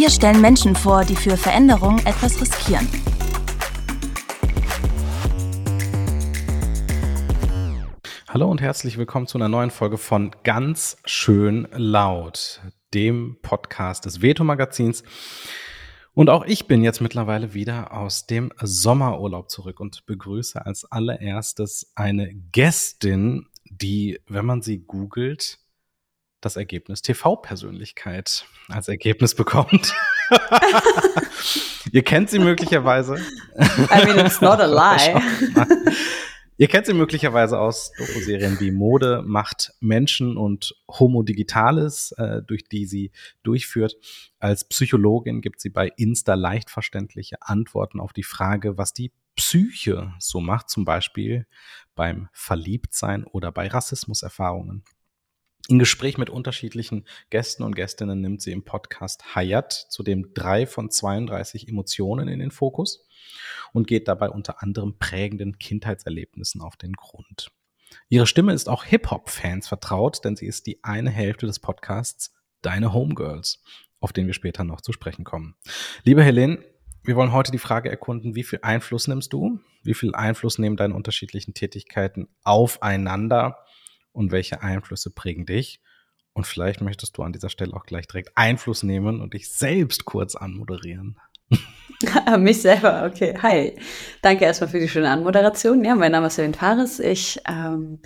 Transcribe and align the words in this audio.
Wir 0.00 0.10
stellen 0.10 0.40
Menschen 0.40 0.76
vor, 0.76 1.04
die 1.04 1.16
für 1.16 1.36
Veränderung 1.36 1.98
etwas 2.06 2.40
riskieren. 2.40 2.86
Hallo 8.28 8.48
und 8.48 8.60
herzlich 8.60 8.96
willkommen 8.96 9.26
zu 9.26 9.38
einer 9.38 9.48
neuen 9.48 9.72
Folge 9.72 9.98
von 9.98 10.30
Ganz 10.44 10.98
schön 11.04 11.66
laut, 11.72 12.60
dem 12.94 13.38
Podcast 13.42 14.04
des 14.04 14.22
Veto 14.22 14.44
Magazins. 14.44 15.02
Und 16.14 16.30
auch 16.30 16.44
ich 16.44 16.68
bin 16.68 16.84
jetzt 16.84 17.00
mittlerweile 17.00 17.52
wieder 17.52 17.92
aus 17.92 18.28
dem 18.28 18.52
Sommerurlaub 18.62 19.50
zurück 19.50 19.80
und 19.80 20.06
begrüße 20.06 20.64
als 20.64 20.84
allererstes 20.84 21.90
eine 21.96 22.32
Gästin, 22.52 23.48
die, 23.64 24.20
wenn 24.28 24.46
man 24.46 24.62
sie 24.62 24.78
googelt, 24.78 25.58
das 26.40 26.56
Ergebnis 26.56 27.02
TV-Persönlichkeit 27.02 28.46
als 28.68 28.88
Ergebnis 28.88 29.34
bekommt. 29.34 29.92
Ihr 31.92 32.02
kennt 32.02 32.30
sie 32.30 32.38
möglicherweise. 32.38 33.16
I 33.16 34.04
mean, 34.04 34.24
it's 34.24 34.40
not 34.40 34.60
a 34.60 34.66
lie. 34.66 35.20
Ihr 36.60 36.66
kennt 36.66 36.86
sie 36.86 36.92
möglicherweise 36.92 37.60
aus 37.60 37.92
Doku-Serien 37.98 38.58
wie 38.58 38.72
Mode, 38.72 39.22
Macht, 39.24 39.72
Menschen 39.78 40.36
und 40.36 40.74
Homo 40.88 41.22
Digitalis, 41.22 42.12
äh, 42.18 42.42
durch 42.42 42.64
die 42.64 42.84
sie 42.84 43.12
durchführt. 43.44 43.94
Als 44.40 44.64
Psychologin 44.64 45.40
gibt 45.40 45.60
sie 45.60 45.70
bei 45.70 45.92
Insta 45.96 46.34
leicht 46.34 46.68
verständliche 46.70 47.36
Antworten 47.40 48.00
auf 48.00 48.12
die 48.12 48.24
Frage, 48.24 48.76
was 48.76 48.92
die 48.92 49.12
Psyche 49.36 50.12
so 50.18 50.40
macht, 50.40 50.68
zum 50.68 50.84
Beispiel 50.84 51.46
beim 51.94 52.28
Verliebtsein 52.32 53.22
oder 53.22 53.52
bei 53.52 53.68
Rassismuserfahrungen. 53.68 54.82
In 55.70 55.78
Gespräch 55.78 56.16
mit 56.16 56.30
unterschiedlichen 56.30 57.04
Gästen 57.28 57.62
und 57.62 57.76
Gästinnen 57.76 58.22
nimmt 58.22 58.40
sie 58.40 58.52
im 58.52 58.64
Podcast 58.64 59.34
Hayat 59.34 59.70
zudem 59.90 60.32
drei 60.32 60.66
von 60.66 60.90
32 60.90 61.68
Emotionen 61.68 62.26
in 62.26 62.38
den 62.38 62.50
Fokus 62.50 63.06
und 63.74 63.86
geht 63.86 64.08
dabei 64.08 64.30
unter 64.30 64.62
anderem 64.62 64.96
prägenden 64.98 65.58
Kindheitserlebnissen 65.58 66.62
auf 66.62 66.76
den 66.76 66.94
Grund. 66.94 67.50
Ihre 68.08 68.26
Stimme 68.26 68.54
ist 68.54 68.70
auch 68.70 68.82
Hip-Hop-Fans 68.84 69.68
vertraut, 69.68 70.24
denn 70.24 70.36
sie 70.36 70.46
ist 70.46 70.66
die 70.66 70.82
eine 70.84 71.10
Hälfte 71.10 71.44
des 71.44 71.60
Podcasts 71.60 72.34
Deine 72.62 72.94
Homegirls, 72.94 73.62
auf 74.00 74.14
den 74.14 74.26
wir 74.26 74.34
später 74.34 74.64
noch 74.64 74.80
zu 74.80 74.92
sprechen 74.92 75.24
kommen. 75.24 75.54
Liebe 76.02 76.24
Helene, 76.24 76.64
wir 77.04 77.14
wollen 77.14 77.32
heute 77.32 77.52
die 77.52 77.58
Frage 77.58 77.90
erkunden, 77.90 78.34
wie 78.34 78.42
viel 78.42 78.60
Einfluss 78.62 79.06
nimmst 79.06 79.34
du? 79.34 79.60
Wie 79.82 79.94
viel 79.94 80.14
Einfluss 80.14 80.58
nehmen 80.58 80.78
deine 80.78 80.94
unterschiedlichen 80.94 81.52
Tätigkeiten 81.52 82.28
aufeinander? 82.42 83.58
Und 84.12 84.32
welche 84.32 84.62
Einflüsse 84.62 85.10
prägen 85.10 85.46
dich. 85.46 85.80
Und 86.32 86.46
vielleicht 86.46 86.80
möchtest 86.80 87.18
du 87.18 87.22
an 87.22 87.32
dieser 87.32 87.48
Stelle 87.48 87.74
auch 87.74 87.84
gleich 87.84 88.06
direkt 88.06 88.30
Einfluss 88.36 88.82
nehmen 88.82 89.20
und 89.20 89.34
dich 89.34 89.50
selbst 89.50 90.04
kurz 90.04 90.36
anmoderieren. 90.36 91.18
Mich 92.38 92.62
selber, 92.62 93.10
okay. 93.10 93.36
Hi. 93.42 93.76
Danke 94.22 94.44
erstmal 94.44 94.70
für 94.70 94.78
die 94.78 94.88
schöne 94.88 95.10
Anmoderation. 95.10 95.84
Ja, 95.84 95.94
mein 95.94 96.12
Name 96.12 96.28
ist 96.28 96.36
Selin 96.36 96.54
Fares. 96.54 97.00
Ich 97.00 97.40
ähm, 97.48 98.00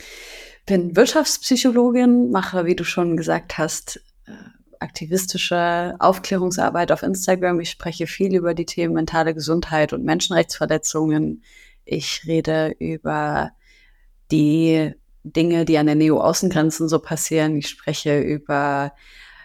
bin 0.65 0.97
Wirtschaftspsychologin, 0.97 2.31
mache, 2.31 2.65
wie 2.65 2.77
du 2.77 2.85
schon 2.85 3.17
gesagt 3.17 3.59
hast, 3.59 4.03
äh, 4.27 4.33
aktivistische 4.79 5.97
Aufklärungsarbeit 5.99 6.93
auf 6.93 7.03
Instagram. 7.03 7.61
Ich 7.61 7.71
spreche 7.71 8.07
viel 8.07 8.35
über 8.35 8.55
die 8.55 8.67
Themen 8.67 8.95
mentale 8.95 9.35
Gesundheit 9.35 9.93
und 9.93 10.05
Menschenrechtsverletzungen. 10.05 11.43
Ich 11.85 12.23
rede 12.27 12.75
über 12.79 13.51
die 14.31 14.95
Dinge, 15.25 15.65
die 15.65 15.79
an 15.79 15.87
den 15.87 16.03
EU-Außengrenzen 16.03 16.89
so 16.89 16.99
passieren. 16.99 17.57
Ich 17.57 17.69
spreche 17.69 18.21
über 18.21 18.93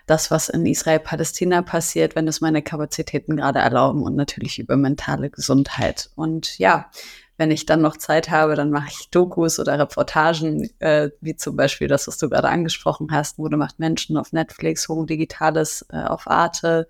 das, 0.08 0.32
was 0.32 0.50
in 0.50 0.66
Israel-Palästina 0.66 1.62
passiert, 1.62 2.16
wenn 2.16 2.28
es 2.28 2.42
meine 2.42 2.62
Kapazitäten 2.62 3.36
gerade 3.36 3.60
erlauben 3.60 4.04
und 4.04 4.16
natürlich 4.16 4.58
über 4.58 4.78
mentale 4.78 5.30
Gesundheit. 5.30 6.10
Und 6.16 6.58
ja, 6.58 6.90
wenn 7.38 7.52
ich 7.52 7.66
dann 7.66 7.82
noch 7.82 7.98
Zeit 7.98 8.32
habe, 8.32 8.56
dann 8.56 8.72
mache 8.72 8.88
ich 8.90 9.10
Dokus 9.12 9.60
oder 9.60 9.78
Reportagen, 9.78 10.70
äh, 10.80 11.10
wie 11.22 11.36
zum 11.36 11.56
Beispiel 11.56 11.88
das, 11.88 12.08
was 12.08 12.18
du 12.18 12.30
gerade 12.30 12.50
angesprochen 12.50 13.10
hast, 13.12 13.38
Mode 13.38 13.58
macht 13.58 13.80
Menschen 13.80 14.18
auf 14.18 14.32
Netflix, 14.32 14.88
Homo 14.88 15.06
Digitales 15.06 15.86
äh, 15.90 16.02
auf 16.02 16.28
Arte 16.28 16.88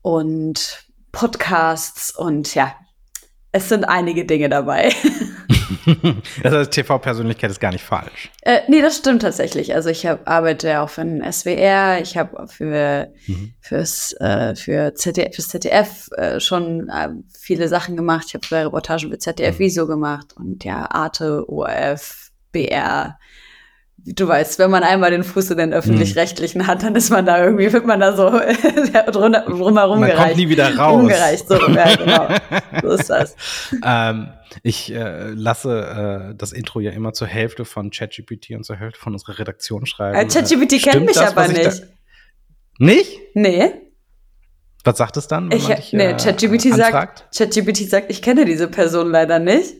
und 0.00 0.86
Podcasts 1.12 2.16
und 2.16 2.54
ja, 2.54 2.74
es 3.52 3.68
sind 3.68 3.84
einige 3.84 4.24
Dinge 4.24 4.48
dabei. 4.48 4.92
das 6.42 6.52
heißt, 6.52 6.70
TV-Persönlichkeit 6.70 7.50
ist 7.50 7.60
gar 7.60 7.72
nicht 7.72 7.84
falsch. 7.84 8.30
Äh, 8.42 8.60
nee, 8.68 8.82
das 8.82 8.96
stimmt 8.96 9.22
tatsächlich. 9.22 9.74
Also 9.74 9.90
ich 9.90 10.06
hab, 10.06 10.28
arbeite 10.28 10.80
auch 10.80 10.90
für 10.90 11.04
den 11.04 11.22
SWR, 11.32 12.00
ich 12.00 12.16
habe 12.16 12.46
für, 12.48 13.12
mhm. 13.26 13.54
fürs, 13.60 14.14
äh, 14.20 14.54
für 14.54 14.94
ZDF, 14.94 15.34
fürs 15.34 15.48
ZDF 15.48 16.08
äh, 16.16 16.40
schon 16.40 16.88
äh, 16.88 17.08
viele 17.38 17.68
Sachen 17.68 17.96
gemacht. 17.96 18.26
Ich 18.28 18.34
habe 18.34 18.64
Reportagen 18.66 19.10
für 19.10 19.18
ZDF 19.18 19.54
mhm. 19.54 19.58
Wieso 19.58 19.86
gemacht 19.86 20.34
und 20.36 20.64
ja, 20.64 20.90
Arte, 20.90 21.48
ORF, 21.48 22.30
BR, 22.52 23.18
du 24.06 24.28
weißt, 24.28 24.58
wenn 24.58 24.70
man 24.70 24.82
einmal 24.82 25.10
den 25.10 25.24
Fuß 25.24 25.50
in 25.50 25.58
den 25.58 25.72
öffentlich-rechtlichen 25.72 26.62
hm. 26.62 26.66
hat, 26.66 26.82
dann 26.82 26.94
ist 26.94 27.10
man 27.10 27.24
da 27.24 27.42
irgendwie, 27.42 27.72
wird 27.72 27.86
man 27.86 28.00
da 28.00 28.14
so 28.14 28.30
drumherum 29.10 30.00
man 30.00 30.10
gereicht. 30.10 30.16
kommt 30.16 30.36
nie 30.36 30.48
wieder 30.48 30.76
raus. 30.76 31.00
Umgereicht, 31.00 31.48
so, 31.48 31.54
ja, 31.68 31.96
genau. 31.96 32.28
so 32.82 32.88
ist 32.90 33.10
das. 33.10 33.36
Ähm, 33.86 34.28
ich 34.62 34.92
äh, 34.92 35.30
lasse 35.30 36.30
äh, 36.30 36.34
das 36.36 36.52
Intro 36.52 36.80
ja 36.80 36.92
immer 36.92 37.12
zur 37.12 37.26
Hälfte 37.26 37.64
von 37.64 37.90
ChatGPT 37.90 38.50
und 38.50 38.64
zur 38.64 38.76
Hälfte 38.76 39.00
von 39.00 39.12
unserer 39.12 39.38
Redaktion 39.38 39.84
schreiben. 39.84 40.16
Äh, 40.16 40.26
ChatGPT 40.26 40.82
kennt 40.82 41.06
mich 41.06 41.16
das, 41.16 41.36
aber 41.36 41.48
nicht. 41.48 41.82
Nicht? 42.78 43.20
Nee. 43.34 43.72
Was 44.84 44.98
sagt 44.98 45.16
es 45.16 45.26
dann? 45.26 45.50
Wenn 45.50 45.58
ich, 45.58 45.68
man 45.68 45.76
dich, 45.76 45.92
nee, 45.92 46.04
äh, 46.04 46.16
ChatGPT 46.16 46.74
sagt, 46.74 47.28
ChatGPT 47.36 47.88
sagt, 47.90 48.10
ich 48.10 48.22
kenne 48.22 48.44
diese 48.44 48.68
Person 48.68 49.10
leider 49.10 49.38
nicht 49.38 49.74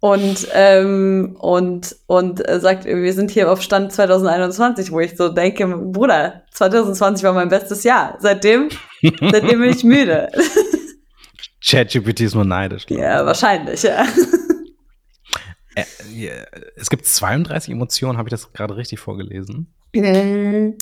und 0.00 0.46
ähm, 0.52 1.36
und 1.40 1.96
und 2.06 2.48
äh, 2.48 2.60
sagt, 2.60 2.84
wir 2.84 3.12
sind 3.12 3.30
hier 3.30 3.50
auf 3.50 3.62
Stand 3.62 3.92
2021, 3.92 4.92
wo 4.92 5.00
ich 5.00 5.16
so 5.16 5.28
denke, 5.28 5.66
Bruder, 5.66 6.42
2020 6.52 7.24
war 7.24 7.32
mein 7.32 7.48
bestes 7.48 7.82
Jahr. 7.82 8.16
Seitdem, 8.20 8.68
seitdem 9.02 9.60
bin 9.60 9.70
ich 9.70 9.82
müde. 9.82 10.28
ChatGPT 11.64 12.20
ist 12.20 12.34
nur 12.34 12.44
neidisch. 12.44 12.86
Ja, 12.88 13.26
wahrscheinlich, 13.26 13.82
ja. 13.82 14.06
Äh, 15.74 15.84
es 16.76 16.90
gibt 16.90 17.06
32 17.06 17.72
Emotionen, 17.72 18.18
habe 18.18 18.28
ich 18.28 18.32
das 18.32 18.52
gerade 18.52 18.76
richtig 18.76 19.00
vorgelesen? 19.00 19.74
Ähm, 19.92 20.76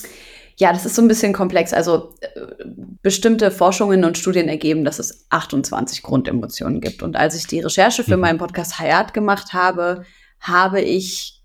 ja, 0.57 0.73
das 0.73 0.85
ist 0.85 0.95
so 0.95 1.01
ein 1.01 1.07
bisschen 1.07 1.33
komplex. 1.33 1.71
Also 1.71 2.15
äh, 2.21 2.65
bestimmte 3.01 3.51
Forschungen 3.51 4.03
und 4.03 4.17
Studien 4.17 4.49
ergeben, 4.49 4.83
dass 4.83 4.99
es 4.99 5.27
28 5.29 6.01
Grundemotionen 6.01 6.81
gibt. 6.81 7.03
Und 7.03 7.15
als 7.15 7.35
ich 7.35 7.45
die 7.45 7.59
Recherche 7.59 8.03
für 8.03 8.17
mhm. 8.17 8.21
meinen 8.21 8.37
Podcast 8.39 8.79
Hayat 8.79 9.13
gemacht 9.13 9.53
habe, 9.53 10.03
habe 10.39 10.81
ich 10.81 11.43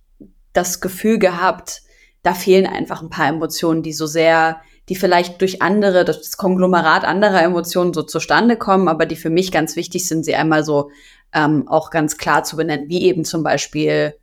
das 0.52 0.80
Gefühl 0.80 1.18
gehabt, 1.18 1.82
da 2.22 2.34
fehlen 2.34 2.66
einfach 2.66 3.02
ein 3.02 3.10
paar 3.10 3.28
Emotionen, 3.28 3.82
die 3.82 3.92
so 3.92 4.06
sehr, 4.06 4.60
die 4.88 4.96
vielleicht 4.96 5.40
durch 5.40 5.60
andere, 5.60 6.04
das 6.04 6.36
Konglomerat 6.36 7.04
anderer 7.04 7.42
Emotionen 7.42 7.92
so 7.92 8.02
zustande 8.02 8.56
kommen, 8.56 8.88
aber 8.88 9.06
die 9.06 9.16
für 9.16 9.30
mich 9.30 9.52
ganz 9.52 9.76
wichtig 9.76 10.06
sind, 10.06 10.24
sie 10.24 10.34
einmal 10.34 10.64
so 10.64 10.90
ähm, 11.34 11.68
auch 11.68 11.90
ganz 11.90 12.16
klar 12.16 12.44
zu 12.44 12.56
benennen, 12.56 12.88
wie 12.88 13.02
eben 13.02 13.24
zum 13.24 13.42
Beispiel 13.42 14.14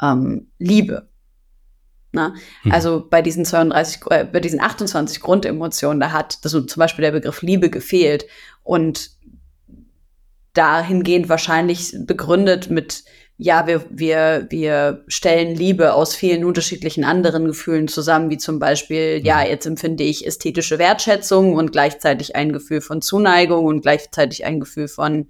ähm, 0.00 0.50
Liebe. 0.58 1.08
Ne? 2.12 2.34
Hm. 2.62 2.72
Also 2.72 3.06
bei 3.08 3.22
diesen 3.22 3.44
32, 3.44 4.02
äh, 4.10 4.24
bei 4.24 4.40
diesen 4.40 4.60
28 4.60 5.20
Grundemotionen, 5.20 5.98
da 6.00 6.12
hat 6.12 6.38
also 6.44 6.60
zum 6.60 6.80
Beispiel 6.80 7.02
der 7.02 7.12
Begriff 7.12 7.42
Liebe 7.42 7.70
gefehlt 7.70 8.26
und 8.62 9.10
dahingehend 10.52 11.30
wahrscheinlich 11.30 11.96
begründet 12.00 12.68
mit, 12.68 13.04
ja, 13.38 13.66
wir, 13.66 13.86
wir, 13.88 14.46
wir 14.50 15.04
stellen 15.08 15.56
Liebe 15.56 15.94
aus 15.94 16.14
vielen 16.14 16.44
unterschiedlichen 16.44 17.04
anderen 17.04 17.46
Gefühlen 17.46 17.88
zusammen, 17.88 18.28
wie 18.28 18.36
zum 18.36 18.58
Beispiel, 18.58 19.18
hm. 19.18 19.24
ja, 19.24 19.42
jetzt 19.42 19.64
empfinde 19.64 20.04
ich 20.04 20.26
ästhetische 20.26 20.78
Wertschätzung 20.78 21.54
und 21.54 21.72
gleichzeitig 21.72 22.36
ein 22.36 22.52
Gefühl 22.52 22.82
von 22.82 23.00
Zuneigung 23.00 23.64
und 23.64 23.80
gleichzeitig 23.80 24.44
ein 24.44 24.60
Gefühl 24.60 24.88
von 24.88 25.28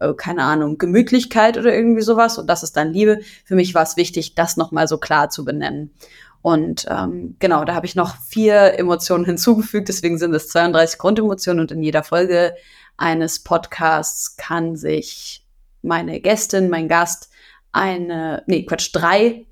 äh, 0.00 0.14
keine 0.14 0.42
Ahnung, 0.44 0.78
Gemütlichkeit 0.78 1.58
oder 1.58 1.74
irgendwie 1.74 2.02
sowas. 2.02 2.38
Und 2.38 2.48
das 2.48 2.62
ist 2.62 2.76
dann 2.76 2.92
Liebe. 2.92 3.20
Für 3.44 3.54
mich 3.54 3.74
war 3.74 3.82
es 3.82 3.96
wichtig, 3.96 4.34
das 4.34 4.56
nochmal 4.56 4.88
so 4.88 4.98
klar 4.98 5.30
zu 5.30 5.44
benennen. 5.44 5.92
Und 6.40 6.86
ähm, 6.88 7.36
genau, 7.38 7.64
da 7.64 7.74
habe 7.74 7.86
ich 7.86 7.94
noch 7.94 8.16
vier 8.16 8.78
Emotionen 8.78 9.24
hinzugefügt, 9.26 9.88
deswegen 9.88 10.18
sind 10.18 10.34
es 10.34 10.48
32 10.48 10.98
Grundemotionen 10.98 11.60
und 11.60 11.72
in 11.72 11.82
jeder 11.82 12.04
Folge 12.04 12.54
eines 12.96 13.42
Podcasts 13.42 14.36
kann 14.36 14.76
sich 14.76 15.44
meine 15.82 16.20
Gästin, 16.20 16.68
mein 16.68 16.88
Gast 16.88 17.30
eine, 17.72 18.42
nee, 18.46 18.64
Quatsch, 18.64 18.90
drei 18.92 19.46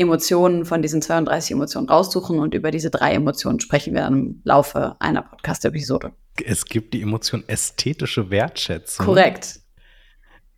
Emotionen 0.00 0.64
von 0.64 0.82
diesen 0.82 1.02
32 1.02 1.52
Emotionen 1.52 1.88
raussuchen 1.88 2.38
und 2.38 2.54
über 2.54 2.70
diese 2.70 2.90
drei 2.90 3.12
Emotionen 3.12 3.60
sprechen 3.60 3.94
wir 3.94 4.06
im 4.06 4.40
Laufe 4.44 4.96
einer 4.98 5.22
Podcast-Episode. 5.22 6.12
Es 6.44 6.64
gibt 6.64 6.94
die 6.94 7.02
Emotion 7.02 7.44
ästhetische 7.46 8.30
Wertschätzung. 8.30 9.06
Korrekt. 9.06 9.60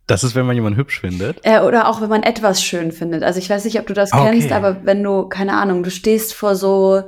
Das 0.07 0.23
ist, 0.23 0.35
wenn 0.35 0.45
man 0.45 0.55
jemanden 0.55 0.77
hübsch 0.77 0.99
findet. 0.99 1.39
Äh, 1.43 1.59
oder 1.61 1.87
auch, 1.87 2.01
wenn 2.01 2.09
man 2.09 2.23
etwas 2.23 2.61
schön 2.61 2.91
findet. 2.91 3.23
Also 3.23 3.39
ich 3.39 3.49
weiß 3.49 3.63
nicht, 3.65 3.79
ob 3.79 3.87
du 3.87 3.93
das 3.93 4.11
okay. 4.11 4.31
kennst, 4.31 4.51
aber 4.51 4.85
wenn 4.85 5.01
du, 5.01 5.29
keine 5.29 5.53
Ahnung, 5.53 5.83
du 5.83 5.91
stehst 5.91 6.33
vor 6.33 6.55
so 6.55 7.03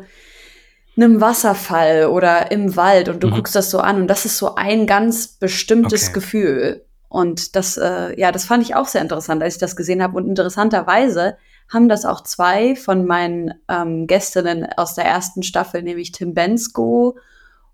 einem 0.98 1.20
Wasserfall 1.20 2.06
oder 2.06 2.52
im 2.52 2.76
Wald 2.78 3.10
und 3.10 3.22
du 3.22 3.28
mhm. 3.28 3.34
guckst 3.34 3.56
das 3.56 3.70
so 3.70 3.80
an 3.80 4.02
und 4.02 4.08
das 4.08 4.26
ist 4.26 4.38
so 4.38 4.56
ein 4.56 4.88
ganz 4.88 5.28
bestimmtes 5.28 6.06
okay. 6.06 6.14
Gefühl. 6.14 6.85
Und 7.08 7.56
das, 7.56 7.78
äh, 7.78 8.20
ja, 8.20 8.32
das 8.32 8.46
fand 8.46 8.64
ich 8.64 8.76
auch 8.76 8.88
sehr 8.88 9.02
interessant, 9.02 9.42
als 9.42 9.56
ich 9.56 9.60
das 9.60 9.76
gesehen 9.76 10.02
habe. 10.04 10.18
Und 10.18 10.28
interessanterweise 10.28 11.38
haben 11.72 11.90
das 11.90 12.06
auch 12.06 12.22
zwei 12.22 12.76
von 12.76 13.06
meinen 13.06 13.54
ähm, 13.70 14.08
Gästinnen 14.08 14.68
aus 14.78 14.96
der 14.96 15.06
ersten 15.06 15.44
Staffel, 15.44 15.82
nämlich 15.82 16.12
Tim 16.12 16.34
Bensko 16.34 17.18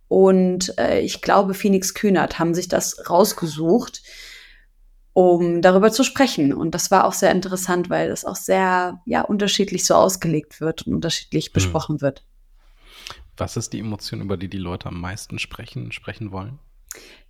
und 0.07 0.78
äh, 0.78 1.00
ich 1.00 1.22
glaube 1.22 1.54
Phoenix 1.54 1.94
Kühnert, 1.94 2.39
haben 2.39 2.54
sich 2.54 2.68
das 2.68 3.10
rausgesucht 3.10 4.01
um 5.13 5.62
darüber 5.62 5.92
zu 5.92 6.04
sprechen. 6.04 6.54
Und 6.54 6.72
das 6.72 6.92
war 6.92 7.06
auch 7.06 7.13
sehr 7.13 7.31
interessant, 7.31 7.89
weil 7.89 8.10
das 8.10 8.25
auch 8.25 8.36
sehr 8.36 9.01
ja, 9.06 9.22
unterschiedlich 9.22 9.86
so 9.86 9.95
ausgelegt 9.95 10.62
wird 10.62 10.83
und 10.88 10.95
unterschiedlich 10.95 11.48
hm. 11.48 11.54
besprochen 11.54 12.01
wird. 12.01 12.24
Was 13.38 13.57
ist 13.57 13.74
die 13.74 13.80
Emotion, 13.80 14.22
über 14.22 14.38
die 14.38 14.50
die 14.50 14.57
Leute 14.57 14.88
am 14.88 15.00
meisten 15.00 15.39
sprechen, 15.39 15.92
sprechen 15.92 16.31
wollen? 16.31 16.60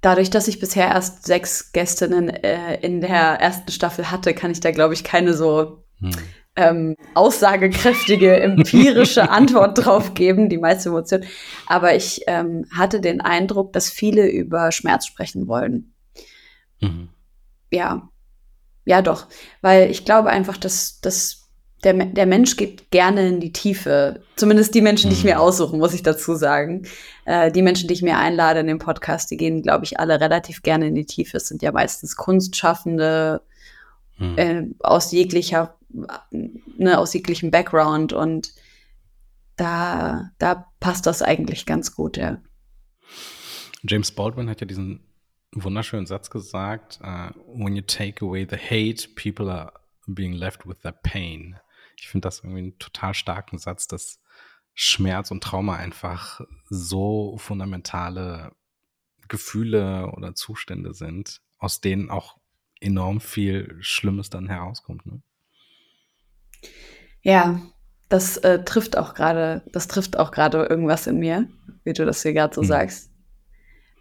Dadurch, 0.01 0.29
dass 0.29 0.47
ich 0.47 0.59
bisher 0.59 0.87
erst 0.87 1.25
sechs 1.25 1.71
Gästinnen 1.73 2.29
äh, 2.29 2.79
in 2.81 3.01
der 3.01 3.11
ersten 3.11 3.71
Staffel 3.71 4.09
hatte, 4.09 4.33
kann 4.33 4.51
ich 4.51 4.59
da, 4.59 4.71
glaube 4.71 4.93
ich, 4.93 5.03
keine 5.03 5.33
so 5.33 5.83
hm. 5.99 6.11
ähm, 6.55 6.95
aussagekräftige, 7.13 8.39
empirische 8.39 9.29
Antwort 9.29 9.77
drauf 9.77 10.15
geben, 10.15 10.49
die 10.49 10.57
meiste 10.57 10.89
Emotion. 10.89 11.23
Aber 11.67 11.95
ich 11.95 12.21
ähm, 12.27 12.65
hatte 12.75 12.99
den 12.99 13.21
Eindruck, 13.21 13.73
dass 13.73 13.89
viele 13.89 14.27
über 14.27 14.71
Schmerz 14.71 15.05
sprechen 15.05 15.47
wollen. 15.47 15.93
Mhm 16.79 17.09
ja, 17.71 18.09
ja 18.85 19.01
doch, 19.01 19.27
weil 19.61 19.89
ich 19.89 20.05
glaube 20.05 20.29
einfach, 20.29 20.57
dass, 20.57 20.99
dass 21.01 21.40
der, 21.83 21.93
der 21.93 22.25
Mensch 22.25 22.57
geht 22.57 22.91
gerne 22.91 23.27
in 23.27 23.39
die 23.39 23.51
Tiefe. 23.51 24.21
Zumindest 24.35 24.75
die 24.75 24.81
Menschen, 24.81 25.09
die 25.09 25.15
ich 25.15 25.23
mir 25.23 25.35
mhm. 25.35 25.41
aussuche, 25.41 25.75
muss 25.75 25.93
ich 25.93 26.03
dazu 26.03 26.35
sagen. 26.35 26.87
Äh, 27.25 27.51
die 27.51 27.61
Menschen, 27.61 27.87
die 27.87 27.93
ich 27.93 28.01
mir 28.01 28.17
einlade 28.17 28.59
in 28.59 28.67
den 28.67 28.79
Podcast, 28.79 29.31
die 29.31 29.37
gehen, 29.37 29.61
glaube 29.61 29.85
ich, 29.85 29.99
alle 29.99 30.19
relativ 30.19 30.61
gerne 30.61 30.87
in 30.87 30.95
die 30.95 31.05
Tiefe. 31.05 31.37
Es 31.37 31.47
sind 31.47 31.61
ja 31.61 31.71
meistens 31.71 32.15
Kunstschaffende 32.15 33.41
hm. 34.17 34.37
äh, 34.37 34.63
aus 34.79 35.11
jeglicher, 35.11 35.75
ne, 36.29 36.97
aus 36.97 37.13
jeglichem 37.13 37.51
Background 37.51 38.13
und 38.13 38.53
da, 39.57 40.31
da 40.39 40.67
passt 40.79 41.05
das 41.05 41.21
eigentlich 41.21 41.65
ganz 41.65 41.95
gut, 41.95 42.17
ja. 42.17 42.41
James 43.83 44.11
Baldwin 44.11 44.49
hat 44.49 44.61
ja 44.61 44.67
diesen 44.67 45.03
wunderschönen 45.53 46.05
Satz 46.05 46.29
gesagt, 46.29 46.99
uh, 47.03 47.31
when 47.47 47.75
you 47.75 47.81
take 47.81 48.23
away 48.23 48.47
the 48.49 48.57
hate, 48.57 49.09
people 49.15 49.51
are 49.51 49.73
being 50.07 50.33
left 50.33 50.65
with 50.65 50.79
their 50.81 50.93
pain. 50.93 51.57
Ich 52.01 52.09
finde 52.09 52.25
das 52.25 52.39
irgendwie 52.39 52.59
einen 52.59 52.79
total 52.79 53.13
starken 53.13 53.59
Satz, 53.59 53.87
dass 53.87 54.19
Schmerz 54.73 55.29
und 55.29 55.43
Trauma 55.43 55.75
einfach 55.75 56.41
so 56.67 57.37
fundamentale 57.37 58.53
Gefühle 59.27 60.11
oder 60.17 60.33
Zustände 60.33 60.95
sind, 60.95 61.41
aus 61.59 61.79
denen 61.79 62.09
auch 62.09 62.37
enorm 62.79 63.21
viel 63.21 63.77
Schlimmes 63.81 64.31
dann 64.31 64.49
herauskommt. 64.49 65.05
Ne? 65.05 65.21
Ja, 67.21 67.61
das 68.09 68.37
äh, 68.37 68.63
trifft 68.63 68.97
auch 68.97 69.13
gerade, 69.13 69.61
das 69.71 69.87
trifft 69.87 70.17
auch 70.17 70.31
gerade 70.31 70.65
irgendwas 70.65 71.05
in 71.05 71.19
mir, 71.19 71.47
wie 71.83 71.93
du 71.93 72.03
das 72.03 72.23
hier 72.23 72.33
gerade 72.33 72.55
so 72.55 72.61
hm. 72.61 72.67
sagst. 72.67 73.11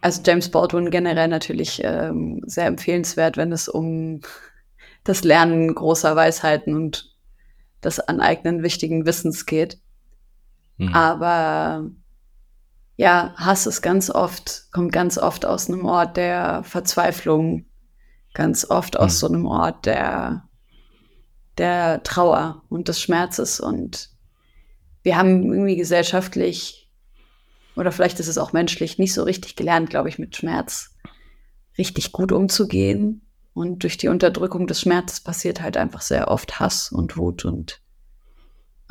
Also 0.01 0.23
James 0.25 0.51
Baldwin 0.51 0.91
generell 0.91 1.29
natürlich 1.29 1.83
ähm, 1.85 2.41
sehr 2.47 2.65
empfehlenswert, 2.65 3.37
wenn 3.37 3.53
es 3.53 3.69
um 3.69 4.23
das 5.05 5.23
Lernen 5.23 5.75
großer 5.75 6.17
Weisheiten 6.17 6.75
und 6.75 7.10
das 7.81 8.01
Aneignen 8.01 8.63
wichtigen 8.63 9.07
Wissens 9.07 9.47
geht. 9.47 9.79
Mhm. 10.77 10.95
Aber 10.95 11.91
ja, 12.97 13.35
Hass 13.37 13.67
ist 13.67 13.83
ganz 13.83 14.11
oft, 14.11 14.67
kommt 14.73 14.93
ganz 14.93 15.17
oft 15.19 15.47
aus 15.47 15.69
einem 15.69 15.85
Ort 15.87 16.17
der 16.17 16.63
Verzweiflung, 16.65 17.67
ganz 18.35 18.69
oft 18.69 18.99
aus 18.99 19.15
mhm. 19.15 19.19
so 19.19 19.27
einem 19.29 19.47
Ort 19.47 19.87
der, 19.87 20.49
der 21.59 22.03
Trauer 22.03 22.63
und 22.69 22.89
des 22.89 23.01
Schmerzes. 23.01 23.61
Und 23.61 24.11
wir 25.03 25.17
haben 25.17 25.53
irgendwie 25.53 25.77
gesellschaftlich 25.77 26.81
oder 27.77 27.93
vielleicht 27.93 28.21
ist 28.21 28.29
es 28.29 28.39
auch 28.39 28.53
menschlich 28.53 28.99
nicht 28.99 29.15
so 29.15 29.23
richtig 29.23 29.57
gelernt, 29.57 29.91
glaube 29.91 30.09
ich, 30.09 30.19
mit 30.19 30.37
Schmerz 30.37 30.95
richtig 31.79 32.13
gut 32.13 32.33
umzugehen. 32.33 33.23
Und 33.53 33.83
durch 33.83 33.97
die 33.97 34.09
Unterdrückung 34.09 34.67
des 34.67 34.81
Schmerzes 34.81 35.21
passiert 35.21 35.61
halt 35.61 35.77
einfach 35.77 36.03
sehr 36.03 36.29
oft 36.29 36.61
Hass 36.61 36.93
und 36.93 37.17
Wut 37.17 37.45
und 37.45 37.81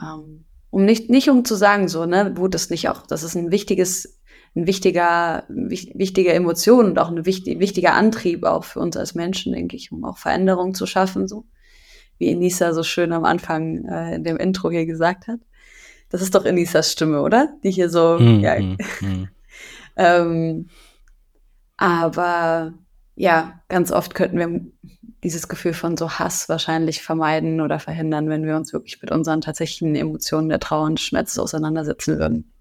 ähm, 0.02 0.46
um 0.70 0.86
nicht, 0.86 1.10
nicht 1.10 1.30
um 1.30 1.46
zu 1.46 1.56
sagen, 1.56 1.88
so, 1.88 2.06
ne, 2.06 2.38
Wut 2.38 2.56
ist 2.56 2.72
nicht 2.72 2.90
auch, 2.90 3.08
das 3.08 3.24
ist 3.24 3.36
ein 3.36 3.52
wichtiges, 3.52 4.20
ein 4.56 4.68
wichtiger, 4.68 5.44
wichtige 5.50 6.34
Emotion 6.34 6.86
und 6.88 7.00
auch 7.00 7.10
ein 7.10 7.26
wichtig, 7.26 7.60
wichtiger 7.60 7.94
Antrieb 7.94 8.44
auch 8.44 8.64
für 8.64 8.80
uns 8.80 8.96
als 8.98 9.16
Menschen, 9.16 9.54
denke 9.54 9.76
ich, 9.76 9.92
um 9.92 10.04
auch 10.06 10.18
Veränderungen 10.18 10.76
zu 10.76 10.86
schaffen, 10.86 11.28
so 11.28 11.46
wie 12.18 12.30
Enisa 12.30 12.74
so 12.74 12.84
schön 12.84 13.14
am 13.14 13.24
Anfang 13.24 13.86
äh, 13.86 14.16
in 14.16 14.24
dem 14.24 14.38
Intro 14.38 14.70
hier 14.70 14.86
gesagt 14.86 15.28
hat. 15.28 15.40
Das 16.10 16.22
ist 16.22 16.36
doch 16.36 16.46
Enisas 16.46 16.92
Stimme, 16.92 17.22
oder? 17.22 17.54
Die 17.64 17.72
hier 17.72 17.90
so, 17.90 18.18
mm, 18.20 18.40
ja. 18.40 18.60
Mm, 18.60 18.78
mm. 19.02 19.28
ähm, 19.96 20.70
aber 21.78 22.74
ja, 23.20 23.60
ganz 23.68 23.92
oft 23.92 24.16
könnten 24.16 24.40
wir 24.40 24.62
dieses 25.26 25.50
Gefühl 25.50 25.74
von 25.74 25.98
so 25.98 26.10
Hass 26.10 26.48
wahrscheinlich 26.48 27.04
vermeiden 27.04 27.60
oder 27.60 27.78
verhindern, 27.78 28.30
wenn 28.30 28.46
wir 28.46 28.56
uns 28.56 28.72
wirklich 28.72 29.02
mit 29.02 29.12
unseren 29.12 29.42
tatsächlichen 29.42 29.94
Emotionen 29.98 30.48
der 30.48 30.62
Trauer 30.62 30.86
und 30.86 31.02
Schmerzes 31.02 31.38
auseinandersetzen 31.38 32.18
würden. 32.18 32.54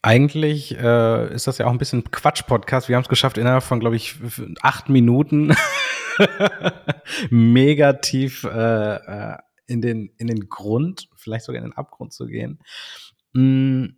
Eigentlich 0.00 0.74
äh, 0.78 1.34
ist 1.34 1.46
das 1.46 1.58
ja 1.58 1.66
auch 1.66 1.70
ein 1.70 1.76
bisschen 1.76 2.10
Quatsch-Podcast. 2.10 2.88
Wir 2.88 2.96
haben 2.96 3.02
es 3.02 3.10
geschafft, 3.10 3.36
innerhalb 3.36 3.62
von, 3.62 3.78
glaube 3.78 3.96
ich, 3.96 4.16
acht 4.62 4.88
Minuten 4.88 5.54
mega 7.30 7.92
tief 7.92 8.44
äh, 8.44 8.94
äh 8.94 9.36
in 9.66 9.80
den, 9.80 10.12
in 10.16 10.26
den 10.26 10.48
Grund, 10.48 11.08
vielleicht 11.16 11.44
sogar 11.44 11.62
in 11.62 11.68
den 11.68 11.76
Abgrund 11.76 12.12
zu 12.12 12.26
gehen. 12.26 12.58
Mm. 13.34 13.88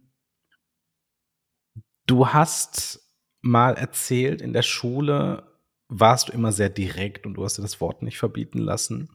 Du 2.07 2.29
hast 2.29 3.04
mal 3.45 3.75
erzählt, 3.75 4.41
in 4.41 4.53
der 4.53 4.63
Schule 4.63 5.45
warst 5.89 6.29
du 6.29 6.33
immer 6.33 6.51
sehr 6.51 6.71
direkt 6.71 7.27
und 7.27 7.35
du 7.35 7.45
hast 7.45 7.59
dir 7.59 7.63
das 7.63 7.81
Wort 7.81 8.03
nicht 8.03 8.19
verbieten 8.19 8.59
lassen 8.59 9.11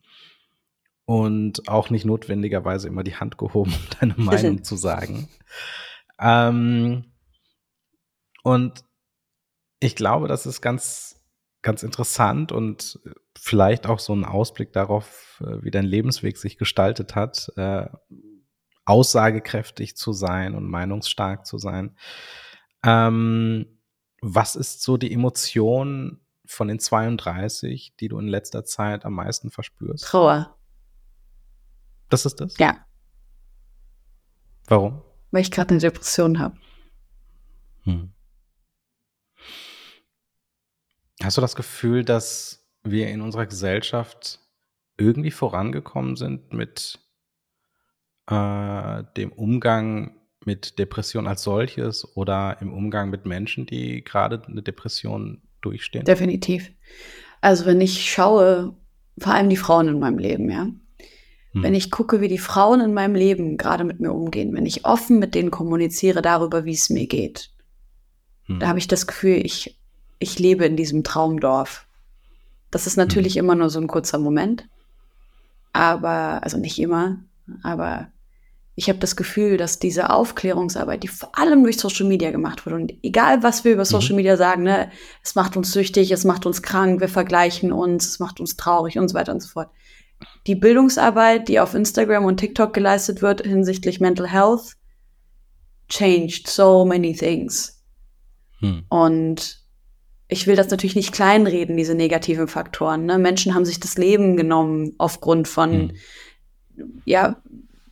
und 1.06 1.68
auch 1.68 1.90
nicht 1.90 2.06
notwendigerweise 2.06 2.88
immer 2.88 3.04
die 3.04 3.16
Hand 3.16 3.38
gehoben, 3.38 3.74
um 3.74 4.00
deine 4.00 4.16
Meinung 4.18 4.64
zu 4.64 4.76
sagen. 4.76 5.28
Ähm, 6.20 7.06
und 8.44 8.84
ich 9.80 9.96
glaube, 9.96 10.28
das 10.28 10.46
ist 10.46 10.62
ganz 10.62 11.16
ganz 11.62 11.84
interessant 11.84 12.52
und 12.54 13.00
vielleicht 13.38 13.86
auch 13.86 14.00
so 14.00 14.14
ein 14.14 14.24
Ausblick 14.24 14.72
darauf, 14.72 15.44
äh, 15.46 15.62
wie 15.64 15.72
dein 15.72 15.86
Lebensweg 15.86 16.38
sich 16.38 16.58
gestaltet 16.58 17.16
hat, 17.16 17.52
äh, 17.58 17.86
aussagekräftig 18.86 19.98
zu 19.98 20.14
sein 20.14 20.56
und 20.56 20.70
meinungsstark 20.70 21.46
zu 21.46 21.58
sein. 21.58 21.98
Ähm, 22.86 23.79
was 24.22 24.56
ist 24.56 24.82
so 24.82 24.98
die 24.98 25.12
Emotion 25.12 26.20
von 26.46 26.68
den 26.68 26.80
32, 26.80 27.96
die 28.00 28.08
du 28.08 28.20
in 28.20 28.28
letzter 28.28 28.66
Zeit 28.66 29.06
am 29.06 29.14
meisten 29.14 29.52
verspürst? 29.52 30.06
Trauer. 30.06 30.58
Das 32.10 32.26
ist 32.26 32.42
das? 32.42 32.58
Ja. 32.58 32.86
Warum? 34.68 35.02
Weil 35.32 35.42
ich 35.42 35.52
gerade 35.52 35.72
eine 35.72 35.80
Depression 35.80 36.40
habe. 36.40 36.58
Hm. 37.84 38.12
Hast 41.22 41.38
du 41.38 41.42
das 41.42 41.56
Gefühl, 41.56 42.04
dass 42.04 42.68
wir 42.84 43.10
in 43.10 43.22
unserer 43.22 43.46
Gesellschaft 43.46 44.40
irgendwie 44.98 45.32
vorangekommen 45.32 46.16
sind 46.16 46.54
mit 46.54 47.00
äh, 48.28 49.04
dem 49.18 49.32
Umgang 49.32 50.19
mit 50.46 50.80
Depression 50.80 51.28
als 51.28 51.44
solches 51.44 52.16
oder 52.16 52.58
im 52.62 52.74
Umgang 52.74 53.10
mit 53.10 53.26
Menschen, 53.26 53.66
die 53.66 54.04
gerade 54.04 54.42
eine 54.48 54.62
Depression 54.62 55.42
durchstehen? 55.62 56.06
Definitiv. 56.06 56.72
Also 57.42 57.66
wenn 57.66 57.82
ich 57.82 58.12
schaue, 58.12 58.76
vor 59.18 59.34
allem 59.34 59.50
die 59.50 59.58
Frauen 59.58 59.88
in 59.88 60.00
meinem 60.00 60.18
Leben, 60.18 60.50
ja. 60.50 60.68
Hm. 61.52 61.64
Wenn 61.64 61.74
ich 61.74 61.92
gucke, 61.92 62.22
wie 62.22 62.28
die 62.28 62.38
Frauen 62.38 62.80
in 62.80 62.94
meinem 62.94 63.16
Leben 63.16 63.58
gerade 63.58 63.84
mit 63.84 64.00
mir 64.00 64.14
umgehen, 64.14 64.54
wenn 64.54 64.66
ich 64.66 64.86
offen 64.86 65.20
mit 65.20 65.36
denen 65.36 65.52
kommuniziere 65.52 66.22
darüber, 66.22 66.66
wie 66.66 66.74
es 66.74 66.90
mir 66.90 67.08
geht, 67.08 67.52
hm. 68.46 68.60
da 68.60 68.68
habe 68.68 68.80
ich 68.80 68.88
das 68.88 69.08
Gefühl, 69.08 69.46
ich, 69.46 69.80
ich 70.20 70.38
lebe 70.40 70.66
in 70.66 70.76
diesem 70.76 71.04
Traumdorf. 71.04 71.88
Das 72.72 72.88
ist 72.88 72.98
natürlich 72.98 73.34
hm. 73.36 73.46
immer 73.46 73.56
nur 73.56 73.70
so 73.70 73.80
ein 73.80 73.88
kurzer 73.88 74.20
Moment. 74.20 74.68
Aber, 75.74 76.44
also 76.44 76.58
nicht 76.58 76.80
immer, 76.80 77.20
aber 77.64 78.12
ich 78.80 78.88
habe 78.88 79.00
das 79.00 79.18
Gefühl, 79.18 79.58
dass 79.58 79.78
diese 79.78 80.10
Aufklärungsarbeit, 80.10 81.04
die 81.04 81.10
vor 81.10 81.38
allem 81.38 81.64
durch 81.64 81.78
Social 81.78 82.08
Media 82.08 82.32
gemacht 82.32 82.66
wird, 82.66 82.76
und 82.78 82.94
egal 83.04 83.44
was 83.44 83.66
wir 83.66 83.74
über 83.74 83.84
Social 83.84 84.12
mhm. 84.12 84.16
Media 84.16 84.38
sagen, 84.38 84.64
ne, 84.64 84.90
es 85.22 85.36
macht 85.36 85.58
uns 85.58 85.74
süchtig, 85.74 86.12
es 86.12 86.24
macht 86.24 86.46
uns 86.46 86.62
krank, 86.62 87.02
wir 87.02 87.10
vergleichen 87.10 87.74
uns, 87.74 88.08
es 88.08 88.20
macht 88.20 88.40
uns 88.40 88.56
traurig 88.56 88.98
und 88.98 89.10
so 89.10 89.16
weiter 89.16 89.34
und 89.34 89.42
so 89.42 89.50
fort. 89.50 89.70
Die 90.48 90.56
Bildungsarbeit, 90.56 91.50
die 91.50 91.60
auf 91.60 91.74
Instagram 91.74 92.24
und 92.24 92.38
TikTok 92.38 92.74
geleistet 92.74 93.22
wird 93.22 93.42
hinsichtlich 93.46 94.00
Mental 94.00 94.32
Health, 94.32 94.78
changed 95.90 96.48
so 96.48 96.86
many 96.86 97.14
things. 97.14 97.84
Hm. 98.60 98.86
Und 98.88 99.60
ich 100.30 100.48
will 100.48 100.56
das 100.56 100.70
natürlich 100.70 100.96
nicht 100.96 101.12
kleinreden, 101.12 101.76
diese 101.76 101.96
negativen 101.96 102.48
Faktoren. 102.48 103.06
Ne? 103.06 103.18
Menschen 103.18 103.54
haben 103.54 103.66
sich 103.66 103.82
das 103.82 103.98
Leben 103.98 104.38
genommen 104.38 104.94
aufgrund 105.00 105.50
von, 105.50 105.72
hm. 105.74 105.92
ja, 107.04 107.42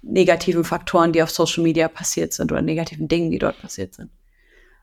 negativen 0.08 0.64
Faktoren, 0.64 1.14
die 1.14 1.22
auf 1.22 1.30
Social 1.30 1.64
Media 1.64 1.88
passiert 1.88 2.34
sind 2.34 2.52
oder 2.52 2.62
negativen 2.62 3.08
Dingen, 3.08 3.32
die 3.32 3.40
dort 3.40 3.62
passiert 3.62 3.94
sind. 3.94 4.10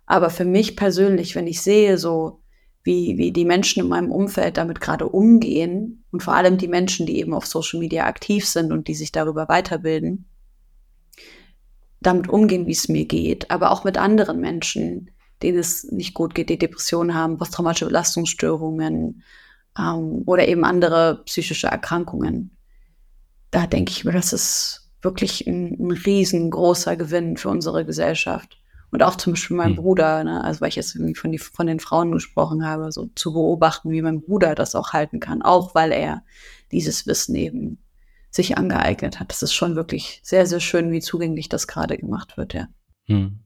Aber 0.06 0.30
für 0.30 0.44
mich 0.44 0.76
persönlich, 0.76 1.34
wenn 1.34 1.46
ich 1.46 1.62
sehe, 1.62 1.98
so 1.98 2.40
wie, 2.82 3.16
wie 3.16 3.32
die 3.32 3.46
Menschen 3.46 3.82
in 3.82 3.88
meinem 3.88 4.12
Umfeld 4.12 4.58
damit 4.58 4.80
gerade 4.80 5.08
umgehen 5.08 6.04
und 6.10 6.22
vor 6.22 6.34
allem 6.34 6.58
die 6.58 6.68
Menschen, 6.68 7.06
die 7.06 7.18
eben 7.18 7.32
auf 7.32 7.46
Social 7.46 7.80
Media 7.80 8.04
aktiv 8.04 8.46
sind 8.46 8.72
und 8.72 8.88
die 8.88 8.94
sich 8.94 9.10
darüber 9.10 9.48
weiterbilden, 9.48 10.26
damit 12.00 12.28
umgehen, 12.28 12.66
wie 12.66 12.72
es 12.72 12.88
mir 12.88 13.06
geht, 13.06 13.50
aber 13.50 13.70
auch 13.70 13.84
mit 13.84 13.96
anderen 13.96 14.38
Menschen, 14.38 15.10
denen 15.42 15.58
es 15.58 15.84
nicht 15.84 16.12
gut 16.12 16.34
geht, 16.34 16.50
die 16.50 16.58
Depressionen 16.58 17.14
haben, 17.14 17.38
posttraumatische 17.38 17.86
Belastungsstörungen 17.86 19.22
ähm, 19.78 20.22
oder 20.26 20.46
eben 20.46 20.64
andere 20.64 21.22
psychische 21.24 21.68
Erkrankungen. 21.68 22.56
Da 23.50 23.66
denke 23.66 23.92
ich 23.92 24.04
mir, 24.04 24.12
das 24.12 24.34
ist 24.34 24.83
wirklich 25.04 25.46
ein, 25.46 25.76
ein 25.78 25.90
riesengroßer 25.90 26.96
Gewinn 26.96 27.36
für 27.36 27.48
unsere 27.50 27.84
Gesellschaft. 27.84 28.58
Und 28.90 29.02
auch 29.02 29.16
zum 29.16 29.32
Beispiel 29.32 29.56
mein 29.56 29.70
hm. 29.70 29.76
Bruder, 29.76 30.22
ne, 30.22 30.44
also 30.44 30.60
weil 30.60 30.68
ich 30.68 30.76
jetzt 30.76 30.94
irgendwie 30.94 31.16
von, 31.16 31.32
die, 31.32 31.38
von 31.38 31.66
den 31.66 31.80
Frauen 31.80 32.12
gesprochen 32.12 32.64
habe, 32.64 32.92
so 32.92 33.06
zu 33.14 33.32
beobachten, 33.32 33.90
wie 33.90 34.02
mein 34.02 34.20
Bruder 34.20 34.54
das 34.54 34.74
auch 34.74 34.92
halten 34.92 35.18
kann, 35.18 35.42
auch 35.42 35.74
weil 35.74 35.90
er 35.90 36.22
dieses 36.70 37.06
Wissen 37.06 37.34
eben 37.34 37.78
sich 38.30 38.56
angeeignet 38.56 39.18
hat. 39.18 39.30
Das 39.30 39.42
ist 39.42 39.52
schon 39.52 39.74
wirklich 39.74 40.20
sehr, 40.22 40.46
sehr 40.46 40.60
schön, 40.60 40.92
wie 40.92 41.00
zugänglich 41.00 41.48
das 41.48 41.66
gerade 41.66 41.96
gemacht 41.96 42.36
wird, 42.36 42.54
ja. 42.54 42.68
Hm. 43.06 43.40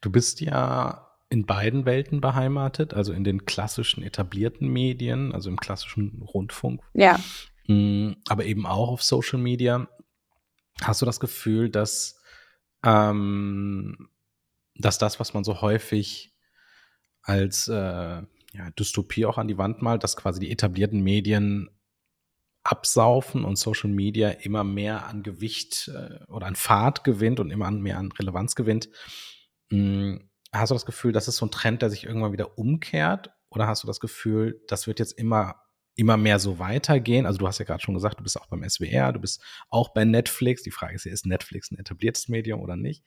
Du 0.00 0.10
bist 0.10 0.40
ja 0.40 1.06
in 1.28 1.44
beiden 1.44 1.84
Welten 1.84 2.20
beheimatet, 2.20 2.94
also 2.94 3.12
in 3.12 3.24
den 3.24 3.46
klassischen 3.46 4.02
etablierten 4.02 4.68
Medien, 4.68 5.32
also 5.32 5.50
im 5.50 5.58
klassischen 5.58 6.22
Rundfunk. 6.22 6.82
Ja. 6.94 7.18
Hm, 7.66 8.16
aber 8.28 8.44
eben 8.44 8.64
auch 8.66 8.90
auf 8.90 9.02
Social 9.02 9.40
Media. 9.40 9.88
Hast 10.82 11.02
du 11.02 11.06
das 11.06 11.20
Gefühl, 11.20 11.70
dass, 11.70 12.20
ähm, 12.84 14.08
dass 14.74 14.98
das, 14.98 15.18
was 15.20 15.34
man 15.34 15.44
so 15.44 15.60
häufig 15.60 16.34
als 17.22 17.68
äh, 17.68 18.22
ja, 18.52 18.70
Dystopie 18.78 19.26
auch 19.26 19.38
an 19.38 19.48
die 19.48 19.58
Wand 19.58 19.82
malt, 19.82 20.04
dass 20.04 20.16
quasi 20.16 20.40
die 20.40 20.50
etablierten 20.50 21.02
Medien 21.02 21.70
absaufen 22.62 23.44
und 23.44 23.56
Social 23.56 23.90
Media 23.90 24.30
immer 24.30 24.64
mehr 24.64 25.06
an 25.06 25.22
Gewicht 25.22 25.88
äh, 25.94 26.24
oder 26.26 26.46
an 26.46 26.56
Fahrt 26.56 27.04
gewinnt 27.04 27.40
und 27.40 27.50
immer 27.50 27.70
mehr 27.70 27.98
an 27.98 28.12
Relevanz 28.12 28.54
gewinnt. 28.54 28.88
Hm, 29.70 30.28
hast 30.52 30.70
du 30.70 30.74
das 30.74 30.86
Gefühl, 30.86 31.12
das 31.12 31.28
ist 31.28 31.36
so 31.36 31.46
ein 31.46 31.50
Trend, 31.50 31.82
der 31.82 31.90
sich 31.90 32.04
irgendwann 32.04 32.32
wieder 32.32 32.58
umkehrt? 32.58 33.30
Oder 33.50 33.66
hast 33.66 33.82
du 33.82 33.86
das 33.86 34.00
Gefühl, 34.00 34.62
das 34.68 34.86
wird 34.86 34.98
jetzt 34.98 35.12
immer 35.12 35.65
immer 35.96 36.16
mehr 36.16 36.38
so 36.38 36.58
weitergehen. 36.58 37.26
Also 37.26 37.38
du 37.38 37.46
hast 37.46 37.58
ja 37.58 37.64
gerade 37.64 37.82
schon 37.82 37.94
gesagt, 37.94 38.20
du 38.20 38.22
bist 38.22 38.38
auch 38.38 38.46
beim 38.46 38.68
SWR, 38.68 39.12
du 39.12 39.20
bist 39.20 39.42
auch 39.70 39.88
bei 39.92 40.04
Netflix. 40.04 40.62
Die 40.62 40.70
Frage 40.70 40.94
ist 40.94 41.04
ja, 41.04 41.12
ist 41.12 41.26
Netflix 41.26 41.70
ein 41.70 41.78
etabliertes 41.78 42.28
Medium 42.28 42.60
oder 42.60 42.76
nicht? 42.76 43.02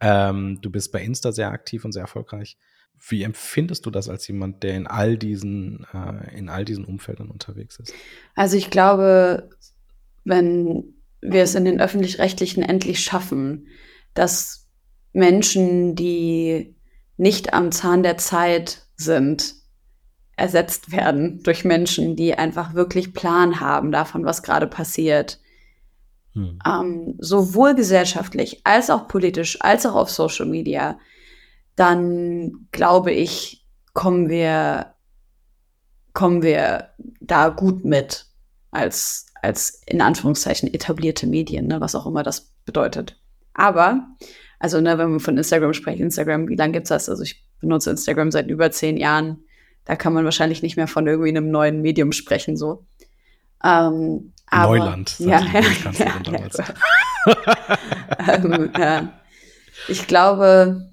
Ähm, 0.00 0.58
du 0.60 0.70
bist 0.70 0.92
bei 0.92 1.02
Insta 1.02 1.32
sehr 1.32 1.50
aktiv 1.50 1.84
und 1.84 1.92
sehr 1.92 2.02
erfolgreich. 2.02 2.58
Wie 3.08 3.22
empfindest 3.22 3.86
du 3.86 3.90
das 3.90 4.08
als 4.08 4.26
jemand, 4.26 4.62
der 4.62 4.76
in 4.76 4.86
all 4.86 5.16
diesen, 5.16 5.86
äh, 5.94 6.36
in 6.36 6.48
all 6.48 6.64
diesen 6.64 6.84
Umfeldern 6.84 7.30
unterwegs 7.30 7.78
ist? 7.78 7.94
Also 8.34 8.56
ich 8.56 8.70
glaube, 8.70 9.50
wenn 10.24 10.94
wir 11.20 11.42
es 11.42 11.54
in 11.54 11.64
den 11.64 11.80
öffentlich-rechtlichen 11.80 12.62
endlich 12.62 13.00
schaffen, 13.00 13.68
dass 14.14 14.68
Menschen, 15.12 15.94
die 15.94 16.76
nicht 17.16 17.54
am 17.54 17.70
Zahn 17.70 18.02
der 18.02 18.18
Zeit 18.18 18.86
sind, 18.96 19.54
ersetzt 20.36 20.92
werden 20.92 21.42
durch 21.42 21.64
Menschen, 21.64 22.14
die 22.14 22.34
einfach 22.34 22.74
wirklich 22.74 23.14
Plan 23.14 23.60
haben 23.60 23.90
davon, 23.90 24.24
was 24.24 24.42
gerade 24.42 24.66
passiert. 24.66 25.40
Hm. 26.34 26.58
Ähm, 26.66 27.14
sowohl 27.18 27.74
gesellschaftlich 27.74 28.60
als 28.64 28.90
auch 28.90 29.08
politisch, 29.08 29.58
als 29.62 29.86
auch 29.86 29.94
auf 29.94 30.10
Social 30.10 30.46
Media, 30.46 30.98
dann 31.74 32.68
glaube 32.70 33.12
ich, 33.12 33.64
kommen 33.94 34.28
wir, 34.28 34.94
kommen 36.12 36.42
wir 36.42 36.90
da 37.20 37.48
gut 37.48 37.84
mit 37.84 38.26
als, 38.70 39.26
als 39.40 39.80
in 39.86 40.02
Anführungszeichen 40.02 40.72
etablierte 40.72 41.26
Medien, 41.26 41.66
ne, 41.66 41.80
was 41.80 41.94
auch 41.94 42.06
immer 42.06 42.22
das 42.22 42.52
bedeutet. 42.66 43.18
Aber, 43.54 44.06
also 44.58 44.82
ne, 44.82 44.98
wenn 44.98 45.12
wir 45.12 45.20
von 45.20 45.38
Instagram 45.38 45.72
sprechen, 45.72 46.02
Instagram, 46.02 46.48
wie 46.48 46.56
lange 46.56 46.74
gibt's 46.74 46.90
das? 46.90 47.08
Also 47.08 47.22
ich 47.22 47.42
benutze 47.58 47.90
Instagram 47.90 48.30
seit 48.30 48.48
über 48.48 48.70
zehn 48.70 48.98
Jahren 48.98 49.45
da 49.86 49.96
kann 49.96 50.12
man 50.12 50.24
wahrscheinlich 50.24 50.62
nicht 50.62 50.76
mehr 50.76 50.88
von 50.88 51.06
irgendwie 51.06 51.30
einem 51.30 51.50
neuen 51.50 51.80
Medium 51.80 52.12
sprechen, 52.12 52.56
so. 52.56 52.84
Ähm, 53.64 54.32
aber, 54.48 54.76
Neuland. 54.76 55.18
Ja, 55.18 55.40
ja, 55.40 55.60
ja, 55.92 57.34
ähm, 58.34 58.70
ja. 58.78 59.12
Ich 59.88 60.06
glaube, 60.06 60.90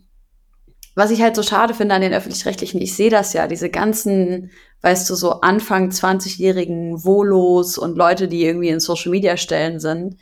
was 0.95 1.12
ich 1.12 1.21
halt 1.21 1.35
so 1.35 1.43
schade 1.43 1.73
finde 1.73 1.95
an 1.95 2.01
den 2.01 2.13
öffentlich-rechtlichen, 2.13 2.81
ich 2.81 2.95
sehe 2.95 3.09
das 3.09 3.33
ja, 3.33 3.47
diese 3.47 3.69
ganzen, 3.69 4.51
weißt 4.81 5.09
du, 5.09 5.15
so 5.15 5.41
Anfang 5.41 5.89
20-jährigen 5.89 7.03
Volos 7.03 7.77
und 7.77 7.97
Leute, 7.97 8.27
die 8.27 8.45
irgendwie 8.45 8.69
in 8.69 8.79
Social 8.79 9.12
Media 9.12 9.38
Stellen 9.38 9.79
sind, 9.79 10.17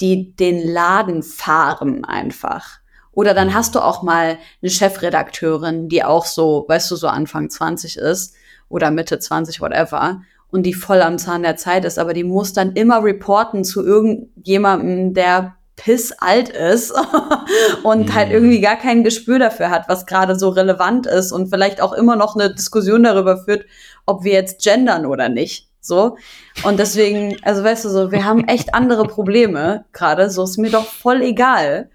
die 0.00 0.34
den 0.34 0.66
Laden 0.68 1.22
fahren 1.22 2.04
einfach. 2.04 2.78
Oder 3.12 3.34
dann 3.34 3.54
hast 3.54 3.74
du 3.74 3.80
auch 3.80 4.02
mal 4.02 4.38
eine 4.62 4.70
Chefredakteurin, 4.70 5.88
die 5.88 6.02
auch 6.02 6.24
so, 6.24 6.64
weißt 6.68 6.90
du, 6.90 6.96
so 6.96 7.08
Anfang 7.08 7.50
20 7.50 7.96
ist 7.96 8.34
oder 8.68 8.90
Mitte 8.90 9.18
20, 9.18 9.60
whatever, 9.60 10.22
und 10.50 10.64
die 10.64 10.74
voll 10.74 11.00
am 11.00 11.18
Zahn 11.18 11.42
der 11.42 11.56
Zeit 11.56 11.84
ist, 11.84 11.98
aber 11.98 12.12
die 12.12 12.24
muss 12.24 12.52
dann 12.52 12.72
immer 12.72 13.02
reporten 13.02 13.64
zu 13.64 13.84
irgendjemandem, 13.84 15.14
der 15.14 15.56
piss 15.76 16.12
alt 16.12 16.50
ist 16.50 16.92
und 17.82 18.08
mhm. 18.08 18.14
halt 18.14 18.30
irgendwie 18.30 18.60
gar 18.60 18.76
kein 18.76 19.02
Gespür 19.02 19.38
dafür 19.38 19.70
hat, 19.70 19.88
was 19.88 20.06
gerade 20.06 20.38
so 20.38 20.50
relevant 20.50 21.06
ist 21.06 21.32
und 21.32 21.48
vielleicht 21.48 21.80
auch 21.80 21.92
immer 21.92 22.16
noch 22.16 22.36
eine 22.36 22.54
Diskussion 22.54 23.02
darüber 23.02 23.38
führt, 23.38 23.64
ob 24.06 24.24
wir 24.24 24.32
jetzt 24.32 24.62
gendern 24.62 25.06
oder 25.06 25.28
nicht. 25.28 25.68
So. 25.80 26.16
Und 26.62 26.78
deswegen, 26.78 27.36
also 27.42 27.64
weißt 27.64 27.84
du 27.84 27.88
so, 27.88 28.12
wir 28.12 28.24
haben 28.24 28.44
echt 28.46 28.74
andere 28.74 29.04
Probleme 29.04 29.84
gerade, 29.92 30.30
so 30.30 30.44
ist 30.44 30.58
mir 30.58 30.70
doch 30.70 30.86
voll 30.86 31.22
egal. 31.22 31.90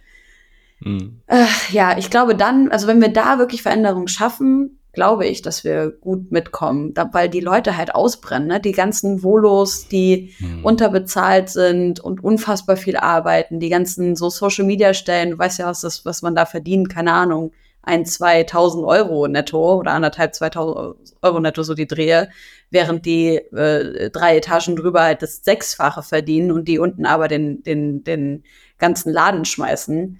Mhm. 0.79 1.21
Äh, 1.27 1.45
ja, 1.71 1.97
ich 1.97 2.09
glaube 2.09 2.35
dann, 2.35 2.69
also 2.71 2.87
wenn 2.87 3.01
wir 3.01 3.09
da 3.09 3.39
wirklich 3.39 3.61
Veränderungen 3.61 4.07
schaffen, 4.07 4.79
glaube 4.97 5.27
ich, 5.27 5.43
dass 5.43 5.63
wir 5.63 5.91
gut 5.91 6.31
mitkommen, 6.31 6.95
da, 6.95 7.07
weil 7.13 7.29
die 7.29 7.39
Leute 7.39 7.77
halt 7.77 7.93
ausbrennen, 7.93 8.47
ne? 8.47 8.59
die 8.59 8.71
ganzen 8.71 9.21
Volos, 9.21 9.87
die 9.87 10.33
mhm. 10.39 10.65
unterbezahlt 10.65 11.49
sind 11.49 11.99
und 11.99 12.23
unfassbar 12.23 12.77
viel 12.77 12.97
arbeiten, 12.97 13.59
die 13.59 13.69
ganzen 13.69 14.15
so 14.15 14.31
Social 14.31 14.65
Media 14.65 14.95
Stellen, 14.95 15.31
du 15.31 15.37
weißt 15.37 15.59
ja, 15.59 15.67
was, 15.67 15.81
das, 15.81 16.03
was 16.03 16.23
man 16.23 16.33
da 16.33 16.47
verdient, 16.47 16.89
keine 16.89 17.13
Ahnung, 17.13 17.51
ein, 17.83 18.07
zwei 18.07 18.43
tausend 18.43 18.85
Euro 18.85 19.27
netto 19.27 19.75
oder 19.75 19.91
anderthalb, 19.91 20.33
zweitausend 20.33 21.13
Euro 21.21 21.39
netto 21.39 21.61
so 21.61 21.75
die 21.75 21.87
Drehe, 21.87 22.29
während 22.71 23.05
die 23.05 23.35
äh, 23.35 24.09
drei 24.09 24.37
Etagen 24.37 24.75
drüber 24.75 25.03
halt 25.03 25.21
das 25.21 25.43
Sechsfache 25.43 26.01
verdienen 26.01 26.51
und 26.51 26.67
die 26.67 26.79
unten 26.79 27.05
aber 27.05 27.27
den, 27.27 27.61
den, 27.61 28.03
den 28.03 28.43
ganzen 28.79 29.13
Laden 29.13 29.45
schmeißen 29.45 30.19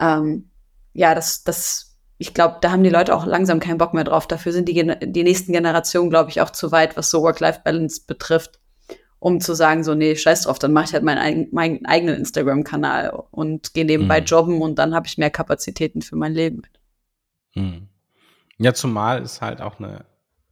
ähm, 0.00 0.50
ja, 0.92 1.14
das, 1.14 1.44
das, 1.44 1.98
ich 2.18 2.34
glaube, 2.34 2.58
da 2.60 2.70
haben 2.70 2.84
die 2.84 2.90
Leute 2.90 3.14
auch 3.14 3.26
langsam 3.26 3.60
keinen 3.60 3.78
Bock 3.78 3.94
mehr 3.94 4.04
drauf. 4.04 4.26
Dafür 4.26 4.52
sind 4.52 4.68
die, 4.68 4.94
die 5.00 5.22
nächsten 5.22 5.52
Generationen, 5.52 6.10
glaube 6.10 6.30
ich, 6.30 6.40
auch 6.40 6.50
zu 6.50 6.72
weit, 6.72 6.96
was 6.96 7.10
so 7.10 7.22
Work-Life-Balance 7.22 8.02
betrifft, 8.06 8.60
um 9.18 9.40
zu 9.40 9.54
sagen, 9.54 9.84
so, 9.84 9.94
nee, 9.94 10.16
scheiß 10.16 10.42
drauf, 10.42 10.58
dann 10.58 10.72
mache 10.72 10.86
ich 10.86 10.92
halt 10.92 11.04
meinen, 11.04 11.48
meinen 11.52 11.86
eigenen 11.86 12.16
Instagram-Kanal 12.16 13.10
und 13.30 13.74
gehe 13.74 13.84
nebenbei 13.84 14.20
mhm. 14.20 14.26
jobben 14.26 14.62
und 14.62 14.78
dann 14.78 14.94
habe 14.94 15.06
ich 15.06 15.18
mehr 15.18 15.30
Kapazitäten 15.30 16.02
für 16.02 16.16
mein 16.16 16.32
Leben. 16.32 16.62
Mhm. 17.54 17.88
Ja, 18.58 18.74
zumal 18.74 19.22
es 19.22 19.40
halt 19.40 19.60
auch 19.60 19.78
eine, 19.78 20.04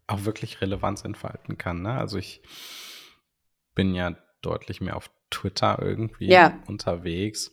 auch 0.06 0.24
wirklich 0.24 0.60
Relevanz 0.60 1.04
entfalten 1.04 1.58
kann. 1.58 1.82
Ne? 1.82 1.92
Also 1.92 2.18
ich, 2.18 2.42
bin 3.74 3.94
ja 3.94 4.14
deutlich 4.42 4.80
mehr 4.80 4.96
auf 4.96 5.10
Twitter 5.30 5.78
irgendwie 5.80 6.28
Ja. 6.28 6.58
unterwegs. 6.66 7.52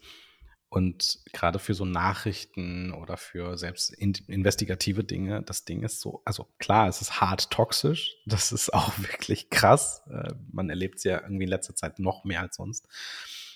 Und 0.70 1.20
gerade 1.32 1.60
für 1.60 1.74
so 1.74 1.86
Nachrichten 1.86 2.92
oder 2.92 3.16
für 3.16 3.58
selbst 3.58 3.94
in, 3.94 4.14
investigative 4.28 5.04
Dinge, 5.06 5.42
das 5.44 5.64
Ding 5.64 5.82
ist 5.84 6.02
so, 6.02 6.22
also 6.26 6.48
klar, 6.58 6.90
es 6.90 7.02
ist 7.02 7.22
hart 7.22 7.50
toxisch, 7.52 8.18
das 8.26 8.52
ist 8.52 8.74
auch 8.74 8.98
wirklich 8.98 9.50
krass. 9.50 10.04
Äh, 10.12 10.34
man 10.52 10.70
erlebt 10.70 10.98
es 10.98 11.04
ja 11.06 11.22
irgendwie 11.22 11.46
in 11.46 11.50
letzter 11.50 11.76
Zeit 11.76 12.00
noch 12.00 12.26
mehr 12.26 12.42
als 12.42 12.58
sonst. 12.58 12.88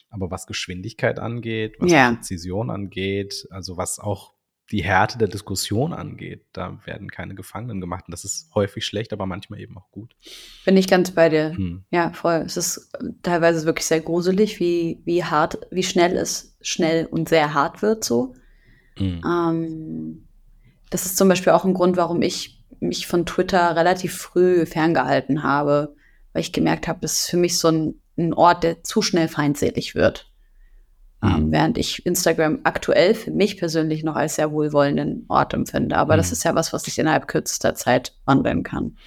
Aber 0.10 0.32
was 0.32 0.48
Geschwindigkeit 0.48 1.20
angeht, 1.20 1.75
was 1.80 1.91
Ja. 1.91 2.13
Präzision 2.13 2.70
angeht, 2.70 3.48
also 3.50 3.77
was 3.77 4.00
auch 4.00 4.34
die 4.71 4.83
Härte 4.83 5.17
der 5.17 5.27
Diskussion 5.27 5.91
angeht, 5.91 6.45
da 6.53 6.79
werden 6.85 7.11
keine 7.11 7.35
Gefangenen 7.35 7.81
gemacht. 7.81 8.05
Und 8.07 8.13
das 8.13 8.23
ist 8.23 8.49
häufig 8.55 8.85
schlecht, 8.85 9.11
aber 9.11 9.25
manchmal 9.25 9.59
eben 9.59 9.77
auch 9.77 9.91
gut. 9.91 10.15
Bin 10.65 10.77
ich 10.77 10.87
ganz 10.87 11.11
bei 11.11 11.29
dir. 11.29 11.53
Hm. 11.55 11.83
Ja, 11.91 12.11
voll. 12.13 12.43
Es 12.45 12.55
ist 12.55 12.89
äh, 12.99 13.09
teilweise 13.21 13.65
wirklich 13.65 13.85
sehr 13.85 13.99
gruselig, 13.99 14.59
wie, 14.59 15.01
wie 15.03 15.23
hart, 15.23 15.59
wie 15.71 15.83
schnell 15.83 16.15
es 16.15 16.55
schnell 16.61 17.05
und 17.05 17.27
sehr 17.27 17.53
hart 17.53 17.81
wird 17.81 18.03
so. 18.03 18.33
Hm. 18.97 19.21
Ähm, 19.25 20.27
das 20.89 21.05
ist 21.05 21.17
zum 21.17 21.27
Beispiel 21.27 21.53
auch 21.53 21.65
ein 21.65 21.73
Grund, 21.73 21.97
warum 21.97 22.21
ich 22.21 22.63
mich 22.79 23.07
von 23.07 23.25
Twitter 23.25 23.75
relativ 23.75 24.17
früh 24.17 24.65
ferngehalten 24.65 25.43
habe, 25.43 25.95
weil 26.33 26.41
ich 26.41 26.53
gemerkt 26.53 26.87
habe, 26.87 26.99
das 27.01 27.19
ist 27.19 27.29
für 27.29 27.37
mich 27.37 27.57
so 27.57 27.67
ein, 27.67 28.01
ein 28.17 28.33
Ort, 28.33 28.63
der 28.63 28.83
zu 28.83 29.01
schnell 29.01 29.27
feindselig 29.27 29.95
wird. 29.95 30.30
Ähm, 31.23 31.47
Mhm. 31.47 31.51
während 31.51 31.77
ich 31.77 32.05
Instagram 32.05 32.59
aktuell 32.63 33.13
für 33.13 33.31
mich 33.31 33.57
persönlich 33.57 34.03
noch 34.03 34.15
als 34.15 34.35
sehr 34.35 34.51
wohlwollenden 34.51 35.25
Ort 35.29 35.53
empfinde. 35.53 35.95
Aber 35.97 36.17
das 36.17 36.27
Mhm. 36.29 36.33
ist 36.33 36.43
ja 36.45 36.55
was, 36.55 36.73
was 36.73 36.83
sich 36.83 36.97
innerhalb 36.97 37.27
kürzester 37.27 37.75
Zeit 37.75 38.15
wandeln 38.25 38.63
kann. 38.63 38.97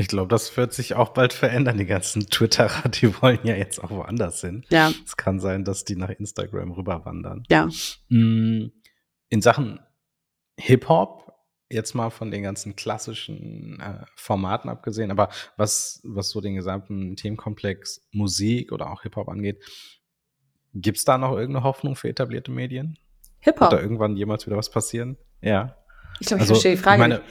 Ich 0.00 0.06
glaube, 0.08 0.28
das 0.28 0.56
wird 0.56 0.72
sich 0.72 0.94
auch 0.94 1.08
bald 1.10 1.32
verändern. 1.32 1.76
Die 1.76 1.84
ganzen 1.84 2.26
Twitterer, 2.28 2.88
die 2.88 3.12
wollen 3.20 3.40
ja 3.42 3.56
jetzt 3.56 3.82
auch 3.82 3.90
woanders 3.90 4.40
hin. 4.40 4.64
Ja, 4.70 4.92
Es 5.04 5.16
kann 5.16 5.40
sein, 5.40 5.64
dass 5.64 5.84
die 5.84 5.96
nach 5.96 6.10
Instagram 6.10 6.70
rüberwandern. 6.72 7.42
ja. 7.50 7.68
Mm, 8.08 8.70
In 9.30 9.42
Sachen 9.42 9.80
Hip-Hop, 10.58 11.32
jetzt 11.70 11.94
mal 11.94 12.10
von 12.10 12.30
den 12.30 12.42
ganzen 12.42 12.76
klassischen 12.76 13.78
äh, 13.80 14.04
Formaten 14.16 14.70
abgesehen, 14.70 15.10
aber 15.10 15.28
was, 15.56 16.00
was 16.04 16.30
so 16.30 16.40
den 16.40 16.54
gesamten 16.54 17.14
Themenkomplex 17.16 18.06
Musik 18.12 18.72
oder 18.72 18.90
auch 18.90 19.02
Hip-Hop 19.02 19.28
angeht, 19.28 19.62
gibt's 20.80 21.04
da 21.04 21.18
noch 21.18 21.32
irgendeine 21.36 21.64
Hoffnung 21.64 21.96
für 21.96 22.08
etablierte 22.08 22.50
Medien? 22.50 22.98
Wird 23.44 23.56
da 23.60 23.68
Hip-Hop. 23.68 23.80
irgendwann 23.82 24.16
jemals 24.16 24.46
wieder 24.46 24.56
was 24.56 24.70
passieren? 24.70 25.16
Ja. 25.40 25.76
Ich 26.20 26.26
glaube, 26.26 26.42
ich 26.42 26.50
Also, 26.50 26.54
verstehe 26.54 26.72
die 26.76 26.82
Frage. 26.82 26.98
meine- 26.98 27.14
nicht. 27.16 27.26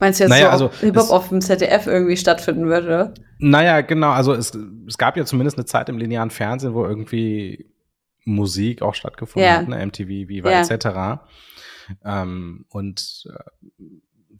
Meinst 0.00 0.18
du 0.18 0.24
jetzt 0.24 0.30
Naja, 0.30 0.46
so, 0.46 0.50
also, 0.50 0.64
ob 0.66 0.74
Hip-Hop 0.76 1.04
es- 1.04 1.10
auf 1.10 1.28
dem 1.28 1.40
ZDF 1.40 1.86
irgendwie 1.86 2.16
stattfinden 2.16 2.66
würde? 2.66 3.14
Naja, 3.38 3.80
genau. 3.82 4.10
Also 4.10 4.32
es, 4.32 4.52
es 4.88 4.98
gab 4.98 5.16
ja 5.16 5.24
zumindest 5.24 5.56
eine 5.56 5.66
Zeit 5.66 5.88
im 5.88 5.98
linearen 5.98 6.30
Fernsehen, 6.30 6.74
wo 6.74 6.84
irgendwie 6.84 7.70
Musik 8.24 8.82
auch 8.82 8.94
stattgefunden 8.94 9.48
Ja. 9.48 9.58
hat, 9.58 9.68
ne? 9.68 9.78
MTV, 9.78 10.08
Viva 10.28 10.50
Ja. 10.50 10.62
etc. 10.62 11.20
Ähm, 12.04 12.64
und 12.70 13.24
äh, 13.30 13.84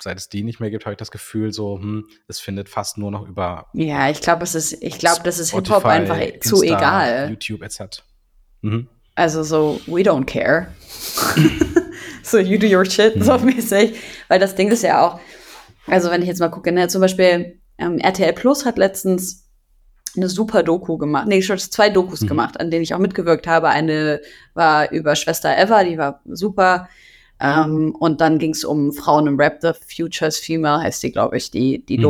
seit 0.02 0.18
es 0.18 0.28
die 0.28 0.42
nicht 0.42 0.60
mehr 0.60 0.70
gibt, 0.70 0.86
habe 0.86 0.94
ich 0.94 0.98
das 0.98 1.10
Gefühl, 1.10 1.52
so, 1.52 1.78
hm, 1.78 2.06
es 2.26 2.40
findet 2.40 2.68
fast 2.68 2.98
nur 2.98 3.10
noch 3.10 3.26
über 3.28 3.66
Ja, 3.74 4.08
ich 4.10 4.20
glaube, 4.20 4.42
es 4.44 4.54
ist, 4.54 4.82
ich 4.82 4.98
glaube, 4.98 5.20
das 5.24 5.38
ist 5.38 5.52
Hip-Hop 5.52 5.84
einfach 5.84 6.16
zu 6.40 6.62
Insta, 6.62 6.78
egal. 6.78 7.30
YouTube 7.30 7.62
etc. 7.62 8.02
Mhm. 8.64 8.88
Also 9.14 9.42
so, 9.42 9.80
we 9.86 10.02
don't 10.02 10.24
care. 10.24 10.68
so, 12.22 12.38
you 12.38 12.58
do 12.58 12.66
your 12.66 12.84
shit, 12.84 13.22
so 13.22 13.38
Mhm. 13.38 13.46
mäßig. 13.46 13.94
Weil 14.28 14.40
das 14.40 14.54
Ding 14.54 14.70
ist 14.70 14.82
ja 14.82 15.06
auch, 15.06 15.20
also 15.86 16.10
wenn 16.10 16.22
ich 16.22 16.28
jetzt 16.28 16.40
mal 16.40 16.48
gucke, 16.50 16.72
ne, 16.72 16.88
zum 16.88 17.00
Beispiel 17.00 17.60
ähm, 17.78 17.98
RTL 17.98 18.32
Plus 18.32 18.64
hat 18.64 18.78
letztens 18.78 19.44
eine 20.16 20.28
super 20.28 20.62
Doku 20.62 20.96
gemacht, 20.96 21.26
nee, 21.28 21.42
schon 21.42 21.58
zwei 21.58 21.90
Dokus 21.90 22.22
Mhm. 22.22 22.26
gemacht, 22.28 22.60
an 22.60 22.70
denen 22.70 22.82
ich 22.82 22.94
auch 22.94 22.98
mitgewirkt 23.00 23.46
habe. 23.46 23.68
Eine 23.68 24.20
war 24.54 24.90
über 24.92 25.14
Schwester 25.16 25.56
Eva, 25.56 25.84
die 25.84 25.98
war 25.98 26.20
super. 26.24 26.88
Ähm, 27.40 27.94
und 27.98 28.20
dann 28.20 28.38
ging 28.38 28.52
es 28.52 28.64
um 28.64 28.92
Frauen 28.92 29.26
im 29.26 29.38
Rap, 29.40 29.58
The 29.60 29.72
Futures 29.94 30.38
Female 30.38 30.82
heißt 30.82 31.02
die, 31.02 31.12
glaube 31.12 31.36
ich, 31.36 31.50
die, 31.50 31.84
die 31.84 31.98
Mhm. 31.98 32.04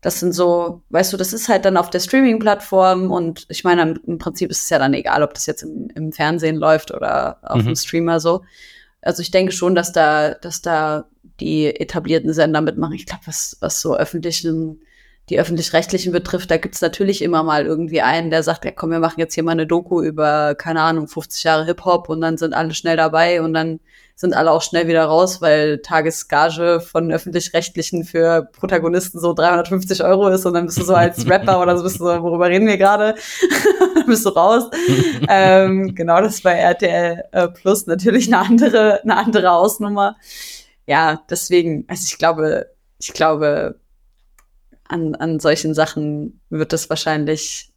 Das 0.00 0.20
sind 0.20 0.32
so, 0.32 0.82
weißt 0.90 1.12
du, 1.12 1.16
das 1.16 1.32
ist 1.32 1.48
halt 1.48 1.64
dann 1.64 1.76
auf 1.76 1.90
der 1.90 1.98
Streaming-Plattform 2.00 3.10
und 3.10 3.46
ich 3.48 3.64
meine, 3.64 3.82
im- 3.82 4.00
im 4.06 4.18
Prinzip 4.18 4.50
ist 4.50 4.62
es 4.62 4.70
ja 4.70 4.78
dann 4.78 4.94
egal, 4.94 5.22
ob 5.24 5.34
das 5.34 5.46
jetzt 5.46 5.62
im, 5.62 5.88
im 5.94 6.12
Fernsehen 6.12 6.56
läuft 6.56 6.92
oder 6.94 7.38
auf 7.42 7.62
Mhm. 7.62 7.66
dem 7.66 7.76
Streamer 7.76 8.20
so. 8.20 8.42
Also 9.02 9.22
ich 9.22 9.30
denke 9.32 9.52
schon, 9.52 9.74
dass 9.74 9.92
da, 9.92 10.34
dass 10.34 10.62
da 10.62 11.06
die 11.40 11.66
etablierten 11.66 12.32
Sender 12.32 12.60
mitmachen. 12.60 12.94
Ich 12.94 13.06
glaube, 13.06 13.22
was, 13.26 13.56
was 13.60 13.80
so 13.80 13.96
öffentlichen, 13.96 14.80
die 15.30 15.38
öffentlich-rechtlichen 15.38 16.12
betrifft, 16.12 16.50
da 16.50 16.56
gibt's 16.56 16.80
natürlich 16.80 17.20
immer 17.22 17.42
mal 17.42 17.66
irgendwie 17.66 18.00
einen, 18.00 18.30
der 18.30 18.42
sagt, 18.42 18.64
ja 18.64 18.70
komm, 18.70 18.90
wir 18.90 18.98
machen 19.00 19.18
jetzt 19.20 19.34
hier 19.34 19.42
mal 19.42 19.52
eine 19.52 19.66
Doku 19.66 20.00
über, 20.02 20.54
keine 20.54 20.80
Ahnung, 20.82 21.06
50 21.08 21.42
Jahre 21.44 21.64
Hip-Hop 21.66 22.08
und 22.08 22.20
dann 22.20 22.38
sind 22.38 22.54
alle 22.54 22.72
schnell 22.74 22.96
dabei 22.96 23.42
und 23.42 23.52
dann 23.52 23.80
sind 24.18 24.34
alle 24.34 24.50
auch 24.50 24.62
schnell 24.62 24.88
wieder 24.88 25.04
raus, 25.04 25.40
weil 25.40 25.78
Tagesgage 25.78 26.80
von 26.80 27.12
öffentlich-rechtlichen 27.12 28.02
für 28.02 28.50
Protagonisten 28.52 29.20
so 29.20 29.32
350 29.32 30.02
Euro 30.02 30.26
ist 30.26 30.44
und 30.44 30.54
dann 30.54 30.66
bist 30.66 30.76
du 30.76 30.82
so 30.82 30.94
als 30.96 31.24
Rapper 31.30 31.62
oder 31.62 31.76
so 31.76 31.84
bist 31.84 32.00
du 32.00 32.04
so, 32.04 32.22
worüber 32.24 32.48
reden 32.48 32.66
wir 32.66 32.78
gerade? 32.78 33.14
dann 33.94 34.06
bist 34.06 34.26
du 34.26 34.30
raus. 34.30 34.64
ähm, 35.28 35.94
genau, 35.94 36.20
das 36.20 36.34
ist 36.34 36.42
bei 36.42 36.54
RTL 36.54 37.22
äh, 37.30 37.46
Plus 37.46 37.86
natürlich 37.86 38.26
eine 38.26 38.44
andere, 38.44 39.00
eine 39.04 39.16
andere 39.16 39.52
Ausnummer. 39.52 40.16
Ja, 40.84 41.22
deswegen, 41.30 41.84
also 41.86 42.02
ich 42.04 42.18
glaube, 42.18 42.66
ich 42.98 43.12
glaube, 43.12 43.78
an, 44.82 45.14
an 45.14 45.38
solchen 45.38 45.74
Sachen 45.74 46.40
wird 46.50 46.72
es 46.72 46.90
wahrscheinlich 46.90 47.72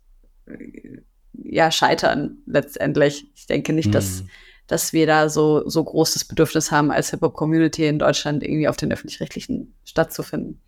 äh, 0.47 1.01
ja 1.33 1.69
scheitern 1.69 2.39
letztendlich. 2.47 3.27
Ich 3.35 3.45
denke 3.45 3.73
nicht, 3.73 3.93
dass 3.93 4.23
Mhm. 4.23 4.29
Dass 4.71 4.93
wir 4.93 5.05
da 5.05 5.27
so, 5.27 5.67
so 5.67 5.83
großes 5.83 6.25
Bedürfnis 6.25 6.71
haben, 6.71 6.91
als 6.91 7.09
Hip-Hop-Community 7.09 7.85
in 7.87 7.99
Deutschland 7.99 8.41
irgendwie 8.41 8.69
auf 8.69 8.77
den 8.77 8.91
öffentlich-rechtlichen 8.93 9.75
stattzufinden. 9.83 10.61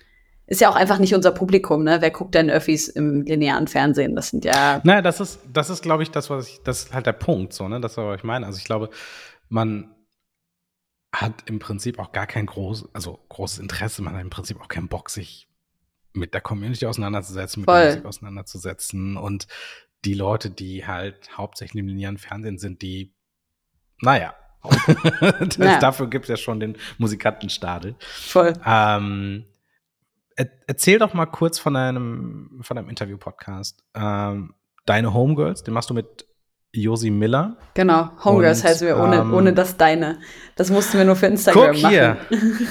Ist 0.46 0.60
ja 0.60 0.70
auch 0.70 0.76
einfach 0.76 1.00
nicht 1.00 1.16
unser 1.16 1.32
Publikum, 1.32 1.86
ne? 1.86 2.02
Wer 2.02 2.12
guckt 2.12 2.36
denn 2.36 2.50
Öffis 2.50 2.90
im 2.90 3.22
linearen 3.22 3.68
Fernsehen? 3.68 4.14
Das 4.14 4.28
sind 4.28 4.44
ja. 4.44 4.82
Naja, 4.84 5.02
das 5.02 5.22
ist, 5.22 5.40
das 5.52 5.70
ist, 5.70 5.82
glaube 5.82 6.04
ich, 6.04 6.12
das, 6.12 6.30
was 6.30 6.50
ich, 6.50 6.62
das 6.64 6.84
ist 6.84 6.94
halt 6.94 7.06
der 7.06 7.14
Punkt, 7.14 7.54
so, 7.54 7.70
ne? 7.70 7.80
Das 7.80 7.96
was 7.96 8.18
ich 8.18 8.26
meine. 8.26 8.46
Also 8.46 8.58
ich 8.58 8.66
glaube, 8.66 8.90
man 9.48 9.96
hat 11.14 11.50
im 11.50 11.60
Prinzip 11.60 11.98
auch 11.98 12.12
gar 12.12 12.28
kein 12.28 12.46
groß, 12.46 12.90
also 12.92 13.20
großes 13.30 13.60
Interesse, 13.60 14.02
man 14.02 14.16
hat 14.16 14.22
im 14.22 14.30
Prinzip 14.30 14.60
auch 14.60 14.68
keinen 14.68 14.90
Bock, 14.90 15.10
sich 15.10 15.48
mit 16.12 16.34
der 16.34 16.42
Community 16.42 16.86
auseinanderzusetzen, 16.88 17.62
mit 17.62 17.70
Voll. 17.70 17.80
der 17.80 17.90
Musik 17.92 18.06
auseinanderzusetzen. 18.06 19.16
Und 19.16 19.48
die 20.04 20.14
Leute, 20.14 20.50
die 20.50 20.86
halt 20.86 21.38
hauptsächlich 21.38 21.80
im 21.80 21.88
linearen 21.88 22.18
Fernsehen 22.18 22.58
sind, 22.58 22.82
die, 22.82 23.16
naja. 24.04 24.34
das, 25.40 25.58
Ja. 25.58 25.80
Dafür 25.80 26.10
gibt 26.10 26.26
es 26.26 26.30
ja 26.30 26.38
schon 26.38 26.60
den 26.60 26.78
Musikantenstadel. 26.98 27.96
Voll. 28.00 28.54
Ähm, 28.66 29.46
er, 30.36 30.50
erzähl 30.68 31.00
doch 31.00 31.14
mal 31.14 31.26
kurz 31.26 31.60
von 31.60 31.74
deinem, 31.74 32.60
von 32.62 32.76
deinem 32.76 32.90
Interview-Podcast. 32.90 33.84
Ähm, 33.96 34.54
Deine 34.86 35.14
Homegirls, 35.14 35.64
den 35.64 35.74
machst 35.74 35.90
du 35.90 35.94
mit 35.94 36.28
Josi 36.74 37.10
Miller. 37.10 37.58
Genau. 37.76 38.10
Homegirls 38.24 38.64
heißen 38.64 38.86
wir 38.88 38.98
ohne, 38.98 39.18
ähm, 39.18 39.34
ohne 39.34 39.54
das 39.54 39.78
Deine. 39.78 40.20
Das 40.56 40.70
mussten 40.72 40.98
wir 40.98 41.06
nur 41.06 41.16
für 41.16 41.28
Instagram 41.28 41.72
Guck 41.74 41.90
hier. 41.90 42.18
machen. 42.30 42.68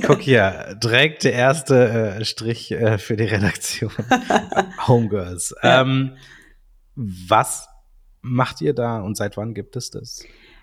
Guck 0.06 0.20
hier, 0.20 0.76
direkt 0.80 1.24
der 1.24 1.32
erste 1.32 1.88
äh, 2.18 2.24
Strich 2.24 2.70
äh, 2.70 2.98
für 2.98 3.16
die 3.16 3.24
Redaktion. 3.24 3.90
Homegirls. 4.86 5.54
Ja. 5.62 5.80
Ähm, 5.80 6.16
was 6.94 7.68
macht 8.20 8.60
ihr 8.60 8.74
da 8.74 9.00
und 9.00 9.16
seit 9.16 9.36
wann 9.36 9.54
gibt 9.54 9.74
es 9.74 9.90
das? 9.90 10.22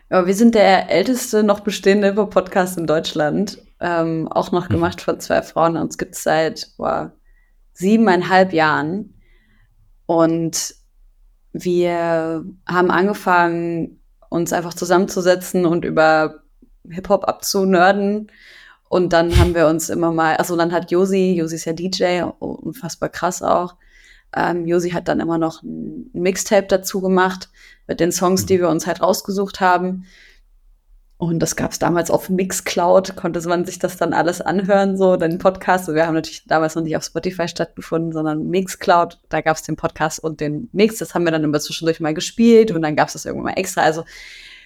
Ja, 0.10 0.26
wir 0.26 0.34
sind 0.34 0.56
der 0.56 0.90
älteste 0.90 1.44
noch 1.44 1.60
bestehende 1.62 2.08
Hip-Hop-Podcast 2.08 2.78
in 2.78 2.88
Deutschland. 2.88 3.62
Ähm, 3.80 4.28
auch 4.30 4.52
noch 4.52 4.70
Mhm. 4.70 4.74
gemacht 4.74 5.02
von 5.02 5.20
zwei 5.20 5.42
Frauen. 5.42 5.78
Uns 5.78 5.98
gibt's 5.98 6.24
seit 6.24 6.72
boah, 6.78 7.12
siebeneinhalb 7.74 8.54
Jahren. 8.54 9.14
Und 10.06 10.76
wir 11.52 12.46
haben 12.66 12.92
angefangen, 12.92 14.02
uns 14.30 14.54
einfach 14.54 14.74
zusammenzusetzen 14.74 15.66
und 15.66 15.84
über 15.86 16.42
Hip-Hop 16.90 17.28
abzunörden. 17.28 18.32
Und 18.90 19.12
dann 19.12 19.38
haben 19.38 19.54
wir 19.54 19.68
uns 19.68 19.90
immer 19.90 20.14
mal, 20.14 20.38
also 20.38 20.56
dann 20.56 20.72
hat 20.72 20.92
Josi, 20.92 21.34
Josi 21.38 21.56
ist 21.56 21.66
ja 21.66 21.74
DJ, 21.74 22.22
unfassbar 22.40 23.10
krass 23.10 23.42
auch. 23.42 23.76
Ähm, 24.36 24.66
Josi 24.66 24.92
hat 24.92 25.08
dann 25.08 25.20
immer 25.20 25.38
noch 25.38 25.64
ein 25.64 26.10
Mixtape 26.14 26.68
dazu 26.68 27.02
gemacht 27.02 27.50
mit 27.88 28.00
den 28.00 28.12
Songs, 28.12 28.46
die 28.46 28.60
wir 28.60 28.70
uns 28.70 28.88
halt 28.88 29.02
rausgesucht 29.02 29.62
haben. 29.62 30.06
Und 31.20 31.40
das 31.40 31.56
gab 31.56 31.72
es 31.72 31.80
damals 31.80 32.12
auf 32.12 32.30
Mixcloud, 32.30 33.16
konnte 33.16 33.42
man 33.50 33.66
sich 33.66 33.80
das 33.80 33.98
dann 33.98 34.14
alles 34.14 34.40
anhören, 34.40 34.98
so 34.98 35.18
den 35.18 35.40
Podcast. 35.40 35.88
Wir 35.88 36.06
haben 36.06 36.14
natürlich 36.14 36.46
damals 36.46 36.76
noch 36.76 36.84
nicht 36.84 36.96
auf 36.96 37.04
Spotify 37.04 37.48
stattgefunden, 37.48 38.12
sondern 38.12 38.48
Mixcloud. 38.50 39.20
Da 39.30 39.42
gab 39.42 39.58
es 39.58 39.64
den 39.64 39.78
Podcast 39.78 40.20
und 40.20 40.42
den 40.42 40.70
Mix. 40.74 40.98
Das 40.98 41.16
haben 41.16 41.26
wir 41.26 41.32
dann 41.32 41.44
immer 41.44 41.60
zwischendurch 41.60 42.00
mal 42.00 42.14
gespielt 42.14 42.70
und 42.70 42.84
dann 42.84 42.96
gab 42.96 43.08
es 43.08 43.14
das 43.14 43.26
irgendwann 43.26 43.54
mal 43.54 43.60
extra. 43.60 43.82
Also 43.82 44.04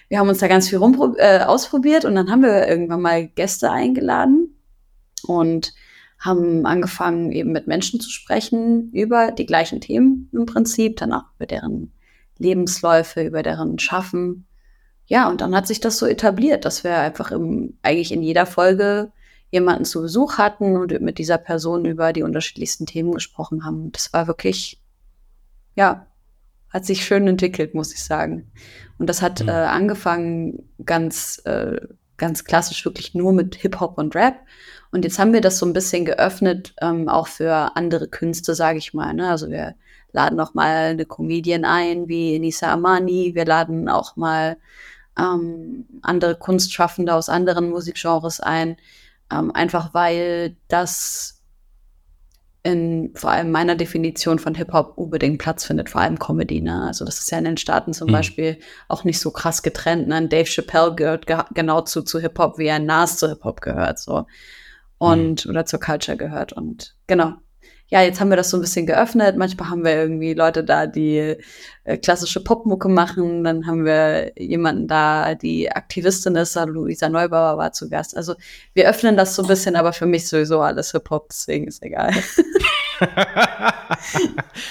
wir 0.08 0.18
haben 0.18 0.28
uns 0.28 0.40
da 0.40 0.48
ganz 0.48 0.68
viel 0.68 0.76
rumpro 0.76 1.14
äh, 1.16 1.38
ausprobiert 1.38 2.04
und 2.04 2.14
dann 2.14 2.30
haben 2.30 2.42
wir 2.42 2.68
irgendwann 2.68 3.00
mal 3.00 3.28
Gäste 3.28 3.70
eingeladen 3.70 4.54
und 5.26 5.72
haben 6.22 6.64
angefangen, 6.66 7.32
eben 7.32 7.50
mit 7.52 7.66
Menschen 7.66 8.00
zu 8.00 8.08
sprechen 8.08 8.90
über 8.92 9.32
die 9.32 9.46
gleichen 9.46 9.80
Themen 9.80 10.30
im 10.32 10.46
Prinzip, 10.46 10.96
dann 10.96 11.12
auch 11.12 11.24
über 11.36 11.46
deren 11.46 11.92
Lebensläufe, 12.38 13.22
über 13.22 13.42
deren 13.42 13.78
Schaffen. 13.78 14.46
Ja, 15.06 15.28
und 15.28 15.40
dann 15.40 15.54
hat 15.54 15.66
sich 15.66 15.80
das 15.80 15.98
so 15.98 16.06
etabliert, 16.06 16.64
dass 16.64 16.84
wir 16.84 16.96
einfach 16.96 17.32
im, 17.32 17.76
eigentlich 17.82 18.12
in 18.12 18.22
jeder 18.22 18.46
Folge 18.46 19.12
jemanden 19.50 19.84
zu 19.84 20.00
Besuch 20.00 20.38
hatten 20.38 20.76
und 20.76 20.98
mit 21.00 21.18
dieser 21.18 21.38
Person 21.38 21.84
über 21.84 22.12
die 22.12 22.22
unterschiedlichsten 22.22 22.86
Themen 22.86 23.12
gesprochen 23.12 23.64
haben. 23.64 23.90
Das 23.92 24.12
war 24.12 24.26
wirklich, 24.28 24.80
ja, 25.74 26.06
hat 26.70 26.86
sich 26.86 27.04
schön 27.04 27.26
entwickelt, 27.26 27.74
muss 27.74 27.92
ich 27.92 28.02
sagen. 28.02 28.50
Und 28.98 29.08
das 29.08 29.20
hat 29.20 29.42
mhm. 29.42 29.48
äh, 29.48 29.52
angefangen 29.52 30.70
ganz, 30.84 31.42
äh, 31.44 31.80
ganz 32.16 32.44
klassisch 32.44 32.84
wirklich 32.84 33.12
nur 33.14 33.32
mit 33.32 33.56
Hip-Hop 33.56 33.98
und 33.98 34.14
Rap. 34.14 34.36
Und 34.92 35.04
jetzt 35.04 35.18
haben 35.18 35.32
wir 35.32 35.40
das 35.40 35.58
so 35.58 35.66
ein 35.66 35.72
bisschen 35.72 36.04
geöffnet, 36.04 36.74
ähm, 36.80 37.08
auch 37.08 37.26
für 37.26 37.76
andere 37.76 38.08
Künste, 38.08 38.54
sage 38.54 38.78
ich 38.78 38.92
mal. 38.92 39.14
Ne? 39.14 39.28
Also 39.28 39.50
wir 39.50 39.74
laden 40.12 40.38
auch 40.38 40.52
mal 40.52 40.90
eine 40.90 41.06
Comedian 41.06 41.64
ein, 41.64 42.08
wie 42.08 42.38
Nisa 42.38 42.70
Amani. 42.70 43.34
Wir 43.34 43.46
laden 43.46 43.88
auch 43.88 44.16
mal 44.16 44.58
ähm, 45.18 45.86
andere 46.02 46.36
Kunstschaffende 46.36 47.14
aus 47.14 47.30
anderen 47.30 47.70
Musikgenres 47.70 48.40
ein. 48.40 48.76
Ähm, 49.32 49.50
einfach 49.50 49.94
weil 49.94 50.56
das 50.68 51.42
in 52.64 53.12
vor 53.14 53.30
allem 53.30 53.50
meiner 53.50 53.74
Definition 53.74 54.38
von 54.38 54.54
Hip-Hop 54.54 54.92
unbedingt 54.96 55.38
Platz 55.38 55.64
findet, 55.64 55.88
vor 55.88 56.02
allem 56.02 56.18
Comedy. 56.18 56.60
Ne? 56.60 56.82
Also 56.82 57.06
das 57.06 57.18
ist 57.18 57.30
ja 57.30 57.38
in 57.38 57.44
den 57.44 57.56
Staaten 57.56 57.94
zum 57.94 58.08
mhm. 58.08 58.12
Beispiel 58.12 58.58
auch 58.88 59.04
nicht 59.04 59.20
so 59.20 59.30
krass 59.30 59.62
getrennt. 59.62 60.06
Ne? 60.06 60.28
Dave 60.28 60.44
Chappelle 60.44 60.94
gehört 60.94 61.26
ge 61.26 61.38
genau 61.54 61.80
zu, 61.80 62.02
zu 62.02 62.20
Hip-Hop, 62.20 62.58
wie 62.58 62.70
ein 62.70 62.84
Nas 62.84 63.16
zu 63.16 63.28
Hip-Hop 63.30 63.62
gehört. 63.62 63.98
So 63.98 64.26
und 65.02 65.44
mhm. 65.44 65.50
oder 65.50 65.66
zur 65.66 65.80
Culture 65.80 66.16
gehört. 66.16 66.52
Und 66.52 66.96
genau. 67.08 67.34
Ja, 67.92 68.00
jetzt 68.00 68.20
haben 68.20 68.30
wir 68.30 68.38
das 68.38 68.48
so 68.48 68.56
ein 68.56 68.62
bisschen 68.62 68.86
geöffnet. 68.86 69.36
Manchmal 69.36 69.68
haben 69.68 69.84
wir 69.84 69.94
irgendwie 69.94 70.32
Leute 70.32 70.64
da, 70.64 70.86
die 70.86 71.36
äh, 71.84 71.98
klassische 71.98 72.42
Popmucke 72.42 72.88
machen. 72.88 73.44
Dann 73.44 73.66
haben 73.66 73.84
wir 73.84 74.32
jemanden 74.38 74.88
da, 74.88 75.34
die 75.34 75.70
Aktivistin 75.70 76.34
ist. 76.36 76.58
Luisa 76.64 77.10
Neubauer 77.10 77.58
war 77.58 77.72
zu 77.72 77.90
Gast. 77.90 78.16
Also 78.16 78.34
wir 78.72 78.88
öffnen 78.88 79.18
das 79.18 79.36
so 79.36 79.42
ein 79.42 79.48
bisschen, 79.48 79.76
aber 79.76 79.92
für 79.92 80.06
mich 80.06 80.26
sowieso 80.26 80.62
alles 80.62 80.92
Hip-Hop, 80.92 81.28
deswegen 81.28 81.68
ist 81.68 81.82
egal. 81.82 82.14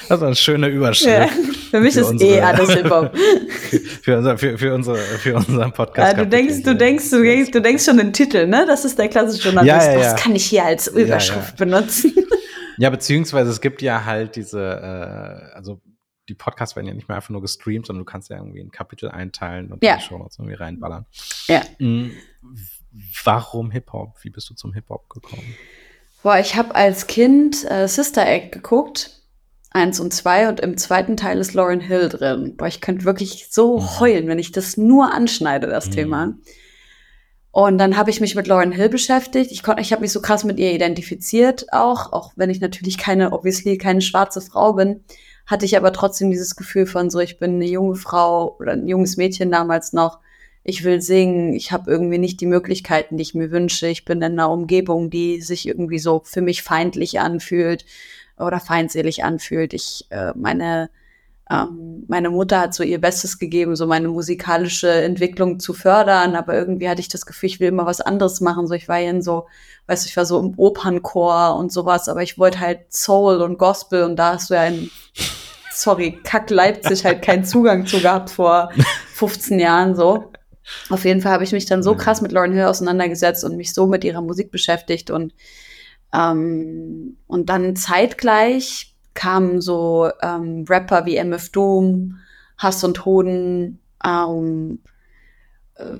das 0.10 0.18
ist 0.18 0.24
eine 0.24 0.36
schöne 0.36 0.70
Überschrift. 0.70 1.16
Ja, 1.16 1.28
für 1.70 1.80
mich 1.80 1.94
für 1.94 2.00
ist 2.00 2.10
unsere, 2.10 2.38
eh 2.38 2.42
alles 2.42 2.72
Hip-Hop. 2.72 3.16
Für, 4.02 4.18
unser, 4.18 4.38
für, 4.38 4.58
für, 4.58 4.74
unsere, 4.74 4.98
für 4.98 5.36
unseren 5.36 5.72
Podcast. 5.72 6.18
Ja, 6.18 6.24
du, 6.24 6.28
denkst, 6.28 6.64
du, 6.64 6.76
denkst, 6.76 7.12
du, 7.12 7.22
denkst, 7.22 7.52
du 7.52 7.62
denkst 7.62 7.86
schon 7.86 7.98
den 7.98 8.12
Titel, 8.12 8.48
ne? 8.48 8.66
Das 8.68 8.84
ist 8.84 8.98
der 8.98 9.08
klassische 9.08 9.44
Journalist. 9.44 9.88
Ja, 9.88 9.94
ja, 9.94 10.00
das 10.00 10.16
kann 10.16 10.36
ich 10.36 10.46
hier 10.46 10.66
als 10.66 10.88
Überschrift 10.88 11.56
benutzen. 11.56 12.14
Ja, 12.82 12.90
beziehungsweise 12.90 13.52
es 13.52 13.62
gibt 13.62 13.84
ja 13.84 14.06
halt 14.06 14.36
diese, 14.36 14.60
äh, 14.60 15.56
also 15.56 15.82
die 16.28 16.34
Podcasts 16.34 16.76
werden 16.76 16.88
ja 16.88 16.96
nicht 16.96 17.08
mehr 17.08 17.16
einfach 17.16 17.30
nur 17.30 17.42
gestreamt, 17.42 17.86
sondern 17.86 18.04
du 18.04 18.12
kannst 18.12 18.32
ja 18.32 18.38
irgendwie 18.38 18.60
ein 18.60 18.72
Kapitel 18.72 19.08
einteilen 19.12 19.72
und 19.72 19.84
ja. 19.84 19.98
die 19.98 20.02
Show 20.02 20.18
Notes 20.18 20.40
irgendwie 20.40 20.56
reinballern. 20.56 21.06
Ja. 21.46 21.62
Mhm. 21.78 22.14
Warum 23.24 23.70
Hip-Hop? 23.70 24.16
Wie 24.24 24.32
bist 24.32 24.50
du 24.50 24.56
zum 24.56 24.74
Hip-Hop 24.74 25.12
gekommen? 25.12 25.56
Boah, 26.24 26.40
ich 26.40 26.56
habe 26.56 26.74
als 26.74 27.06
Kind 27.06 27.70
äh, 27.70 27.88
Sister 27.88 28.26
Act 28.26 28.52
geguckt. 28.52 29.12
Eins 29.70 30.00
und 30.00 30.12
zwei 30.12 30.50
und 30.50 30.60
im 30.60 30.76
zweiten 30.76 31.18
Teil 31.18 31.38
ist 31.38 31.54
Lauren 31.54 31.82
Hill 31.82 32.10
drin. 32.10 32.56
Boah, 32.58 32.66
ich 32.66 32.82
könnte 32.82 33.06
wirklich 33.06 33.50
so 33.52 33.78
mhm. 33.78 34.00
heulen, 34.00 34.28
wenn 34.28 34.40
ich 34.40 34.52
das 34.52 34.76
nur 34.76 35.14
anschneide, 35.14 35.68
das 35.68 35.86
mhm. 35.86 35.92
Thema. 35.92 36.34
Und 37.52 37.78
dann 37.78 37.98
habe 37.98 38.10
ich 38.10 38.22
mich 38.22 38.36
mit 38.36 38.48
Lauren 38.48 38.72
Hill 38.72 38.88
beschäftigt. 38.88 39.52
Ich, 39.52 39.64
ich 39.78 39.92
habe 39.92 40.02
mich 40.02 40.12
so 40.12 40.22
krass 40.22 40.46
mit 40.46 40.58
ihr 40.58 40.72
identifiziert 40.72 41.66
auch, 41.74 42.14
auch 42.14 42.32
wenn 42.38 42.50
ich 42.50 42.62
natürlich 42.62 42.98
keine, 42.98 43.34
obviously 43.34 43.78
keine 43.78 44.02
schwarze 44.02 44.40
Frau 44.40 44.74
bin, 44.74 45.04
hatte 45.46 45.66
ich 45.66 45.76
aber 45.76 45.92
trotzdem 45.92 46.32
dieses 46.32 46.56
Gefühl 46.56 46.86
von 46.86 47.10
so, 47.10 47.20
ich 47.20 47.40
bin 47.40 47.56
eine 47.56 47.66
junge 47.66 47.96
Frau 47.96 48.56
oder 48.58 48.72
ein 48.72 48.88
junges 48.88 49.18
Mädchen 49.18 49.52
damals 49.52 49.92
noch. 49.92 50.20
Ich 50.64 50.84
will 50.84 51.02
singen, 51.02 51.54
ich 51.54 51.72
habe 51.74 51.92
irgendwie 51.92 52.20
nicht 52.20 52.40
die 52.40 52.46
Möglichkeiten, 52.46 53.18
die 53.18 53.24
ich 53.24 53.34
mir 53.34 53.52
wünsche. 53.52 53.88
Ich 53.88 54.06
bin 54.06 54.20
in 54.20 54.24
einer 54.34 54.50
Umgebung, 54.50 55.10
die 55.10 55.42
sich 55.42 55.68
irgendwie 55.68 56.00
so 56.00 56.22
für 56.24 56.42
mich 56.42 56.64
feindlich 56.64 57.20
anfühlt 57.20 57.84
oder 58.38 58.60
feindselig 58.62 59.24
anfühlt. 59.26 59.74
Ich 59.74 60.06
äh, 60.12 60.32
meine 60.36 60.90
ähm, 61.52 62.06
meine 62.08 62.30
Mutter 62.30 62.60
hat 62.60 62.74
so 62.74 62.84
ihr 62.84 63.00
Bestes 63.00 63.38
gegeben, 63.38 63.76
so 63.76 63.86
meine 63.86 64.08
musikalische 64.08 64.90
Entwicklung 64.90 65.60
zu 65.60 65.74
fördern, 65.74 66.36
aber 66.36 66.56
irgendwie 66.56 66.90
hatte 66.90 67.02
ich 67.02 67.08
das 67.10 67.26
Gefühl, 67.26 67.48
ich 67.48 67.60
will 67.60 67.70
immer 67.70 67.86
was 67.86 68.02
anderes 68.02 68.42
machen. 68.42 68.68
So, 68.68 68.74
ich 68.74 68.88
war 68.88 69.00
in 69.00 69.22
so, 69.22 69.48
weißt 69.88 70.06
du, 70.06 70.10
ich 70.10 70.18
war 70.18 70.26
so 70.26 70.40
im 70.40 70.54
Opernchor 70.58 71.56
und 71.58 71.72
sowas, 71.72 72.10
aber 72.10 72.24
ich 72.24 72.38
wollte 72.38 72.60
halt 72.60 72.94
Soul 72.94 73.42
und 73.42 73.58
Gospel 73.58 74.04
und 74.04 74.16
da 74.18 74.34
hast 74.34 74.50
du 74.50 74.54
ja 74.54 74.66
in, 74.66 74.90
sorry, 75.74 76.20
Kack 76.24 76.50
Leipzig 76.50 77.06
halt 77.06 77.22
keinen 77.22 77.44
Zugang 77.44 77.86
zu 77.86 78.00
gehabt 78.00 78.30
vor 78.30 78.72
15 79.16 79.60
Jahren 79.60 79.96
so. 79.96 80.32
Auf 80.90 81.06
jeden 81.06 81.22
Fall 81.22 81.34
habe 81.34 81.44
ich 81.44 81.52
mich 81.52 81.66
dann 81.66 81.84
so 81.84 81.96
krass 81.96 82.22
mit 82.22 82.32
Lauren 82.32 82.54
Hill 82.54 82.66
auseinandergesetzt 82.66 83.44
und 83.44 83.58
mich 83.58 83.74
so 83.74 83.88
mit 83.88 84.04
ihrer 84.04 84.22
Musik 84.22 84.52
beschäftigt 84.52 85.10
und 85.12 85.34
ähm, 86.14 87.18
und 87.28 87.50
dann 87.50 87.76
zeitgleich 87.76 88.91
kamen 89.14 89.62
so 89.62 90.10
ähm, 90.22 90.66
Rapper 90.68 91.06
wie 91.06 91.18
MF 91.18 91.50
Doom, 91.50 92.20
Hass 92.58 92.84
und 92.84 93.06
Hoden, 93.06 93.80
ähm, 94.06 94.80
äh, 95.76 95.98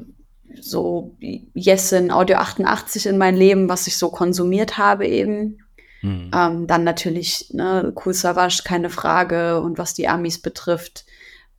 so 0.60 1.16
Yesin, 1.54 2.12
Audio 2.12 2.38
88 2.38 3.06
in 3.06 3.18
mein 3.18 3.36
Leben, 3.36 3.70
was 3.70 3.88
ich 3.88 3.98
so 3.98 4.10
konsumiert 4.10 4.78
habe 4.78 5.08
eben. 5.08 5.60
Mhm. 6.02 6.32
Ähm, 6.34 6.68
dann 6.68 6.84
natürlich 6.84 7.52
ne, 7.54 7.94
Cool 8.04 8.14
Savage, 8.14 8.64
keine 8.66 8.90
Frage. 8.90 9.62
Und 9.62 9.78
was 9.78 9.94
die 9.94 10.08
Amis 10.08 10.42
betrifft, 10.42 11.06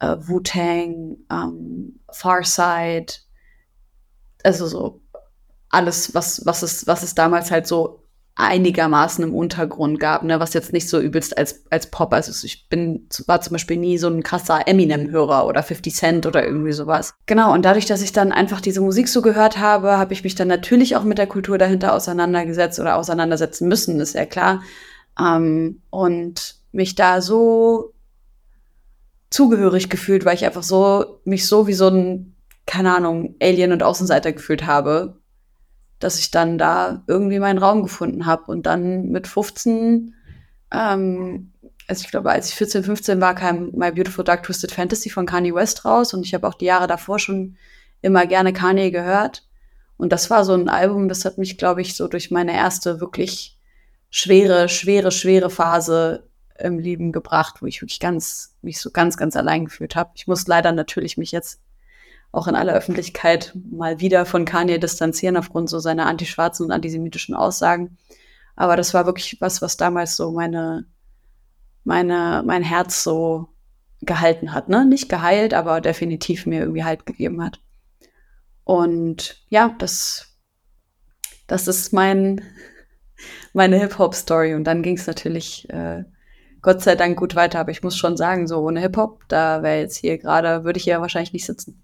äh, 0.00 0.16
Wu-Tang, 0.18 1.16
ähm, 1.30 2.00
Farside, 2.10 3.14
also 4.42 4.66
so 4.66 5.00
alles, 5.70 6.14
was, 6.14 6.44
was, 6.44 6.62
es, 6.62 6.86
was 6.86 7.02
es 7.02 7.14
damals 7.14 7.50
halt 7.50 7.66
so 7.66 8.01
einigermaßen 8.35 9.23
im 9.25 9.35
Untergrund 9.35 10.01
gab, 10.01 10.23
ne, 10.23 10.40
was 10.40 10.55
jetzt 10.55 10.73
nicht 10.73 10.88
so 10.88 10.99
übelst 10.99 11.37
als, 11.37 11.64
als 11.71 11.90
Pop, 11.90 12.14
also 12.14 12.47
ich 12.47 12.68
bin, 12.68 13.07
war 13.27 13.42
zum 13.42 13.53
Beispiel 13.53 13.77
nie 13.77 13.99
so 13.99 14.09
ein 14.09 14.23
krasser 14.23 14.66
Eminem-Hörer 14.66 15.47
oder 15.47 15.62
50 15.62 15.95
Cent 15.95 16.27
oder 16.27 16.45
irgendwie 16.45 16.73
sowas. 16.73 17.14
Genau, 17.27 17.53
und 17.53 17.64
dadurch, 17.64 17.85
dass 17.85 18.01
ich 18.01 18.12
dann 18.12 18.33
einfach 18.33 18.62
diese 18.62 18.81
Musik 18.81 19.09
so 19.09 19.21
gehört 19.21 19.59
habe, 19.59 19.99
habe 19.99 20.14
ich 20.14 20.25
mich 20.25 20.35
dann 20.35 20.49
natürlich 20.49 20.97
auch 20.97 21.05
mit 21.05 21.18
der 21.18 21.27
Kultur 21.27 21.59
dahinter 21.59 21.95
auseinandergesetzt 21.95 22.81
oder 22.81 22.97
auseinandersetzen 22.97 23.68
müssen, 23.68 24.01
ist 24.01 24.14
ja 24.14 24.25
klar. 24.25 24.62
Ähm, 25.21 25.83
und 25.90 26.57
mich 26.73 26.95
da 26.95 27.21
so 27.21 27.92
zugehörig 29.29 29.90
gefühlt, 29.90 30.25
weil 30.25 30.37
ich 30.37 30.47
einfach 30.47 30.62
so, 30.62 31.21
mich 31.25 31.47
so 31.47 31.66
wie 31.66 31.75
so 31.75 31.88
ein, 31.88 32.35
keine 32.64 32.95
Ahnung, 32.95 33.35
Alien 33.42 33.73
und 33.73 33.83
Außenseiter 33.83 34.33
gefühlt 34.33 34.66
habe, 34.66 35.18
dass 36.02 36.18
ich 36.18 36.30
dann 36.30 36.58
da 36.58 37.02
irgendwie 37.06 37.38
meinen 37.38 37.58
Raum 37.58 37.82
gefunden 37.82 38.26
habe. 38.26 38.44
Und 38.50 38.66
dann 38.66 39.08
mit 39.08 39.26
15, 39.26 40.14
ähm, 40.72 41.52
also 41.88 42.04
ich 42.04 42.10
glaube, 42.10 42.30
als 42.30 42.48
ich 42.48 42.54
14, 42.56 42.84
15 42.84 43.20
war, 43.20 43.34
kam 43.34 43.70
My 43.72 43.92
Beautiful 43.92 44.24
Dark 44.24 44.42
Twisted 44.42 44.72
Fantasy 44.72 45.10
von 45.10 45.26
Kanye 45.26 45.54
West 45.54 45.84
raus. 45.84 46.14
Und 46.14 46.24
ich 46.24 46.34
habe 46.34 46.46
auch 46.48 46.54
die 46.54 46.64
Jahre 46.64 46.86
davor 46.86 47.18
schon 47.18 47.56
immer 48.00 48.26
gerne 48.26 48.52
Kanye 48.52 48.90
gehört. 48.90 49.46
Und 49.96 50.12
das 50.12 50.30
war 50.30 50.44
so 50.44 50.54
ein 50.54 50.68
Album, 50.68 51.08
das 51.08 51.24
hat 51.24 51.38
mich, 51.38 51.58
glaube 51.58 51.82
ich, 51.82 51.94
so 51.94 52.08
durch 52.08 52.30
meine 52.30 52.54
erste 52.54 53.00
wirklich 53.00 53.58
schwere, 54.10 54.68
schwere, 54.68 55.12
schwere 55.12 55.50
Phase 55.50 56.28
im 56.58 56.78
Leben 56.78 57.12
gebracht, 57.12 57.62
wo 57.62 57.66
ich 57.66 57.80
wirklich 57.80 58.00
ganz, 58.00 58.56
mich 58.62 58.80
so 58.80 58.90
ganz, 58.90 59.16
ganz 59.16 59.36
allein 59.36 59.66
gefühlt 59.66 59.94
habe. 59.94 60.10
Ich 60.14 60.26
muss 60.26 60.46
leider 60.46 60.72
natürlich 60.72 61.16
mich 61.16 61.32
jetzt 61.32 61.60
auch 62.33 62.49
in 62.49 62.57
aller 62.57 62.73
Öffentlichkeit 62.73 63.53
mal 63.71 64.01
wieder 64.01 64.25
von 64.25 64.47
Kanye 64.47 64.79
distanzieren 64.79 65.37
aufgrund 65.37 65.68
so 65.68 65.79
seiner 65.79 66.07
antischwarzen 66.07 66.66
und 66.66 66.73
antisemitischen 66.73 67.35
Aussagen. 67.35 67.99
Aber 68.57 68.77
das 68.77 68.95
war 68.95 69.07
wirklich 69.07 69.40
was, 69.40 69.61
was 69.61 69.77
damals 69.77 70.16
so 70.16 70.33
meine, 70.33 70.87
meine, 71.85 72.42
mein 72.45 72.62
Herz 72.62 73.03
so 73.03 73.49
gehalten 74.01 74.53
hat, 74.53 74.68
ne? 74.68 74.85
Nicht 74.85 75.09
geheilt, 75.09 75.55
aber 75.55 75.81
definitiv 75.81 76.47
mir 76.47 76.61
irgendwie 76.61 76.85
Halt 76.85 77.07
gegeben 77.07 77.42
hat. 77.42 77.61
Und 78.64 79.42
ja, 79.49 79.75
das, 79.79 80.38
das 81.47 81.68
ist 81.68 81.92
mein, 81.92 82.42
meine 83.53 83.79
Hip-Hop-Story. 83.79 84.55
Und 84.55 84.64
dann 84.64 84.83
ging 84.83 84.97
es 84.97 85.07
natürlich 85.07 85.68
äh, 85.71 86.05
Gott 86.62 86.81
sei 86.81 86.95
Dank 86.95 87.18
gut 87.18 87.35
weiter. 87.35 87.61
Aber 87.61 87.71
ich 87.71 87.83
muss 87.83 87.97
schon 87.97 88.16
sagen, 88.16 88.47
so 88.47 88.61
ohne 88.61 88.81
Hip-Hop, 88.81 89.25
da 89.29 89.62
wäre 89.62 89.81
jetzt 89.81 89.97
hier 89.97 90.18
gerade, 90.18 90.64
würde 90.64 90.79
ich 90.79 90.85
hier 90.85 91.01
wahrscheinlich 91.01 91.33
nicht 91.33 91.47
sitzen. 91.47 91.82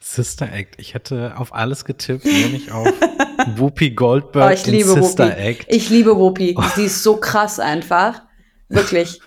Sister 0.00 0.52
Act. 0.52 0.76
Ich 0.80 0.94
hätte 0.94 1.36
auf 1.36 1.54
alles 1.54 1.84
getippt, 1.84 2.24
nämlich 2.24 2.72
auf 2.72 2.86
Whoopi 3.56 3.90
Goldberg 3.90 4.50
oh, 4.50 4.52
ich 4.52 4.66
liebe 4.66 4.88
Sister 4.88 5.28
Whoopi. 5.28 5.40
Act. 5.40 5.66
Ich 5.68 5.90
liebe 5.90 6.16
Whoopi. 6.16 6.54
Oh. 6.56 6.62
Sie 6.74 6.84
ist 6.84 7.02
so 7.02 7.16
krass 7.16 7.60
einfach. 7.60 8.22
Wirklich. 8.68 9.20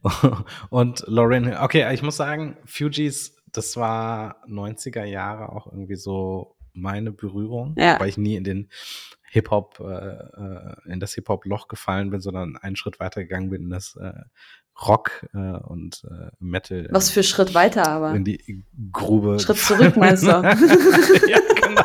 Und 0.70 1.04
Lauren, 1.06 1.56
okay, 1.56 1.92
ich 1.94 2.02
muss 2.02 2.16
sagen, 2.16 2.56
Fugees, 2.64 3.36
das 3.52 3.76
war 3.76 4.42
90er 4.48 5.04
Jahre 5.04 5.52
auch 5.52 5.66
irgendwie 5.66 5.96
so 5.96 6.56
meine 6.72 7.12
Berührung, 7.12 7.74
ja. 7.78 8.00
weil 8.00 8.08
ich 8.08 8.18
nie 8.18 8.36
in 8.36 8.44
den 8.44 8.68
Hip-Hop, 9.30 9.80
äh, 9.80 9.84
äh, 9.84 10.92
in 10.92 11.00
das 11.00 11.14
Hip-Hop-Loch 11.14 11.68
gefallen 11.68 12.10
bin, 12.10 12.20
sondern 12.20 12.56
einen 12.56 12.76
Schritt 12.76 13.00
weiter 13.00 13.22
gegangen 13.22 13.50
bin 13.50 13.62
in 13.62 13.70
das 13.70 13.96
äh, 13.96 14.12
Rock 14.80 15.26
äh, 15.34 15.38
und 15.38 16.04
äh, 16.10 16.30
Metal. 16.40 16.88
Was 16.90 17.10
für 17.10 17.22
Schritt 17.22 17.54
weiter 17.54 17.86
aber? 17.86 18.14
In 18.14 18.24
die 18.24 18.64
Grube. 18.90 19.38
Schritt 19.38 19.58
zurück, 19.58 19.96
meinst 19.96 20.24
du? 20.24 20.28
ja, 21.28 21.38
genau. 21.54 21.82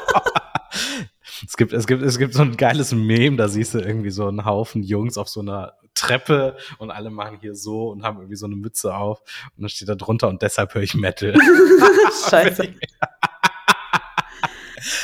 Es 1.45 1.55
gibt, 1.55 1.73
es 1.73 1.85
gibt, 1.85 2.01
es 2.01 2.17
gibt 2.17 2.33
so 2.33 2.41
ein 2.41 2.57
geiles 2.57 2.91
Meme, 2.93 3.37
da 3.37 3.47
siehst 3.47 3.73
du 3.73 3.79
irgendwie 3.79 4.09
so 4.09 4.27
einen 4.27 4.45
Haufen 4.45 4.81
Jungs 4.83 5.17
auf 5.17 5.29
so 5.29 5.41
einer 5.41 5.73
Treppe 5.93 6.57
und 6.77 6.91
alle 6.91 7.09
machen 7.09 7.37
hier 7.41 7.55
so 7.55 7.89
und 7.89 8.03
haben 8.03 8.17
irgendwie 8.17 8.35
so 8.35 8.45
eine 8.45 8.55
Mütze 8.55 8.95
auf 8.95 9.21
und 9.55 9.63
dann 9.63 9.69
steht 9.69 9.89
da 9.89 9.95
drunter 9.95 10.27
und 10.29 10.41
deshalb 10.41 10.73
höre 10.73 10.83
ich 10.83 10.95
Metal. 10.95 11.35
Scheiße. 12.29 12.69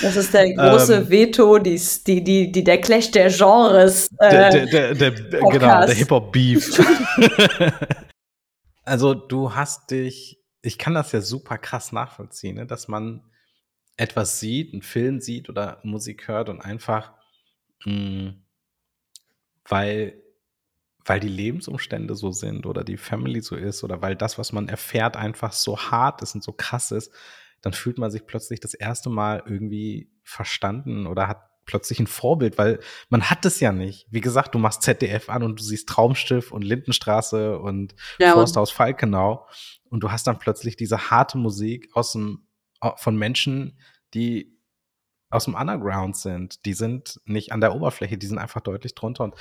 Das 0.02 0.16
ist 0.16 0.34
der 0.34 0.54
große 0.54 0.96
ähm, 0.96 1.10
Veto, 1.10 1.60
die, 1.60 1.82
die, 2.06 2.24
die, 2.24 2.52
die, 2.52 2.64
der 2.64 2.80
Clash 2.82 3.12
der 3.12 3.30
Genres. 3.30 4.10
Äh, 4.20 4.66
der, 4.66 4.94
der, 4.96 5.12
der, 5.12 5.12
genau, 5.12 5.86
der 5.86 5.96
Hip-Hop-Beef. 5.96 6.80
also 8.84 9.14
du 9.14 9.56
hast 9.56 9.92
dich, 9.92 10.40
ich 10.62 10.78
kann 10.78 10.94
das 10.94 11.12
ja 11.12 11.22
super 11.22 11.58
krass 11.58 11.92
nachvollziehen, 11.92 12.56
ne, 12.56 12.66
dass 12.66 12.88
man 12.88 13.24
etwas 13.98 14.40
sieht, 14.40 14.74
einen 14.74 14.82
Film 14.82 15.20
sieht 15.20 15.50
oder 15.50 15.80
Musik 15.84 16.28
hört 16.28 16.50
und 16.50 16.62
einfach, 16.62 17.14
mh, 17.86 17.94
hm, 17.94 18.44
weil, 19.66 20.22
weil 21.06 21.20
die 21.20 21.30
Lebensumstände 21.30 22.16
so 22.16 22.32
sind 22.32 22.66
oder 22.66 22.84
die 22.84 22.98
Family 22.98 23.42
so 23.42 23.56
ist 23.56 23.84
oder 23.84 24.02
weil 24.02 24.16
das, 24.16 24.38
was 24.38 24.52
man 24.52 24.68
erfährt, 24.68 25.16
einfach 25.16 25.54
so 25.54 25.78
hart 25.78 26.22
ist 26.22 26.36
und 26.36 26.44
so 26.44 26.52
krass 26.52 26.92
ist, 26.92 27.12
dann 27.64 27.74
fühlt 27.74 27.98
man 27.98 28.12
sich 28.12 28.28
plötzlich 28.28 28.60
das 28.60 28.76
erste 28.76 29.10
Mal 29.10 29.42
irgendwie 29.48 30.12
verstanden 30.22 31.08
oder 31.08 31.28
hat 31.28 31.50
plötzlich 31.66 32.00
ein 32.00 32.08
Vorbild, 32.08 32.58
weil 32.58 32.80
man 33.10 33.30
hat 33.30 33.46
es 33.46 33.62
ja 33.62 33.72
nicht. 33.72 34.06
Wie 34.12 34.22
gesagt, 34.22 34.54
du 34.54 34.60
machst 34.60 34.82
ZDF 34.82 35.30
an 35.30 35.44
und 35.44 35.60
du 35.60 35.64
siehst 35.64 35.88
Traumschiff 35.88 36.52
und 36.52 36.62
Lindenstraße 36.62 37.58
und 37.58 37.96
ja, 38.20 38.34
Forsthaus 38.34 38.70
Falkenau 38.70 39.48
und 39.90 40.02
du 40.02 40.12
hast 40.12 40.28
dann 40.28 40.40
plötzlich 40.40 40.76
diese 40.76 41.10
harte 41.10 41.38
Musik 41.38 41.90
aus 41.94 42.12
dem 42.12 42.46
von 42.98 43.16
Menschen, 43.16 43.80
die 44.14 44.60
aus 45.30 45.46
dem 45.46 45.56
Underground 45.56 46.18
sind. 46.18 46.66
Die 46.66 46.74
sind 46.74 47.22
nicht 47.24 47.54
an 47.54 47.62
der 47.62 47.74
Oberfläche, 47.74 48.18
die 48.18 48.28
sind 48.28 48.40
einfach 48.40 48.60
deutlich 48.60 48.94
drunter. 48.94 49.24
Und 49.24 49.36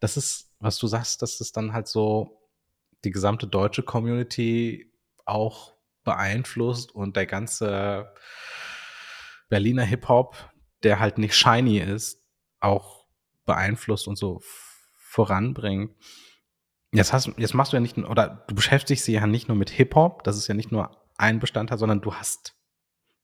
das 0.00 0.16
ist, 0.16 0.50
was 0.58 0.78
du 0.78 0.88
sagst, 0.88 1.22
dass 1.22 1.40
es 1.40 1.52
dann 1.52 1.72
halt 1.72 1.86
so 1.86 2.42
die 3.04 3.12
gesamte 3.12 3.46
deutsche 3.46 3.84
Community 3.84 4.92
auch 5.24 5.74
beeinflusst 6.04 6.94
und 6.94 7.16
der 7.16 7.26
ganze 7.26 8.12
Berliner 9.48 9.84
Hip-Hop, 9.84 10.36
der 10.82 10.98
halt 10.98 11.18
nicht 11.18 11.34
shiny 11.34 11.78
ist, 11.78 12.22
auch 12.60 13.06
beeinflusst 13.44 14.08
und 14.08 14.16
so 14.16 14.40
voranbringt. 14.96 15.94
Jetzt, 16.92 17.12
hast, 17.12 17.30
jetzt 17.36 17.54
machst 17.54 17.72
du 17.72 17.76
ja 17.76 17.80
nicht, 17.80 17.96
oder 17.98 18.44
du 18.48 18.54
beschäftigst 18.54 19.06
dich 19.06 19.14
ja 19.14 19.26
nicht 19.26 19.48
nur 19.48 19.56
mit 19.56 19.70
Hip-Hop, 19.70 20.24
das 20.24 20.36
ist 20.36 20.48
ja 20.48 20.54
nicht 20.54 20.72
nur 20.72 20.96
ein 21.16 21.38
Bestandteil, 21.38 21.78
sondern 21.78 22.00
du 22.00 22.14
hast 22.14 22.54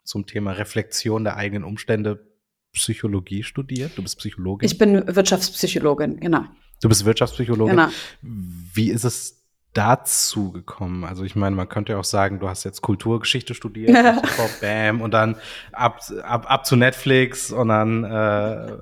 zum 0.04 0.26
Thema 0.26 0.52
Reflexion 0.52 1.24
der 1.24 1.36
eigenen 1.36 1.64
Umstände 1.64 2.26
Psychologie 2.72 3.42
studiert? 3.42 3.96
Du 3.96 4.02
bist 4.02 4.18
Psychologin? 4.18 4.66
Ich 4.66 4.78
bin 4.78 5.02
Wirtschaftspsychologin, 5.06 6.20
genau. 6.20 6.44
Du 6.80 6.88
bist 6.88 7.04
Wirtschaftspsychologin. 7.04 7.76
Genau. 7.76 7.88
Wie 8.22 8.90
ist 8.90 9.04
es 9.04 9.37
dazu 9.78 10.50
gekommen? 10.50 11.04
Also 11.04 11.22
ich 11.22 11.36
meine, 11.36 11.54
man 11.54 11.68
könnte 11.68 11.92
ja 11.92 11.98
auch 11.98 12.04
sagen, 12.04 12.40
du 12.40 12.48
hast 12.48 12.64
jetzt 12.64 12.82
Kulturgeschichte 12.82 13.54
studiert, 13.54 13.96
bam, 14.60 15.00
und 15.00 15.12
dann 15.12 15.36
ab, 15.72 16.00
ab, 16.24 16.50
ab 16.50 16.66
zu 16.66 16.74
Netflix 16.74 17.52
und 17.52 17.68
dann 17.68 18.02
äh, 18.02 18.76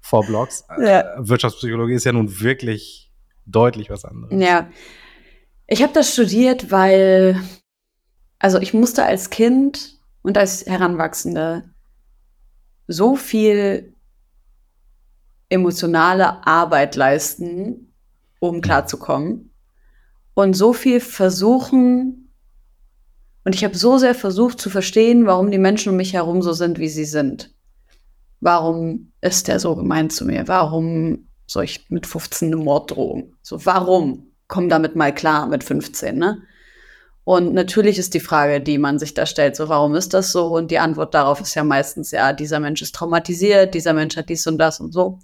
vor 0.00 0.26
Blogs. 0.26 0.64
Ja. 0.82 1.04
Wirtschaftspsychologie 1.18 1.94
ist 1.94 2.04
ja 2.04 2.12
nun 2.12 2.40
wirklich 2.40 3.12
deutlich 3.46 3.90
was 3.90 4.04
anderes. 4.04 4.34
Ja. 4.42 4.68
Ich 5.68 5.84
habe 5.84 5.92
das 5.92 6.12
studiert, 6.12 6.72
weil, 6.72 7.40
also 8.40 8.58
ich 8.58 8.74
musste 8.74 9.04
als 9.04 9.30
Kind 9.30 10.00
und 10.22 10.36
als 10.36 10.66
Heranwachsende 10.66 11.70
so 12.88 13.14
viel 13.14 13.94
emotionale 15.48 16.44
Arbeit 16.44 16.96
leisten, 16.96 17.94
um 18.40 18.60
klarzukommen. 18.60 19.49
Und 20.34 20.54
so 20.54 20.72
viel 20.72 21.00
versuchen, 21.00 22.32
und 23.44 23.54
ich 23.54 23.64
habe 23.64 23.76
so 23.76 23.98
sehr 23.98 24.14
versucht 24.14 24.60
zu 24.60 24.70
verstehen, 24.70 25.26
warum 25.26 25.50
die 25.50 25.58
Menschen 25.58 25.90
um 25.90 25.96
mich 25.96 26.12
herum 26.12 26.42
so 26.42 26.52
sind, 26.52 26.78
wie 26.78 26.88
sie 26.88 27.04
sind. 27.04 27.54
Warum 28.40 29.12
ist 29.20 29.48
der 29.48 29.60
so 29.60 29.76
gemeint 29.76 30.12
zu 30.12 30.24
mir? 30.24 30.48
Warum 30.48 31.28
soll 31.46 31.64
ich 31.64 31.90
mit 31.90 32.06
15 32.06 32.48
eine 32.48 32.62
Morddrohung? 32.62 33.34
So, 33.42 33.64
warum? 33.66 34.32
Komm 34.48 34.68
damit 34.68 34.96
mal 34.96 35.14
klar 35.14 35.46
mit 35.46 35.62
15, 35.64 36.16
ne? 36.16 36.42
Und 37.24 37.52
natürlich 37.54 37.98
ist 37.98 38.14
die 38.14 38.20
Frage, 38.20 38.60
die 38.60 38.78
man 38.78 38.98
sich 38.98 39.14
da 39.14 39.26
stellt, 39.26 39.54
so 39.54 39.68
warum 39.68 39.94
ist 39.94 40.14
das 40.14 40.32
so? 40.32 40.46
Und 40.46 40.70
die 40.70 40.78
Antwort 40.78 41.14
darauf 41.14 41.40
ist 41.40 41.54
ja 41.54 41.62
meistens, 41.62 42.10
ja, 42.10 42.32
dieser 42.32 42.60
Mensch 42.60 42.82
ist 42.82 42.94
traumatisiert, 42.94 43.74
dieser 43.74 43.92
Mensch 43.92 44.16
hat 44.16 44.28
dies 44.30 44.46
und 44.46 44.58
das 44.58 44.80
und 44.80 44.92
so. 44.92 45.20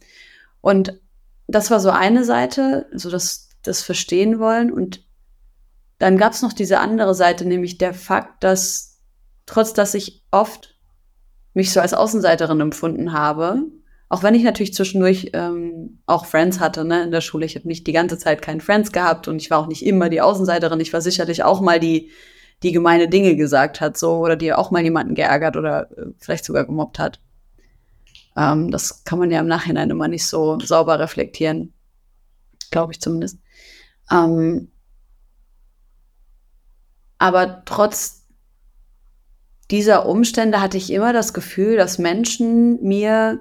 Und 0.61 1.01
das 1.49 1.71
war 1.71 1.81
so 1.81 1.90
eine 1.90 2.25
Seite, 2.25 2.87
so 2.92 3.11
das, 3.11 3.46
das 3.67 3.83
Verstehen 3.83 4.39
wollen. 4.39 4.73
Und 4.73 5.05
dann 5.99 6.19
gab 6.19 6.33
es 6.33 6.43
noch 6.43 6.53
diese 6.53 6.79
andere 6.79 7.15
Seite, 7.15 7.45
nämlich 7.45 7.79
der 7.79 7.95
Fakt, 7.95 8.43
dass 8.45 9.01
trotz 9.47 9.73
dass 9.73 9.95
ich 9.95 10.25
oft 10.31 10.75
mich 11.55 11.73
so 11.73 11.81
als 11.81 11.95
Außenseiterin 11.95 12.61
empfunden 12.61 13.13
habe, 13.13 13.63
auch 14.09 14.23
wenn 14.23 14.35
ich 14.35 14.43
natürlich 14.43 14.75
zwischendurch 14.75 15.31
ähm, 15.33 16.01
auch 16.07 16.27
Friends 16.27 16.61
hatte 16.61 16.85
ne, 16.85 17.05
in 17.05 17.11
der 17.11 17.21
Schule. 17.23 17.47
Ich 17.47 17.57
habe 17.57 17.67
nicht 17.67 17.87
die 17.87 17.93
ganze 17.93 18.19
Zeit 18.19 18.43
keinen 18.43 18.61
Friends 18.61 18.93
gehabt 18.93 19.27
und 19.27 19.41
ich 19.41 19.51
war 19.51 19.59
auch 19.59 19.67
nicht 19.67 19.85
immer 19.85 20.09
die 20.09 20.21
Außenseiterin. 20.21 20.81
Ich 20.81 20.93
war 20.93 21.01
sicherlich 21.01 21.43
auch 21.43 21.61
mal 21.61 21.81
die, 21.81 22.11
die 22.63 22.73
gemeine 22.73 23.09
Dinge 23.09 23.37
gesagt 23.37 23.81
hat, 23.81 23.97
so 23.97 24.19
oder 24.19 24.37
die 24.37 24.53
auch 24.53 24.71
mal 24.71 24.83
jemanden 24.83 25.15
geärgert 25.15 25.57
oder 25.57 25.91
äh, 25.97 26.07
vielleicht 26.19 26.45
sogar 26.45 26.67
gemobbt 26.67 26.99
hat. 26.99 27.21
Ähm, 28.37 28.71
das 28.71 29.05
kann 29.05 29.19
man 29.19 29.31
ja 29.31 29.41
im 29.41 29.49
Nachhinein 29.49 29.91
immer 29.91 30.09
nicht 30.09 30.27
so 30.27 30.59
sauber 30.61 30.99
reflektieren, 31.01 31.73
glaube 32.71 32.93
ich 32.93 33.01
zumindest. 33.01 33.39
Ähm, 34.11 34.69
aber 37.19 37.62
trotz 37.64 38.27
dieser 39.71 40.07
Umstände 40.07 40.61
hatte 40.61 40.77
ich 40.77 40.92
immer 40.92 41.12
das 41.12 41.35
Gefühl, 41.35 41.77
dass 41.77 41.99
Menschen 41.99 42.83
mir 42.83 43.40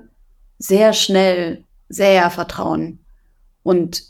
sehr 0.58 0.94
schnell, 0.94 1.64
sehr 1.90 2.30
vertrauen 2.32 3.06
und 3.64 4.04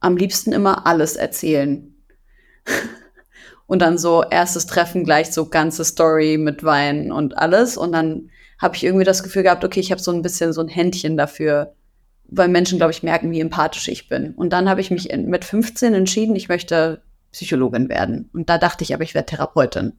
am 0.00 0.16
liebsten 0.16 0.52
immer 0.52 0.86
alles 0.86 1.16
erzählen. 1.16 1.94
und 3.66 3.80
dann 3.80 3.98
so 3.98 4.22
erstes 4.22 4.66
Treffen 4.66 5.04
gleich 5.04 5.32
so 5.32 5.46
ganze 5.46 5.84
Story 5.84 6.36
mit 6.38 6.64
Wein 6.64 7.12
und 7.12 7.38
alles. 7.38 7.76
Und 7.76 7.92
dann 7.92 8.30
habe 8.58 8.76
ich 8.76 8.84
irgendwie 8.84 9.04
das 9.04 9.22
Gefühl 9.22 9.42
gehabt, 9.42 9.64
okay, 9.64 9.80
ich 9.80 9.90
habe 9.90 10.00
so 10.00 10.12
ein 10.12 10.22
bisschen 10.22 10.52
so 10.52 10.60
ein 10.60 10.68
Händchen 10.68 11.16
dafür, 11.16 11.74
weil 12.34 12.48
Menschen, 12.48 12.78
glaube 12.78 12.92
ich, 12.92 13.02
merken, 13.02 13.30
wie 13.30 13.40
empathisch 13.40 13.88
ich 13.88 14.08
bin. 14.08 14.34
Und 14.34 14.52
dann 14.52 14.68
habe 14.68 14.80
ich 14.80 14.90
mich 14.90 15.10
in, 15.10 15.28
mit 15.28 15.44
15 15.44 15.92
entschieden, 15.92 16.34
ich 16.34 16.48
möchte 16.48 17.02
Psychologin 17.30 17.88
werden. 17.88 18.30
Und 18.32 18.48
da 18.48 18.58
dachte 18.58 18.84
ich 18.84 18.94
aber, 18.94 19.04
ich 19.04 19.14
werde 19.14 19.26
Therapeutin. 19.26 19.92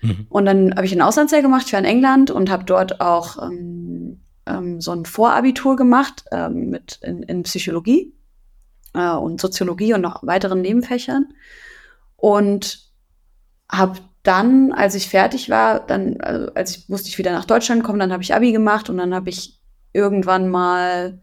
Mhm. 0.00 0.26
Und 0.28 0.46
dann 0.46 0.74
habe 0.76 0.86
ich 0.86 0.92
ein 0.92 1.02
Auslandsjahr 1.02 1.42
gemacht, 1.42 1.64
ich 1.66 1.72
war 1.72 1.80
in 1.80 1.86
England 1.86 2.30
und 2.30 2.50
habe 2.50 2.64
dort 2.64 3.00
auch 3.00 3.42
ähm, 3.42 4.20
ähm, 4.46 4.80
so 4.80 4.92
ein 4.92 5.06
Vorabitur 5.06 5.76
gemacht 5.76 6.24
ähm, 6.30 6.70
mit 6.70 7.00
in, 7.02 7.22
in 7.24 7.42
Psychologie 7.42 8.14
äh, 8.94 9.10
und 9.10 9.40
Soziologie 9.40 9.94
und 9.94 10.02
noch 10.02 10.24
weiteren 10.24 10.60
Nebenfächern. 10.60 11.34
Und 12.16 12.90
habe 13.68 13.98
dann, 14.22 14.72
als 14.72 14.94
ich 14.94 15.08
fertig 15.08 15.50
war, 15.50 15.80
dann, 15.80 16.20
also 16.20 16.52
als 16.54 16.76
ich 16.76 16.88
musste 16.88 17.08
ich 17.08 17.18
wieder 17.18 17.32
nach 17.32 17.44
Deutschland 17.44 17.82
kommen, 17.82 17.98
dann 17.98 18.12
habe 18.12 18.22
ich 18.22 18.34
Abi 18.34 18.52
gemacht 18.52 18.88
und 18.88 18.98
dann 18.98 19.14
habe 19.14 19.30
ich 19.30 19.60
irgendwann 19.92 20.48
mal 20.48 21.20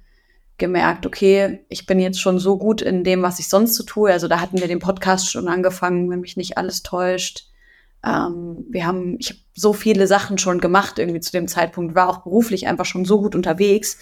gemerkt, 0.61 1.05
okay, 1.05 1.65
ich 1.67 1.85
bin 1.85 1.99
jetzt 1.99 2.21
schon 2.21 2.39
so 2.39 2.57
gut 2.57 2.81
in 2.81 3.03
dem, 3.03 3.21
was 3.23 3.39
ich 3.39 3.49
sonst 3.49 3.75
so 3.75 3.83
tue. 3.83 4.11
Also 4.11 4.29
da 4.29 4.39
hatten 4.39 4.61
wir 4.61 4.69
den 4.69 4.79
Podcast 4.79 5.29
schon 5.29 5.49
angefangen, 5.49 6.09
wenn 6.09 6.21
mich 6.21 6.37
nicht 6.37 6.57
alles 6.57 6.83
täuscht. 6.83 7.49
Ähm, 8.05 8.65
wir 8.69 8.85
haben, 8.85 9.17
ich 9.19 9.29
habe 9.29 9.39
so 9.53 9.73
viele 9.73 10.07
Sachen 10.07 10.37
schon 10.37 10.61
gemacht 10.61 10.99
irgendwie 10.99 11.19
zu 11.19 11.31
dem 11.31 11.47
Zeitpunkt, 11.47 11.95
war 11.95 12.09
auch 12.09 12.19
beruflich 12.19 12.67
einfach 12.67 12.85
schon 12.85 13.05
so 13.05 13.19
gut 13.19 13.35
unterwegs, 13.35 13.97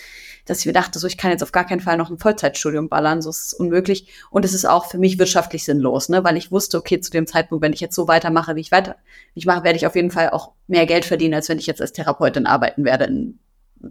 dass 0.46 0.60
ich 0.60 0.66
mir 0.66 0.74
dachte, 0.74 1.00
so 1.00 1.08
ich 1.08 1.18
kann 1.18 1.32
jetzt 1.32 1.44
auf 1.44 1.52
gar 1.52 1.66
keinen 1.66 1.80
Fall 1.80 1.98
noch 1.98 2.10
ein 2.10 2.20
Vollzeitstudium 2.20 2.90
ballern, 2.90 3.22
so 3.22 3.30
ist 3.30 3.48
es 3.48 3.54
unmöglich. 3.54 4.10
Und 4.30 4.46
es 4.46 4.54
ist 4.54 4.66
auch 4.66 4.86
für 4.86 4.98
mich 4.98 5.18
wirtschaftlich 5.18 5.64
sinnlos, 5.64 6.10
ne, 6.10 6.24
weil 6.24 6.38
ich 6.38 6.52
wusste, 6.52 6.78
okay, 6.78 7.00
zu 7.00 7.12
dem 7.12 7.26
Zeitpunkt, 7.26 7.64
wenn 7.64 7.74
ich 7.74 7.80
jetzt 7.80 7.96
so 7.96 8.08
weitermache, 8.08 8.56
wie 8.56 8.62
ich 8.62 8.72
weiter, 8.72 8.96
wie 9.34 9.40
ich 9.40 9.46
mache, 9.46 9.64
werde 9.64 9.78
ich 9.78 9.88
auf 9.88 9.96
jeden 9.96 10.12
Fall 10.12 10.30
auch 10.32 10.52
mehr 10.68 10.86
Geld 10.86 11.06
verdienen, 11.06 11.36
als 11.36 11.48
wenn 11.50 11.60
ich 11.60 11.68
jetzt 11.68 11.82
als 11.82 11.94
Therapeutin 11.94 12.46
arbeiten 12.46 12.84
werde 12.84 13.06
in, 13.06 13.40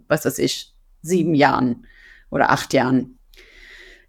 was 0.07 0.25
weiß 0.25 0.37
ich, 0.39 0.73
sieben 1.01 1.33
Jahren 1.33 1.85
oder 2.29 2.51
acht 2.51 2.73
Jahren. 2.73 3.19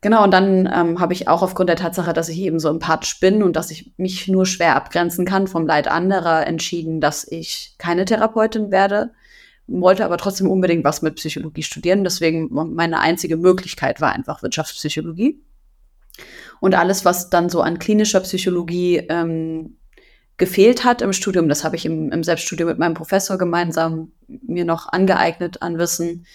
Genau, 0.02 0.24
und 0.24 0.30
dann 0.30 0.66
ähm, 0.72 0.98
habe 0.98 1.12
ich 1.12 1.28
auch 1.28 1.42
aufgrund 1.42 1.68
der 1.68 1.76
Tatsache, 1.76 2.14
dass 2.14 2.30
ich 2.30 2.38
eben 2.38 2.58
so 2.58 2.70
empathisch 2.70 3.20
bin 3.20 3.42
und 3.42 3.54
dass 3.54 3.70
ich 3.70 3.92
mich 3.98 4.28
nur 4.28 4.46
schwer 4.46 4.76
abgrenzen 4.76 5.26
kann 5.26 5.46
vom 5.46 5.66
Leid 5.66 5.88
anderer, 5.88 6.46
entschieden, 6.46 7.02
dass 7.02 7.26
ich 7.30 7.74
keine 7.76 8.06
Therapeutin 8.06 8.70
werde, 8.70 9.10
wollte 9.66 10.06
aber 10.06 10.16
trotzdem 10.16 10.48
unbedingt 10.50 10.84
was 10.84 11.02
mit 11.02 11.16
Psychologie 11.16 11.62
studieren. 11.62 12.02
Deswegen 12.02 12.48
meine 12.50 13.00
einzige 13.00 13.36
Möglichkeit 13.36 14.00
war 14.00 14.12
einfach 14.12 14.42
Wirtschaftspsychologie. 14.42 15.42
Und 16.60 16.74
alles, 16.74 17.04
was 17.04 17.28
dann 17.28 17.50
so 17.50 17.60
an 17.60 17.78
klinischer 17.78 18.20
Psychologie 18.20 18.96
ähm, 19.08 19.76
gefehlt 20.38 20.84
hat 20.84 21.02
im 21.02 21.12
Studium, 21.12 21.48
das 21.48 21.62
habe 21.62 21.76
ich 21.76 21.84
im, 21.84 22.10
im 22.10 22.24
Selbststudium 22.24 22.70
mit 22.70 22.78
meinem 22.78 22.94
Professor 22.94 23.36
gemeinsam 23.36 24.12
mir 24.26 24.64
noch 24.64 24.88
angeeignet 24.88 25.60
an 25.60 25.78
Wissen. 25.78 26.26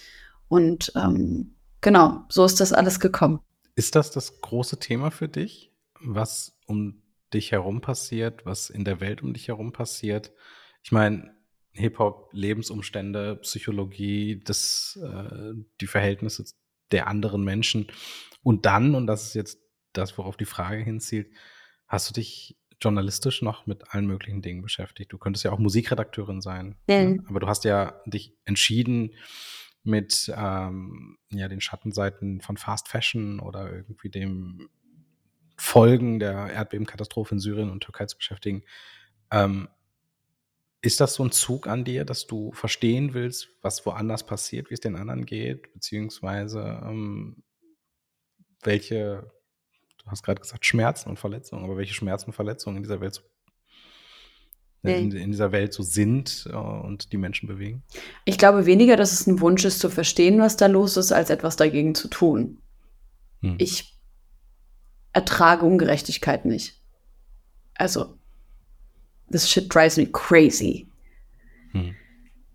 Und 0.48 0.94
ähm, 0.96 1.55
genau, 1.86 2.26
so 2.30 2.44
ist 2.44 2.60
das 2.60 2.74
alles 2.74 3.00
gekommen. 3.00 3.40
Ist 3.76 3.96
das 3.96 4.10
das 4.10 4.42
große 4.42 4.80
Thema 4.80 5.12
für 5.12 5.30
dich, 5.30 5.72
was 6.02 6.58
um 6.66 7.04
dich 7.34 7.52
herum 7.52 7.80
passiert, 7.80 8.46
was 8.46 8.70
in 8.70 8.84
der 8.84 9.00
Welt 9.00 9.22
um 9.22 9.34
dich 9.34 9.48
herum 9.48 9.72
passiert? 9.72 10.34
Ich 10.82 10.92
meine, 10.92 11.36
Hip-Hop, 11.74 12.30
Lebensumstände, 12.34 13.36
Psychologie, 13.38 14.42
das, 14.44 15.00
äh, 15.02 15.54
die 15.80 15.88
Verhältnisse 15.88 16.46
der 16.92 17.08
anderen 17.08 17.44
Menschen. 17.44 17.88
Und 18.42 18.66
dann, 18.66 18.96
und 18.96 19.06
das 19.06 19.28
ist 19.28 19.36
jetzt 19.36 19.60
das, 19.94 20.18
worauf 20.18 20.38
die 20.38 20.46
Frage 20.46 20.84
hinzielt, 20.84 21.30
hast 21.88 22.10
du 22.10 22.14
dich 22.14 22.58
journalistisch 22.82 23.42
noch 23.42 23.68
mit 23.68 23.94
allen 23.94 24.08
möglichen 24.08 24.42
Dingen 24.42 24.62
beschäftigt? 24.62 25.12
Du 25.14 25.18
könntest 25.18 25.46
ja 25.46 25.52
auch 25.52 25.60
Musikredakteurin 25.60 26.42
sein. 26.42 26.78
Mhm. 26.88 26.96
Ne? 26.96 27.24
Aber 27.28 27.40
du 27.42 27.48
hast 27.48 27.64
ja 27.64 28.02
dich 28.06 28.34
entschieden, 28.46 29.12
mit 29.86 30.32
ähm, 30.36 31.18
ja, 31.32 31.48
den 31.48 31.62
Schattenseiten 31.62 32.42
von 32.42 32.58
Fast 32.58 32.88
Fashion 32.88 33.40
oder 33.40 33.72
irgendwie 33.72 34.10
dem 34.10 34.70
Folgen 35.58 36.20
der 36.20 36.50
Erdbebenkatastrophe 36.52 37.36
in 37.36 37.40
Syrien 37.40 37.70
und 37.70 37.82
Türkei 37.82 38.06
zu 38.06 38.18
beschäftigen. 38.18 38.64
Ähm, 39.32 39.70
ist 40.82 41.00
das 41.00 41.16
so 41.16 41.24
ein 41.24 41.32
Zug 41.32 41.68
an 41.68 41.84
dir, 41.84 42.06
dass 42.06 42.28
du 42.28 42.52
verstehen 42.52 43.14
willst, 43.14 43.50
was 43.62 43.86
woanders 43.86 44.26
passiert, 44.26 44.70
wie 44.70 44.76
es 44.76 44.82
den 44.82 44.96
anderen 44.96 45.26
geht, 45.26 45.74
beziehungsweise 45.74 46.82
ähm, 46.84 47.44
welche, 48.62 49.32
du 49.98 50.06
hast 50.08 50.24
gerade 50.24 50.42
gesagt, 50.42 50.66
Schmerzen 50.66 51.10
und 51.10 51.18
Verletzungen, 51.18 51.64
aber 51.64 51.78
welche 51.78 51.94
Schmerzen 51.94 52.28
und 52.28 52.34
Verletzungen 52.34 52.78
in 52.78 52.84
dieser 52.84 53.02
Welt 53.02 53.16
so, 53.16 53.22
in, 54.88 55.12
in, 55.12 55.32
dieser 55.32 55.52
Welt 55.52 55.74
so 55.74 55.84
sind 55.84 56.48
äh, 56.52 56.56
und 56.56 57.12
die 57.12 57.18
Menschen 57.18 57.48
bewegen? 57.48 57.84
Ich 58.26 58.38
glaube 58.38 58.66
weniger, 58.66 58.96
dass 58.96 59.12
es 59.12 59.28
ein 59.28 59.40
Wunsch 59.42 59.66
ist, 59.66 59.80
zu 59.80 59.90
verstehen, 59.90 60.40
was 60.40 60.58
da 60.58 60.68
los 60.68 60.98
ist, 60.98 61.12
als 61.12 61.30
etwas 61.30 61.56
dagegen 61.56 61.96
zu 61.96 62.08
tun. 62.08 62.58
Hm. 63.42 63.56
Ich 63.58 63.98
ertrage 65.14 65.66
Ungerechtigkeit 65.66 66.46
nicht. 66.46 66.82
Also, 67.76 68.18
this 69.32 69.50
shit 69.50 69.74
drives 69.74 69.98
me 69.98 70.06
crazy. 70.06 70.88
Hm. 71.72 71.96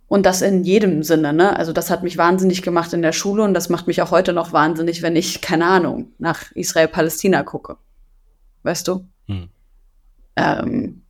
Und 0.09 0.27
das 0.27 0.43
in 0.43 0.64
jedem 0.64 1.03
Sinne, 1.03 1.33
ne? 1.33 1.57
Also, 1.57 1.73
das 1.73 1.90
hat 1.90 2.03
mich 2.03 2.16
wahnsinnig 2.19 2.62
gemacht 2.62 2.93
in 2.93 3.03
der 3.03 3.12
Schule 3.12 3.43
und 3.45 3.55
das 3.55 3.69
macht 3.69 3.87
mich 3.87 4.03
auch 4.03 4.11
heute 4.11 4.33
noch 4.33 4.53
wahnsinnig, 4.53 5.03
wenn 5.03 5.16
ich, 5.16 5.40
keine 5.40 5.66
Ahnung, 5.66 6.12
nach 6.19 6.51
Israel-Palästina 6.53 7.43
gucke. 7.45 7.77
Weißt 8.62 8.88
du? 8.88 9.07
Hm. 9.27 9.49
Ähm, 10.37 11.03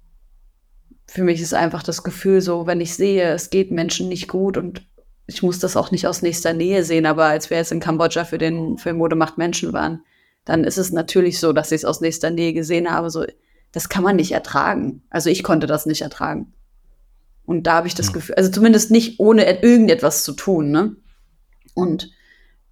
für 1.10 1.24
mich 1.24 1.40
ist 1.40 1.54
einfach 1.54 1.82
das 1.82 2.04
Gefühl 2.04 2.40
so, 2.40 2.68
wenn 2.68 2.80
ich 2.80 2.94
sehe, 2.94 3.32
es 3.32 3.50
geht 3.50 3.72
Menschen 3.72 4.08
nicht 4.08 4.28
gut 4.28 4.56
und 4.56 4.86
ich 5.26 5.42
muss 5.42 5.58
das 5.58 5.76
auch 5.76 5.90
nicht 5.90 6.06
aus 6.06 6.22
nächster 6.22 6.52
Nähe 6.52 6.84
sehen, 6.84 7.04
aber 7.04 7.24
als 7.24 7.50
wir 7.50 7.56
jetzt 7.56 7.72
in 7.72 7.80
Kambodscha 7.80 8.24
für 8.24 8.38
den 8.38 8.78
Film 8.78 8.98
Mode 8.98 9.16
macht 9.16 9.36
Menschen 9.36 9.72
waren, 9.72 10.04
dann 10.44 10.62
ist 10.62 10.78
es 10.78 10.92
natürlich 10.92 11.40
so, 11.40 11.52
dass 11.52 11.72
ich 11.72 11.78
es 11.78 11.84
aus 11.84 12.00
nächster 12.00 12.30
Nähe 12.30 12.52
gesehen 12.52 12.92
habe, 12.92 13.10
so, 13.10 13.24
das 13.72 13.88
kann 13.88 14.04
man 14.04 14.14
nicht 14.14 14.30
ertragen. 14.30 15.02
Also 15.10 15.30
ich 15.30 15.42
konnte 15.42 15.66
das 15.66 15.84
nicht 15.84 16.02
ertragen. 16.02 16.52
Und 17.44 17.66
da 17.66 17.74
habe 17.74 17.88
ich 17.88 17.96
das 17.96 18.06
ja. 18.06 18.12
Gefühl, 18.12 18.36
also 18.36 18.48
zumindest 18.48 18.92
nicht 18.92 19.18
ohne 19.18 19.62
irgendetwas 19.62 20.22
zu 20.22 20.32
tun, 20.32 20.70
ne? 20.70 20.94
Und 21.74 22.12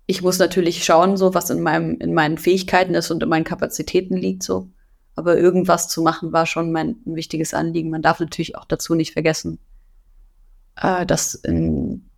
ich 0.06 0.22
muss 0.22 0.38
natürlich 0.38 0.84
schauen, 0.84 1.16
so 1.16 1.34
was 1.34 1.50
in 1.50 1.60
meinem, 1.60 1.98
in 1.98 2.14
meinen 2.14 2.38
Fähigkeiten 2.38 2.94
ist 2.94 3.10
und 3.10 3.20
in 3.20 3.28
meinen 3.28 3.44
Kapazitäten 3.44 4.16
liegt, 4.16 4.44
so. 4.44 4.68
Aber 5.18 5.36
irgendwas 5.36 5.88
zu 5.88 6.00
machen 6.00 6.32
war 6.32 6.46
schon 6.46 6.70
mein 6.70 6.96
ein 7.04 7.16
wichtiges 7.16 7.52
Anliegen. 7.52 7.90
Man 7.90 8.02
darf 8.02 8.20
natürlich 8.20 8.56
auch 8.56 8.64
dazu 8.64 8.94
nicht 8.94 9.12
vergessen, 9.12 9.58
äh, 10.76 11.04
dass 11.04 11.34
in 11.34 12.08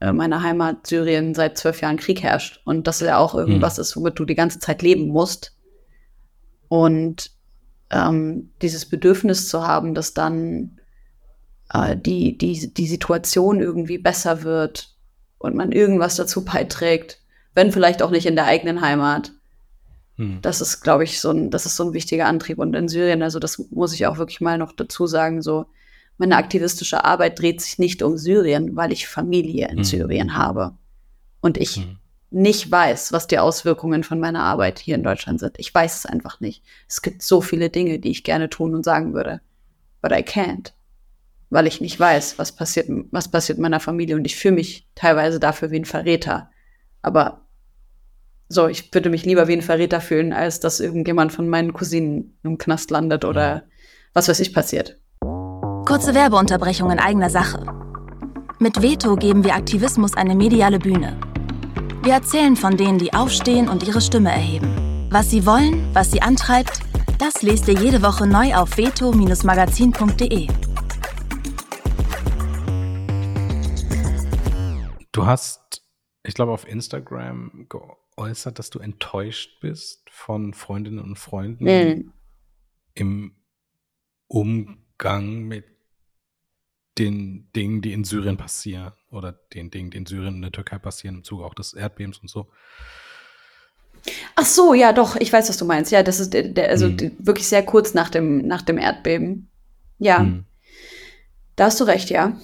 äh, 0.00 0.12
meiner 0.12 0.42
Heimat 0.42 0.88
Syrien 0.88 1.34
seit 1.34 1.56
zwölf 1.56 1.80
Jahren 1.80 1.98
Krieg 1.98 2.20
herrscht 2.20 2.60
und 2.64 2.88
das 2.88 2.98
ja 2.98 3.18
auch 3.18 3.36
irgendwas 3.36 3.76
mhm. 3.76 3.82
ist, 3.82 3.96
womit 3.96 4.18
du 4.18 4.24
die 4.24 4.34
ganze 4.34 4.58
Zeit 4.58 4.82
leben 4.82 5.06
musst. 5.06 5.56
Und 6.66 7.30
ähm, 7.90 8.50
dieses 8.60 8.86
Bedürfnis 8.86 9.48
zu 9.48 9.64
haben, 9.64 9.94
dass 9.94 10.12
dann 10.12 10.80
äh, 11.72 11.96
die, 11.96 12.36
die, 12.36 12.74
die 12.74 12.88
Situation 12.88 13.60
irgendwie 13.60 13.98
besser 13.98 14.42
wird 14.42 14.96
und 15.38 15.54
man 15.54 15.70
irgendwas 15.70 16.16
dazu 16.16 16.44
beiträgt, 16.44 17.20
wenn 17.54 17.70
vielleicht 17.70 18.02
auch 18.02 18.10
nicht 18.10 18.26
in 18.26 18.34
der 18.34 18.46
eigenen 18.46 18.80
Heimat, 18.80 19.30
hm. 20.18 20.40
Das 20.42 20.60
ist, 20.60 20.80
glaube 20.82 21.04
ich, 21.04 21.20
so 21.20 21.30
ein, 21.30 21.50
das 21.50 21.64
ist 21.64 21.76
so 21.76 21.84
ein 21.84 21.92
wichtiger 21.94 22.26
Antrieb. 22.26 22.58
Und 22.58 22.74
in 22.74 22.88
Syrien, 22.88 23.22
also 23.22 23.38
das 23.38 23.58
muss 23.70 23.94
ich 23.94 24.06
auch 24.06 24.18
wirklich 24.18 24.40
mal 24.40 24.58
noch 24.58 24.72
dazu 24.72 25.06
sagen, 25.06 25.40
so, 25.40 25.66
meine 26.18 26.36
aktivistische 26.36 27.04
Arbeit 27.04 27.38
dreht 27.38 27.60
sich 27.60 27.78
nicht 27.78 28.02
um 28.02 28.18
Syrien, 28.18 28.74
weil 28.74 28.92
ich 28.92 29.06
Familie 29.06 29.68
in 29.68 29.78
hm. 29.78 29.84
Syrien 29.84 30.36
habe. 30.36 30.76
Und 31.40 31.56
ich 31.56 31.76
hm. 31.76 31.98
nicht 32.30 32.68
weiß, 32.68 33.12
was 33.12 33.28
die 33.28 33.38
Auswirkungen 33.38 34.02
von 34.02 34.18
meiner 34.18 34.42
Arbeit 34.42 34.80
hier 34.80 34.96
in 34.96 35.04
Deutschland 35.04 35.38
sind. 35.38 35.54
Ich 35.58 35.72
weiß 35.72 35.98
es 35.98 36.06
einfach 36.06 36.40
nicht. 36.40 36.64
Es 36.88 37.00
gibt 37.00 37.22
so 37.22 37.40
viele 37.40 37.70
Dinge, 37.70 38.00
die 38.00 38.10
ich 38.10 38.24
gerne 38.24 38.50
tun 38.50 38.74
und 38.74 38.84
sagen 38.84 39.14
würde. 39.14 39.40
But 40.02 40.10
I 40.10 40.22
can't. 40.22 40.72
Weil 41.50 41.68
ich 41.68 41.80
nicht 41.80 41.98
weiß, 41.98 42.38
was 42.38 42.52
passiert, 42.52 42.88
was 43.12 43.30
passiert 43.30 43.58
meiner 43.58 43.80
Familie. 43.80 44.16
Und 44.16 44.24
ich 44.24 44.36
fühle 44.36 44.56
mich 44.56 44.88
teilweise 44.96 45.38
dafür 45.38 45.70
wie 45.70 45.78
ein 45.78 45.84
Verräter. 45.84 46.50
Aber 47.02 47.47
so, 48.50 48.66
ich 48.66 48.92
würde 48.94 49.10
mich 49.10 49.26
lieber 49.26 49.46
wie 49.46 49.52
ein 49.52 49.62
Verräter 49.62 50.00
fühlen, 50.00 50.32
als 50.32 50.58
dass 50.60 50.80
irgendjemand 50.80 51.32
von 51.32 51.48
meinen 51.48 51.74
Cousinen 51.74 52.38
im 52.42 52.56
Knast 52.56 52.90
landet 52.90 53.26
oder 53.26 53.64
was 54.14 54.28
weiß 54.28 54.40
ich 54.40 54.54
passiert. 54.54 54.98
Kurze 55.20 56.14
Werbeunterbrechung 56.14 56.90
in 56.90 56.98
eigener 56.98 57.28
Sache. 57.28 57.66
Mit 58.58 58.80
Veto 58.80 59.16
geben 59.16 59.44
wir 59.44 59.54
Aktivismus 59.54 60.16
eine 60.16 60.34
mediale 60.34 60.78
Bühne. 60.78 61.18
Wir 62.02 62.14
erzählen 62.14 62.56
von 62.56 62.76
denen, 62.76 62.98
die 62.98 63.12
aufstehen 63.12 63.68
und 63.68 63.86
ihre 63.86 64.00
Stimme 64.00 64.30
erheben. 64.30 65.06
Was 65.10 65.30
sie 65.30 65.44
wollen, 65.44 65.86
was 65.92 66.10
sie 66.10 66.22
antreibt, 66.22 66.80
das 67.18 67.42
lest 67.42 67.68
ihr 67.68 67.74
jede 67.74 68.02
Woche 68.02 68.26
neu 68.26 68.54
auf 68.54 68.76
veto-magazin.de. 68.78 70.48
Du 75.12 75.26
hast, 75.26 75.82
ich 76.22 76.34
glaube, 76.34 76.52
auf 76.52 76.66
Instagram 76.66 77.66
geäußert, 78.18 78.58
dass 78.58 78.70
du 78.70 78.80
enttäuscht 78.80 79.60
bist 79.60 80.02
von 80.10 80.52
Freundinnen 80.52 80.98
und 80.98 81.16
Freunden 81.16 81.64
mhm. 81.64 82.12
im 82.94 83.36
Umgang 84.26 85.42
mit 85.42 85.64
den 86.98 87.50
Dingen, 87.54 87.80
die 87.80 87.92
in 87.92 88.04
Syrien 88.04 88.36
passieren 88.36 88.92
oder 89.10 89.32
den 89.32 89.70
Dingen, 89.70 89.90
die 89.90 89.98
in 89.98 90.06
Syrien 90.06 90.34
und 90.34 90.42
der 90.42 90.52
Türkei 90.52 90.78
passieren, 90.78 91.16
im 91.16 91.24
Zuge 91.24 91.44
auch 91.44 91.54
des 91.54 91.74
Erdbebens 91.74 92.18
und 92.18 92.28
so. 92.28 92.50
Ach 94.34 94.44
so, 94.44 94.74
ja, 94.74 94.92
doch, 94.92 95.16
ich 95.16 95.32
weiß, 95.32 95.48
was 95.48 95.56
du 95.56 95.64
meinst. 95.64 95.92
Ja, 95.92 96.02
das 96.02 96.18
ist 96.18 96.34
der, 96.34 96.42
der 96.48 96.70
also 96.70 96.88
hm. 96.88 97.12
wirklich 97.18 97.46
sehr 97.46 97.64
kurz 97.64 97.94
nach 97.94 98.10
dem, 98.10 98.38
nach 98.38 98.62
dem 98.62 98.78
Erdbeben. 98.78 99.48
Ja. 99.98 100.18
Hm. 100.18 100.44
Da 101.56 101.66
hast 101.66 101.80
du 101.80 101.84
recht, 101.84 102.10
ja. 102.10 102.36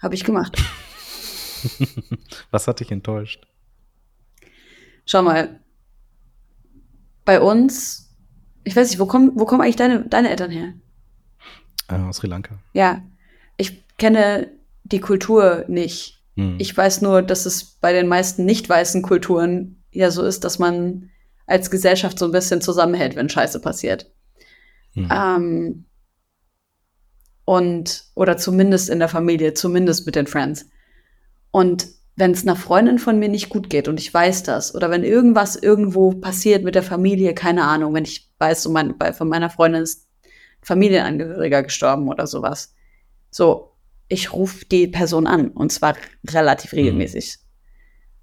Habe 0.00 0.14
ich 0.14 0.24
gemacht. 0.24 0.56
was 2.50 2.66
hat 2.66 2.80
dich 2.80 2.90
enttäuscht? 2.90 3.47
Schau 5.08 5.22
mal, 5.22 5.58
bei 7.24 7.40
uns, 7.40 8.14
ich 8.62 8.76
weiß 8.76 8.90
nicht, 8.90 8.98
wo 8.98 9.06
kommen, 9.06 9.32
wo 9.36 9.46
kommen 9.46 9.62
eigentlich 9.62 9.76
deine, 9.76 10.06
deine 10.06 10.28
Eltern 10.28 10.50
her? 10.50 10.74
Äh, 11.88 11.94
aus 11.94 12.18
Sri 12.18 12.26
Lanka. 12.26 12.58
Ja, 12.74 13.02
ich 13.56 13.86
kenne 13.96 14.50
die 14.84 15.00
Kultur 15.00 15.64
nicht. 15.66 16.22
Hm. 16.36 16.56
Ich 16.58 16.76
weiß 16.76 17.00
nur, 17.00 17.22
dass 17.22 17.46
es 17.46 17.64
bei 17.64 17.94
den 17.94 18.06
meisten 18.06 18.44
nicht 18.44 18.68
weißen 18.68 19.00
Kulturen 19.00 19.82
ja 19.92 20.10
so 20.10 20.22
ist, 20.22 20.44
dass 20.44 20.58
man 20.58 21.08
als 21.46 21.70
Gesellschaft 21.70 22.18
so 22.18 22.26
ein 22.26 22.32
bisschen 22.32 22.60
zusammenhält, 22.60 23.16
wenn 23.16 23.30
Scheiße 23.30 23.60
passiert. 23.60 24.12
Hm. 24.92 25.08
Ähm, 25.10 25.84
und, 27.46 28.04
oder 28.14 28.36
zumindest 28.36 28.90
in 28.90 28.98
der 28.98 29.08
Familie, 29.08 29.54
zumindest 29.54 30.04
mit 30.04 30.16
den 30.16 30.26
Friends. 30.26 30.66
Und 31.50 31.97
wenn 32.18 32.32
es 32.32 32.42
einer 32.42 32.56
Freundin 32.56 32.98
von 32.98 33.20
mir 33.20 33.28
nicht 33.28 33.48
gut 33.48 33.70
geht 33.70 33.86
und 33.86 34.00
ich 34.00 34.12
weiß 34.12 34.42
das, 34.42 34.74
oder 34.74 34.90
wenn 34.90 35.04
irgendwas 35.04 35.54
irgendwo 35.54 36.10
passiert 36.10 36.64
mit 36.64 36.74
der 36.74 36.82
Familie, 36.82 37.32
keine 37.32 37.62
Ahnung, 37.62 37.94
wenn 37.94 38.04
ich 38.04 38.28
weiß, 38.38 38.64
so 38.64 38.70
mein, 38.70 38.98
bei, 38.98 39.12
von 39.12 39.28
meiner 39.28 39.50
Freundin 39.50 39.82
ist 39.82 40.08
Familienangehöriger 40.62 41.62
gestorben 41.62 42.08
oder 42.08 42.26
sowas. 42.26 42.74
So, 43.30 43.76
ich 44.08 44.32
rufe 44.32 44.64
die 44.66 44.88
Person 44.88 45.28
an 45.28 45.50
und 45.50 45.70
zwar 45.70 45.96
relativ 46.28 46.72
mhm. 46.72 46.78
regelmäßig. 46.80 47.38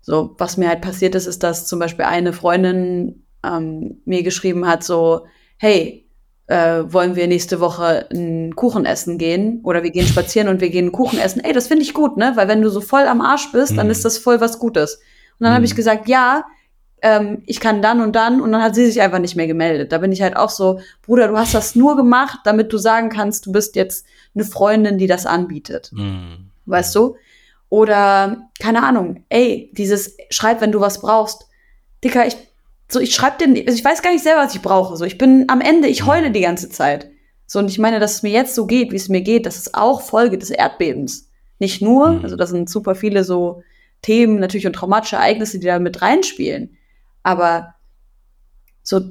So, 0.02 0.36
was 0.38 0.58
mir 0.58 0.68
halt 0.68 0.82
passiert 0.82 1.16
ist, 1.16 1.26
ist, 1.26 1.42
dass 1.42 1.66
zum 1.66 1.80
Beispiel 1.80 2.06
eine 2.06 2.34
Freundin 2.34 3.26
ähm, 3.44 4.02
mir 4.04 4.24
geschrieben 4.24 4.68
hat, 4.68 4.84
so, 4.84 5.26
hey, 5.56 6.05
äh, 6.48 6.84
wollen 6.88 7.16
wir 7.16 7.28
nächste 7.28 7.60
Woche 7.60 8.08
einen 8.12 8.56
Kuchen 8.56 8.86
essen 8.86 9.18
gehen 9.18 9.62
oder 9.64 9.82
wir 9.84 9.92
gehen 9.92 10.06
spazieren 10.08 10.48
und 10.48 10.62
wir 10.62 10.70
gehen 10.70 10.86
einen 10.86 10.92
Kuchen 10.92 11.18
essen. 11.20 11.44
Ey, 11.44 11.54
das 11.54 11.68
finde 11.68 11.84
ich 11.84 11.94
gut, 11.94 12.18
ne? 12.18 12.34
Weil 12.36 12.48
wenn 12.48 12.62
du 12.62 12.70
so 12.70 12.82
voll 12.82 13.08
am 13.08 13.22
Arsch 13.22 13.52
bist, 13.52 13.78
dann 13.78 13.88
Mhm. 13.88 13.92
ist 13.92 14.06
das 14.06 14.18
voll 14.18 14.40
was 14.42 14.60
Gutes. 14.60 14.96
Und 15.40 15.46
dann 15.46 15.52
habe 15.54 15.62
Mhm. 15.62 15.66
ich 15.66 15.76
gesagt, 15.76 16.08
ja, 16.08 16.46
ähm, 17.02 17.42
ich 17.46 17.60
kann 17.60 17.82
dann 17.82 18.00
und 18.02 18.16
dann 18.16 18.42
und 18.42 18.52
dann 18.52 18.62
hat 18.64 18.74
sie 18.76 18.86
sich 18.86 19.02
einfach 19.02 19.20
nicht 19.20 19.36
mehr 19.36 19.48
gemeldet. 19.48 19.92
Da 19.92 19.98
bin 19.98 20.12
ich 20.12 20.22
halt 20.22 20.38
auch 20.38 20.50
so, 20.50 20.80
Bruder, 21.04 21.28
du 21.28 21.38
hast 21.38 21.54
das 21.54 21.76
nur 21.76 21.96
gemacht, 21.96 22.40
damit 22.46 22.72
du 22.72 22.78
sagen 22.78 23.10
kannst, 23.10 23.46
du 23.48 23.52
bist 23.52 23.76
jetzt 23.76 24.06
eine 24.34 24.44
Freundin, 24.46 24.98
die 24.98 25.08
das 25.08 25.26
anbietet. 25.26 25.92
Mhm. 25.94 26.52
Weißt 26.68 26.96
du? 26.96 27.16
Oder, 27.70 28.50
keine 28.62 28.84
Ahnung, 28.84 29.24
ey, 29.30 29.72
dieses 29.74 30.16
schreib, 30.30 30.62
wenn 30.62 30.72
du 30.72 30.80
was 30.80 31.02
brauchst. 31.02 31.48
Dicker, 32.04 32.26
ich, 32.28 32.38
so, 32.88 33.00
ich 33.00 33.16
schreib 33.16 33.40
dir, 33.40 33.48
also 33.48 33.78
ich 33.78 33.84
weiß 33.84 34.02
gar 34.02 34.12
nicht 34.12 34.24
selber, 34.24 34.42
was 34.44 34.56
ich 34.56 34.62
brauche. 34.62 34.96
So, 34.98 35.06
ich 35.06 35.18
bin 35.18 35.46
am 35.50 35.62
Ende, 35.62 35.88
ich 35.88 36.06
heule 36.06 36.32
die 36.32 36.42
ganze 36.42 36.70
Zeit. 36.70 37.10
So, 37.48 37.60
und 37.60 37.70
ich 37.70 37.80
meine, 37.80 38.00
dass 38.00 38.16
es 38.16 38.24
mir 38.24 38.32
jetzt 38.32 38.56
so 38.56 38.66
geht, 38.66 38.92
wie 38.92 38.96
es 38.96 39.10
mir 39.10 39.22
geht, 39.22 39.46
das 39.46 39.58
ist 39.58 39.76
auch 39.76 40.02
Folge 40.02 40.38
des 40.38 40.50
Erdbebens. 40.50 41.30
Nicht 41.60 41.82
nur, 41.82 42.10
Mhm. 42.10 42.24
also 42.24 42.36
da 42.36 42.46
sind 42.48 42.70
super 42.70 42.96
viele 42.96 43.24
so 43.24 43.64
Themen 44.02 44.40
natürlich 44.40 44.68
und 44.68 44.74
traumatische 44.74 45.16
Ereignisse, 45.16 45.58
die 45.60 45.66
da 45.68 45.80
mit 45.80 46.02
reinspielen. 46.02 46.78
Aber 47.24 47.74
so, 48.84 49.02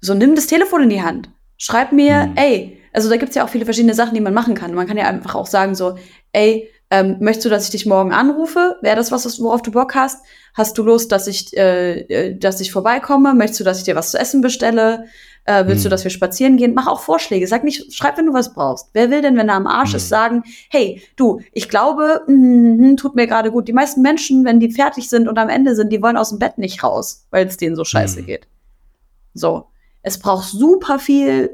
so 0.00 0.14
nimm 0.14 0.34
das 0.34 0.46
Telefon 0.46 0.82
in 0.84 0.90
die 0.90 1.02
Hand. 1.02 1.30
Schreib 1.56 1.92
mir, 1.92 2.26
Mhm. 2.28 2.36
ey, 2.36 2.78
also 2.92 3.08
da 3.10 3.16
gibt's 3.16 3.34
ja 3.34 3.44
auch 3.44 3.48
viele 3.48 3.64
verschiedene 3.64 3.94
Sachen, 3.94 4.14
die 4.14 4.20
man 4.20 4.34
machen 4.34 4.54
kann. 4.54 4.74
Man 4.74 4.86
kann 4.86 4.96
ja 4.96 5.06
einfach 5.08 5.34
auch 5.34 5.46
sagen 5.46 5.74
so, 5.74 5.96
ey, 6.32 6.68
ähm, 6.90 7.16
möchtest 7.20 7.44
du, 7.46 7.50
dass 7.50 7.64
ich 7.64 7.70
dich 7.70 7.86
morgen 7.86 8.12
anrufe? 8.12 8.76
Wäre 8.82 8.96
das 8.96 9.12
was, 9.12 9.40
worauf 9.40 9.62
du 9.62 9.70
Bock 9.70 9.94
hast? 9.94 10.24
Hast 10.54 10.76
du 10.76 10.82
Lust, 10.82 11.12
dass 11.12 11.26
ich, 11.28 11.56
äh, 11.56 12.00
äh, 12.00 12.36
dass 12.36 12.60
ich 12.60 12.72
vorbeikomme? 12.72 13.34
Möchtest 13.34 13.60
du, 13.60 13.64
dass 13.64 13.78
ich 13.78 13.84
dir 13.84 13.94
was 13.94 14.10
zu 14.10 14.18
essen 14.18 14.40
bestelle? 14.40 15.04
Äh, 15.44 15.66
willst 15.66 15.84
du, 15.84 15.86
Hm. 15.86 15.90
dass 15.90 16.04
wir 16.04 16.10
spazieren 16.10 16.56
gehen? 16.56 16.74
Mach 16.74 16.86
auch 16.88 17.00
Vorschläge. 17.00 17.46
Sag 17.46 17.64
nicht, 17.64 17.94
schreib, 17.94 18.18
wenn 18.18 18.26
du 18.26 18.32
was 18.34 18.52
brauchst. 18.52 18.88
Wer 18.92 19.10
will 19.10 19.22
denn, 19.22 19.36
wenn 19.36 19.48
er 19.48 19.54
am 19.54 19.66
Arsch 19.68 19.90
Hm. 19.92 19.96
ist, 19.96 20.08
sagen, 20.08 20.42
hey, 20.68 21.00
du, 21.16 21.40
ich 21.52 21.68
glaube, 21.68 22.22
mm, 22.26 22.96
tut 22.96 23.14
mir 23.14 23.26
gerade 23.26 23.50
gut. 23.52 23.68
Die 23.68 23.72
meisten 23.72 24.02
Menschen, 24.02 24.44
wenn 24.44 24.60
die 24.60 24.70
fertig 24.72 25.08
sind 25.08 25.28
und 25.28 25.38
am 25.38 25.48
Ende 25.48 25.74
sind, 25.76 25.90
die 25.92 26.02
wollen 26.02 26.16
aus 26.16 26.30
dem 26.30 26.38
Bett 26.40 26.58
nicht 26.58 26.82
raus, 26.82 27.26
weil 27.30 27.46
es 27.46 27.56
denen 27.56 27.76
so 27.76 27.84
scheiße 27.84 28.18
Hm. 28.20 28.26
geht. 28.26 28.48
So. 29.34 29.66
Es 30.02 30.18
braucht 30.18 30.48
super 30.48 30.98
viel 30.98 31.50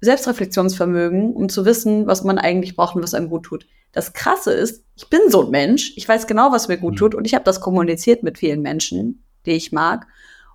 Selbstreflexionsvermögen, 0.00 1.32
um 1.34 1.48
zu 1.48 1.64
wissen, 1.64 2.06
was 2.06 2.24
man 2.24 2.38
eigentlich 2.38 2.76
braucht 2.76 2.94
und 2.96 3.02
was 3.02 3.14
einem 3.14 3.28
gut 3.28 3.44
tut. 3.44 3.66
Das 3.92 4.12
Krasse 4.12 4.52
ist, 4.52 4.84
ich 4.96 5.08
bin 5.08 5.20
so 5.28 5.44
ein 5.44 5.50
Mensch, 5.50 5.92
ich 5.96 6.08
weiß 6.08 6.26
genau, 6.26 6.52
was 6.52 6.68
mir 6.68 6.76
gut 6.76 6.94
Mhm. 6.94 6.98
tut 6.98 7.14
und 7.14 7.24
ich 7.24 7.34
habe 7.34 7.44
das 7.44 7.60
kommuniziert 7.60 8.22
mit 8.22 8.38
vielen 8.38 8.62
Menschen, 8.62 9.24
die 9.46 9.52
ich 9.52 9.72
mag. 9.72 10.06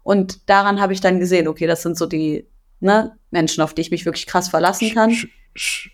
Und 0.03 0.49
daran 0.49 0.79
habe 0.81 0.93
ich 0.93 1.01
dann 1.01 1.19
gesehen, 1.19 1.47
okay, 1.47 1.65
das 1.67 1.81
sind 1.81 1.97
so 1.97 2.05
die 2.05 2.47
ne, 2.79 3.17
Menschen, 3.31 3.61
auf 3.63 3.73
die 3.73 3.81
ich 3.81 3.91
mich 3.91 4.05
wirklich 4.05 4.27
krass 4.27 4.49
verlassen 4.49 4.93
kann. 4.93 5.15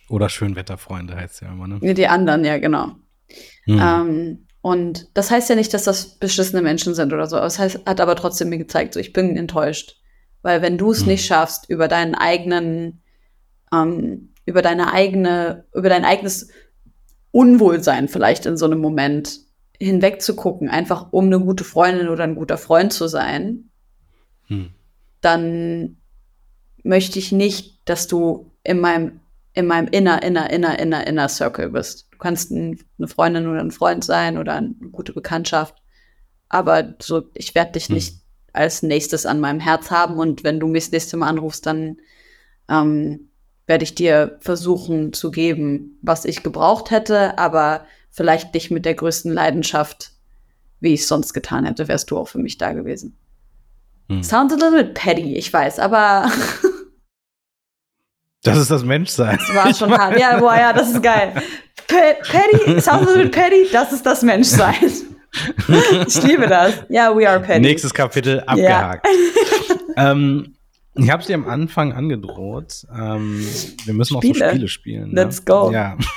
Oder 0.10 0.30
Schönwetterfreunde 0.30 1.16
heißt 1.16 1.42
ja 1.42 1.50
immer, 1.52 1.68
ne? 1.68 1.94
Die 1.94 2.08
anderen, 2.08 2.44
ja, 2.44 2.58
genau. 2.58 2.88
Mhm. 3.68 3.80
Ähm, 3.82 4.46
und 4.62 5.08
das 5.14 5.32
heißt 5.32 5.50
ja 5.50 5.56
nicht, 5.56 5.74
dass 5.74 5.84
das 5.84 6.18
beschissene 6.18 6.62
Menschen 6.62 6.96
sind 6.96 7.14
oder 7.14 7.28
so. 7.28 7.38
Das 7.38 7.60
heißt, 7.60 7.86
hat 7.86 8.02
aber 8.02 8.16
trotzdem 8.16 8.50
mir 8.50 8.58
gezeigt, 8.58 8.94
so 8.94 9.00
ich 9.00 9.14
bin 9.14 9.38
enttäuscht. 9.38 9.98
Weil 10.42 10.62
wenn 10.62 10.78
du 10.78 10.92
es 10.92 11.02
Hm. 11.02 11.08
nicht 11.10 11.26
schaffst, 11.26 11.70
über 11.70 11.88
deinen 11.88 12.16
eigenen, 12.16 13.02
ähm, 13.74 14.34
über 14.46 14.62
deine 14.62 14.92
eigene, 14.94 15.66
über 15.74 15.90
dein 15.90 16.06
eigenes 16.06 16.50
Unwohlsein 17.32 18.08
vielleicht 18.08 18.46
in 18.46 18.58
so 18.58 18.66
einem 18.66 18.80
Moment 18.80 19.40
hinwegzugucken, 19.80 20.70
einfach 20.70 21.12
um 21.12 21.26
eine 21.26 21.40
gute 21.40 21.64
Freundin 21.64 22.10
oder 22.10 22.24
ein 22.24 22.36
guter 22.36 22.58
Freund 22.58 22.92
zu 22.94 23.08
sein, 23.08 23.70
Hm. 24.48 24.72
dann 25.22 25.98
möchte 26.84 27.20
ich 27.20 27.32
nicht, 27.32 27.80
dass 27.86 28.08
du 28.08 28.52
in 28.64 28.80
meinem, 28.80 29.20
in 29.54 29.68
meinem 29.68 29.88
inner, 29.90 30.24
inner, 30.24 30.50
inner, 30.50 30.80
inner, 30.80 31.06
inner 31.06 31.30
Circle 31.30 31.70
bist. 31.70 32.08
Du 32.12 32.18
kannst 32.18 32.52
ein, 32.52 32.80
eine 32.98 33.08
Freundin 33.08 33.48
oder 33.48 33.60
ein 33.60 33.72
Freund 33.72 34.04
sein 34.04 34.38
oder 34.38 34.56
eine 34.56 34.74
gute 34.92 35.14
Bekanntschaft, 35.14 35.76
aber 36.50 36.96
so, 37.00 37.30
ich 37.36 37.54
werde 37.56 37.74
dich 37.74 37.88
Hm. 37.90 37.96
nicht 37.96 38.16
als 38.52 38.82
nächstes 38.82 39.28
an 39.28 39.40
meinem 39.40 39.60
Herz 39.60 39.92
haben 39.92 40.16
und 40.16 40.44
wenn 40.44 40.60
du 40.60 40.68
mich 40.68 40.86
das 40.86 40.92
nächste 40.92 41.18
Mal 41.18 41.28
anrufst, 41.28 41.66
dann 41.68 41.98
ähm, 42.68 43.29
werde 43.70 43.84
ich 43.84 43.94
dir 43.94 44.38
versuchen 44.42 45.14
zu 45.14 45.30
geben, 45.30 46.00
was 46.02 46.26
ich 46.26 46.42
gebraucht 46.42 46.90
hätte, 46.90 47.38
aber 47.38 47.86
vielleicht 48.10 48.52
nicht 48.56 48.72
mit 48.72 48.84
der 48.84 48.96
größten 48.96 49.32
Leidenschaft, 49.32 50.10
wie 50.80 50.96
ich 50.96 51.02
es 51.02 51.08
sonst 51.08 51.34
getan 51.34 51.66
hätte, 51.66 51.88
wärst 51.88 52.10
du 52.10 52.18
auch 52.18 52.28
für 52.28 52.40
mich 52.40 52.58
da 52.58 52.74
gewesen. 52.74 53.16
Hm. 54.10 54.24
Sounds 54.24 54.52
a 54.52 54.56
little 54.56 54.84
bit 54.84 54.96
petty, 54.96 55.36
ich 55.36 55.54
weiß, 55.54 55.78
aber 55.78 56.32
Das 58.42 58.58
ist 58.58 58.72
das 58.72 58.84
Menschsein. 58.84 59.38
es 59.40 59.54
war 59.54 59.72
schon 59.72 59.96
hart. 59.96 60.20
Ja, 60.20 60.40
boah, 60.40 60.56
ja, 60.56 60.74
das 60.74 60.90
ist 60.90 61.04
geil. 61.04 61.34
Pe 61.88 62.18
petty, 62.24 62.82
sounds 62.82 63.08
a 63.08 63.12
little 63.12 63.26
bit 63.26 63.34
petty, 63.34 63.68
das 63.72 63.92
ist 63.92 64.04
das 64.04 64.24
Menschsein. 64.24 64.74
ich 66.08 66.24
liebe 66.24 66.48
das. 66.48 66.74
Ja, 66.90 67.16
we 67.16 67.30
are 67.30 67.40
petty. 67.40 67.60
Nächstes 67.60 67.94
Kapitel 67.94 68.40
abgehakt. 68.48 69.06
ähm, 69.96 70.56
ich 70.96 71.10
habe 71.10 71.22
es 71.22 71.28
dir 71.28 71.36
am 71.36 71.48
Anfang 71.48 71.94
angedroht. 71.94 72.86
Ähm, 72.94 73.46
wir 73.86 73.94
müssen 73.94 74.18
auch 74.18 74.22
so 74.22 74.30
Spiele. 74.30 74.50
Spiele 74.50 74.68
spielen. 74.68 75.10
ne? 75.12 75.24
Let's 75.24 75.46
go. 75.46 75.72
Ja. 75.72 75.98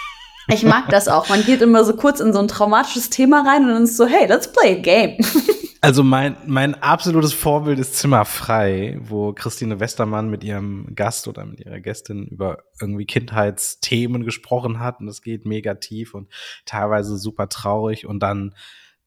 Ich 0.48 0.64
mag 0.64 0.88
das 0.88 1.06
auch. 1.06 1.28
Man 1.28 1.44
geht 1.44 1.62
immer 1.62 1.84
so 1.84 1.94
kurz 1.94 2.18
in 2.18 2.32
so 2.32 2.40
ein 2.40 2.48
traumatisches 2.48 3.10
Thema 3.10 3.48
rein 3.48 3.62
und 3.62 3.68
dann 3.68 3.84
ist 3.84 3.96
so, 3.96 4.06
hey, 4.06 4.26
let's 4.26 4.50
play 4.50 4.76
a 4.76 4.80
game. 4.80 5.16
Also 5.84 6.04
mein, 6.04 6.36
mein 6.46 6.80
absolutes 6.80 7.32
Vorbild 7.32 7.80
ist 7.80 7.96
Zimmer 7.96 8.24
frei, 8.24 8.96
wo 9.02 9.32
Christine 9.32 9.80
Westermann 9.80 10.30
mit 10.30 10.44
ihrem 10.44 10.94
Gast 10.94 11.26
oder 11.26 11.44
mit 11.44 11.58
ihrer 11.58 11.80
Gästin 11.80 12.28
über 12.28 12.58
irgendwie 12.80 13.04
Kindheitsthemen 13.04 14.22
gesprochen 14.24 14.78
hat 14.78 15.00
und 15.00 15.08
es 15.08 15.22
geht 15.22 15.44
mega 15.44 15.74
tief 15.74 16.14
und 16.14 16.28
teilweise 16.66 17.16
super 17.18 17.48
traurig 17.48 18.06
und 18.06 18.20
dann 18.20 18.54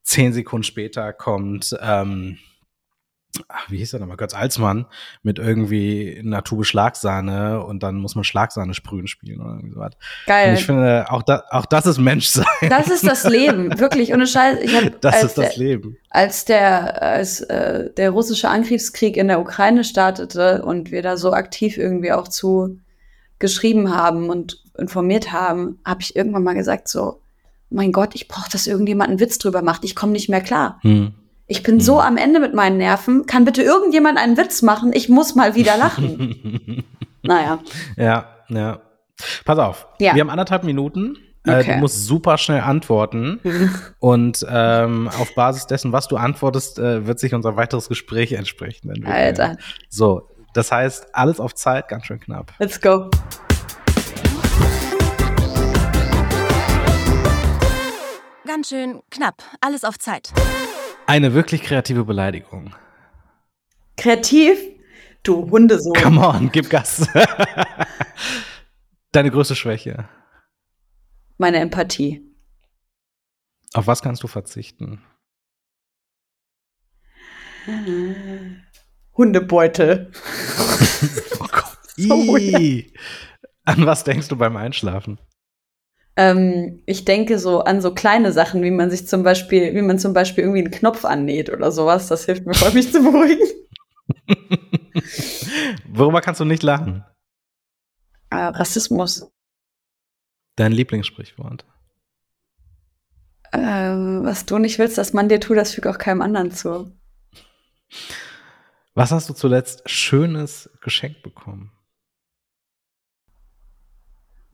zehn 0.03 0.33
Sekunden 0.33 0.65
später 0.65 1.13
kommt, 1.13 1.73
ähm, 1.81 2.39
ach, 3.47 3.69
wie 3.69 3.77
hieß 3.77 3.93
er 3.93 3.99
nochmal, 3.99 4.17
Götz 4.17 4.33
Alsmann 4.33 4.85
mit 5.23 5.39
irgendwie 5.39 6.17
einer 6.19 6.43
Tube 6.43 6.65
Schlagsahne 6.65 7.63
und 7.63 7.83
dann 7.83 7.95
muss 7.95 8.15
man 8.15 8.23
Schlagsahne 8.23 8.73
sprühen 8.73 9.07
spielen 9.07 9.41
oder 9.41 9.51
irgendwie 9.55 9.73
sowas. 9.73 9.93
Und 9.93 10.27
Geil. 10.27 10.53
ich 10.53 10.65
finde, 10.65 11.05
auch, 11.09 11.23
da, 11.23 11.43
auch 11.49 11.65
das 11.65 11.85
ist 11.85 11.97
Menschsein. 11.97 12.45
Das 12.69 12.87
ist 12.87 13.05
das 13.05 13.23
Leben, 13.25 13.77
wirklich. 13.79 14.13
Ohne 14.13 14.27
Scheiß. 14.27 14.59
Ich 14.61 14.75
hab, 14.75 15.01
Das 15.01 15.15
als 15.15 15.23
ist 15.25 15.37
das 15.37 15.55
der, 15.55 15.63
Leben. 15.63 15.97
als 16.09 16.45
der, 16.45 17.01
als 17.01 17.41
äh, 17.41 17.91
der 17.93 18.11
russische 18.11 18.49
Angriffskrieg 18.49 19.17
in 19.17 19.27
der 19.27 19.39
Ukraine 19.39 19.83
startete 19.83 20.63
und 20.63 20.91
wir 20.91 21.01
da 21.01 21.17
so 21.17 21.33
aktiv 21.33 21.77
irgendwie 21.77 22.11
auch 22.11 22.27
zu 22.27 22.79
geschrieben 23.39 23.93
haben 23.93 24.29
und 24.29 24.63
informiert 24.77 25.31
haben, 25.31 25.79
habe 25.85 26.01
ich 26.01 26.15
irgendwann 26.15 26.43
mal 26.43 26.55
gesagt 26.55 26.87
so, 26.87 27.21
mein 27.69 27.91
Gott, 27.91 28.15
ich 28.15 28.27
brauche, 28.27 28.49
dass 28.49 28.67
irgendjemand 28.67 29.09
einen 29.09 29.19
Witz 29.19 29.37
drüber 29.37 29.61
macht. 29.61 29.83
Ich 29.83 29.95
komme 29.95 30.11
nicht 30.13 30.29
mehr 30.29 30.41
klar. 30.41 30.79
Hm. 30.81 31.13
Ich 31.47 31.61
bin 31.61 31.79
so 31.79 31.99
am 31.99 32.17
Ende 32.17 32.39
mit 32.39 32.53
meinen 32.55 32.77
Nerven. 32.77 33.25
Kann 33.27 33.45
bitte 33.45 33.61
irgendjemand 33.61 34.17
einen 34.17 34.35
Witz 34.37 34.61
machen? 34.63 34.91
Ich 34.93 35.09
muss 35.09 35.35
mal 35.35 35.53
wieder 35.55 35.77
lachen. 35.77 36.83
naja, 37.21 37.59
Ja, 37.97 38.29
ja. 38.49 38.81
Pass 39.45 39.59
auf. 39.59 39.87
Ja. 39.99 40.13
Wir 40.15 40.21
haben 40.21 40.29
anderthalb 40.29 40.63
Minuten. 40.63 41.17
Äh, 41.45 41.59
Okay. 41.59 41.73
du 41.75 41.79
musst 41.79 42.05
super 42.07 42.39
schnell 42.39 42.61
antworten. 42.61 43.39
Und 43.99 44.43
ähm, 44.49 45.07
auf 45.19 45.35
Basis 45.35 45.67
dessen, 45.67 45.91
was 45.91 46.07
du 46.07 46.17
antwortest, 46.17 46.79
äh, 46.79 47.05
wird 47.05 47.19
sich 47.19 47.35
unser 47.35 47.55
weiteres 47.55 47.87
Gespräch 47.87 48.31
entsprechend 48.33 48.85
entwickeln. 48.89 49.13
Alter. 49.15 49.57
So, 49.87 50.27
das 50.55 50.71
heißt, 50.71 51.13
alles 51.13 51.39
auf 51.39 51.53
Zeit, 51.53 51.87
ganz 51.87 52.05
schön 52.07 52.19
knapp. 52.19 52.51
let's 52.57 52.81
go. 52.81 53.11
Ganz 58.47 58.69
schön 58.69 59.01
knapp. 59.11 59.43
Alles 59.61 59.83
auf 59.83 59.99
Zeit. 59.99 60.31
Eine 61.07 61.33
wirklich 61.33 61.61
kreative 61.63 62.03
Beleidigung. 62.03 62.75
Kreativ, 63.97 64.57
du 65.23 65.49
Hundesohn. 65.49 65.93
Come 65.93 66.25
on, 66.27 66.51
gib 66.51 66.69
Gas. 66.69 67.07
Deine 69.11 69.31
größte 69.31 69.55
Schwäche. 69.55 70.09
Meine 71.37 71.59
Empathie. 71.59 72.21
Auf 73.73 73.87
was 73.87 74.01
kannst 74.01 74.23
du 74.23 74.27
verzichten? 74.27 75.03
Hundebeutel. 79.15 80.11
Oh 81.39 81.47
Gott. 81.51 81.77
So. 81.97 82.37
An 83.65 83.85
was 83.85 84.03
denkst 84.05 84.29
du 84.29 84.37
beim 84.37 84.55
Einschlafen? 84.55 85.19
Ähm, 86.17 86.81
ich 86.85 87.03
denke 87.03 87.39
so 87.39 87.61
an 87.61 87.81
so 87.81 87.93
kleine 87.93 88.31
Sachen, 88.31 88.63
wie 88.63 88.71
man 88.71 88.89
sich 88.89 89.07
zum 89.07 89.23
Beispiel, 89.23 89.75
wie 89.75 89.81
man 89.81 89.99
zum 89.99 90.13
Beispiel 90.13 90.43
irgendwie 90.45 90.61
einen 90.61 90.71
Knopf 90.71 91.03
annäht 91.03 91.49
oder 91.49 91.71
sowas. 91.71 92.07
Das 92.07 92.25
hilft 92.25 92.45
mir 92.45 92.53
voll, 92.53 92.71
mich 92.71 92.91
zu 92.91 93.03
beruhigen. 93.03 93.47
Worüber 95.89 96.21
kannst 96.21 96.39
du 96.39 96.45
nicht 96.45 96.63
lachen? 96.63 97.03
Äh, 98.29 98.37
Rassismus. 98.37 99.29
Dein 100.55 100.71
Lieblingssprichwort. 100.71 101.65
Äh, 103.51 103.59
was 103.59 104.45
du 104.45 104.57
nicht 104.57 104.79
willst, 104.79 104.97
dass 104.97 105.13
man 105.13 105.29
dir 105.29 105.39
tut, 105.39 105.57
das 105.57 105.73
fügt 105.73 105.87
auch 105.87 105.97
keinem 105.97 106.21
anderen 106.21 106.51
zu. 106.51 106.91
Was 108.93 109.11
hast 109.11 109.29
du 109.29 109.33
zuletzt 109.33 109.89
Schönes 109.89 110.69
geschenkt 110.81 111.23
bekommen? 111.23 111.74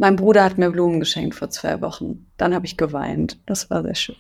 Mein 0.02 0.16
Bruder 0.16 0.44
hat 0.44 0.58
mir 0.58 0.72
Blumen 0.72 1.00
geschenkt 1.00 1.36
vor 1.36 1.52
zwei 1.52 1.80
Wochen. 1.80 2.26
Dann 2.36 2.56
habe 2.56 2.66
ich 2.66 2.76
geweint. 2.76 3.38
Das 3.46 3.70
war 3.70 3.84
sehr 3.84 3.94
schön. 3.94 4.16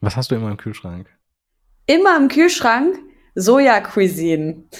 Was 0.00 0.16
hast 0.16 0.32
du 0.32 0.34
immer 0.34 0.50
im 0.50 0.56
Kühlschrank? 0.56 1.08
Immer 1.86 2.16
im 2.16 2.26
Kühlschrank 2.26 2.98
Soja-Cuisine. 3.36 4.64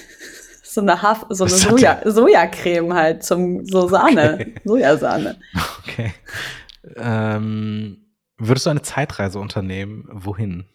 So 0.63 0.83
eine, 0.83 1.03
Haf 1.03 1.27
so 1.31 1.43
eine 1.47 1.53
Soja 1.53 2.01
Sojacreme 2.05 2.95
halt 2.95 3.25
zum 3.25 3.67
so 3.67 3.89
Sahne, 3.89 4.35
Okay. 4.35 4.55
Sojasahne. 4.65 5.41
Okay. 5.81 6.15
Ähm, 6.95 8.15
würdest 8.39 8.67
du 8.67 8.71
eine 8.71 8.83
Zeitreise 8.83 9.41
unternehmen? 9.41 10.09
Wohin? 10.13 10.67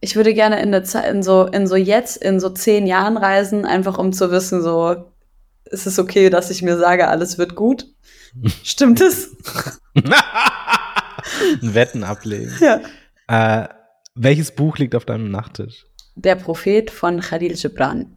Ich 0.00 0.16
würde 0.16 0.32
gerne 0.32 0.62
in, 0.62 0.72
der 0.72 0.82
Zeit, 0.82 1.12
in 1.12 1.22
so 1.22 1.44
in 1.44 1.66
so 1.66 1.76
jetzt 1.76 2.16
in 2.16 2.40
so 2.40 2.48
zehn 2.48 2.86
Jahren 2.86 3.18
reisen, 3.18 3.66
einfach 3.66 3.98
um 3.98 4.14
zu 4.14 4.30
wissen, 4.30 4.62
so 4.62 5.12
ist 5.66 5.86
es 5.86 5.98
okay, 5.98 6.30
dass 6.30 6.50
ich 6.50 6.62
mir 6.62 6.76
sage, 6.78 7.08
alles 7.08 7.38
wird 7.38 7.54
gut. 7.54 7.86
Stimmt 8.62 9.00
es? 9.00 9.30
Ein 9.94 11.74
Wetten 11.74 12.04
ablegen. 12.04 12.52
Ja. 12.60 12.80
Äh, 13.28 13.68
welches 14.14 14.52
Buch 14.54 14.78
liegt 14.78 14.94
auf 14.94 15.04
deinem 15.04 15.30
Nachttisch? 15.30 15.84
Der 16.16 16.34
Prophet 16.36 16.90
von 16.90 17.20
Khalil 17.20 17.54
Gibran. 17.54 18.16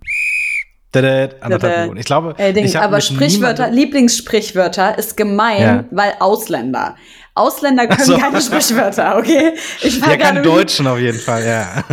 Ich 0.95 2.05
glaube, 2.05 2.33
Äh, 2.37 2.53
Ding, 2.53 2.65
ich 2.65 2.79
aber 2.79 3.01
Sprichwörter, 3.01 3.69
Lieblingssprichwörter 3.69 4.97
ist 4.97 5.15
gemein, 5.17 5.61
Ja. 5.61 5.85
weil 5.91 6.13
Ausländer. 6.19 6.95
Ausländer 7.35 7.85
können 7.87 8.03
so. 8.05 8.17
keine 8.17 8.41
Sprichwörter, 8.41 9.17
okay? 9.17 9.53
Ich 9.81 10.01
war 10.01 10.09
Ja, 10.11 10.17
kann 10.17 10.35
gerade 10.35 10.41
Deutschen 10.49 10.87
auf 10.87 10.97
jeden 10.97 11.19
Fall, 11.19 11.45
ja. 11.45 11.83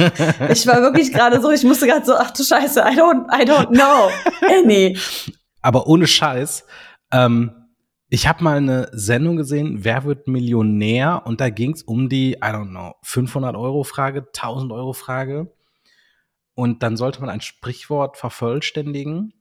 Ich 0.50 0.66
war 0.66 0.80
wirklich 0.80 1.12
gerade 1.12 1.40
so, 1.42 1.50
ich 1.50 1.64
musste 1.64 1.86
gerade 1.86 2.06
so, 2.06 2.14
ach 2.16 2.30
du 2.30 2.42
Scheiße, 2.44 2.80
I 2.80 2.96
don't, 2.98 3.26
I 3.30 3.44
don't 3.44 3.68
know 3.68 4.10
any. 4.62 4.96
Aber 5.64 5.86
ohne 5.86 6.06
Scheiß, 6.06 6.66
ähm, 7.10 7.70
ich 8.10 8.28
habe 8.28 8.44
mal 8.44 8.58
eine 8.58 8.90
Sendung 8.92 9.36
gesehen, 9.36 9.82
Wer 9.82 10.04
wird 10.04 10.28
Millionär? 10.28 11.22
Und 11.24 11.40
da 11.40 11.48
ging 11.48 11.72
es 11.72 11.82
um 11.82 12.10
die, 12.10 12.32
I 12.32 12.48
don't 12.48 12.68
know, 12.68 12.96
500 13.02 13.56
Euro 13.56 13.82
Frage, 13.82 14.26
1000 14.26 14.70
Euro 14.72 14.92
Frage. 14.92 15.54
Und 16.54 16.82
dann 16.82 16.98
sollte 16.98 17.22
man 17.22 17.30
ein 17.30 17.40
Sprichwort 17.40 18.18
vervollständigen. 18.18 19.32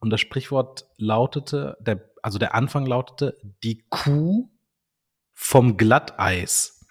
Und 0.00 0.10
das 0.10 0.20
Sprichwort 0.20 0.88
lautete, 0.96 1.76
der, 1.78 2.10
also 2.24 2.40
der 2.40 2.56
Anfang 2.56 2.84
lautete, 2.84 3.38
die 3.62 3.84
Kuh 3.88 4.50
vom 5.32 5.76
Glatteis. 5.76 6.84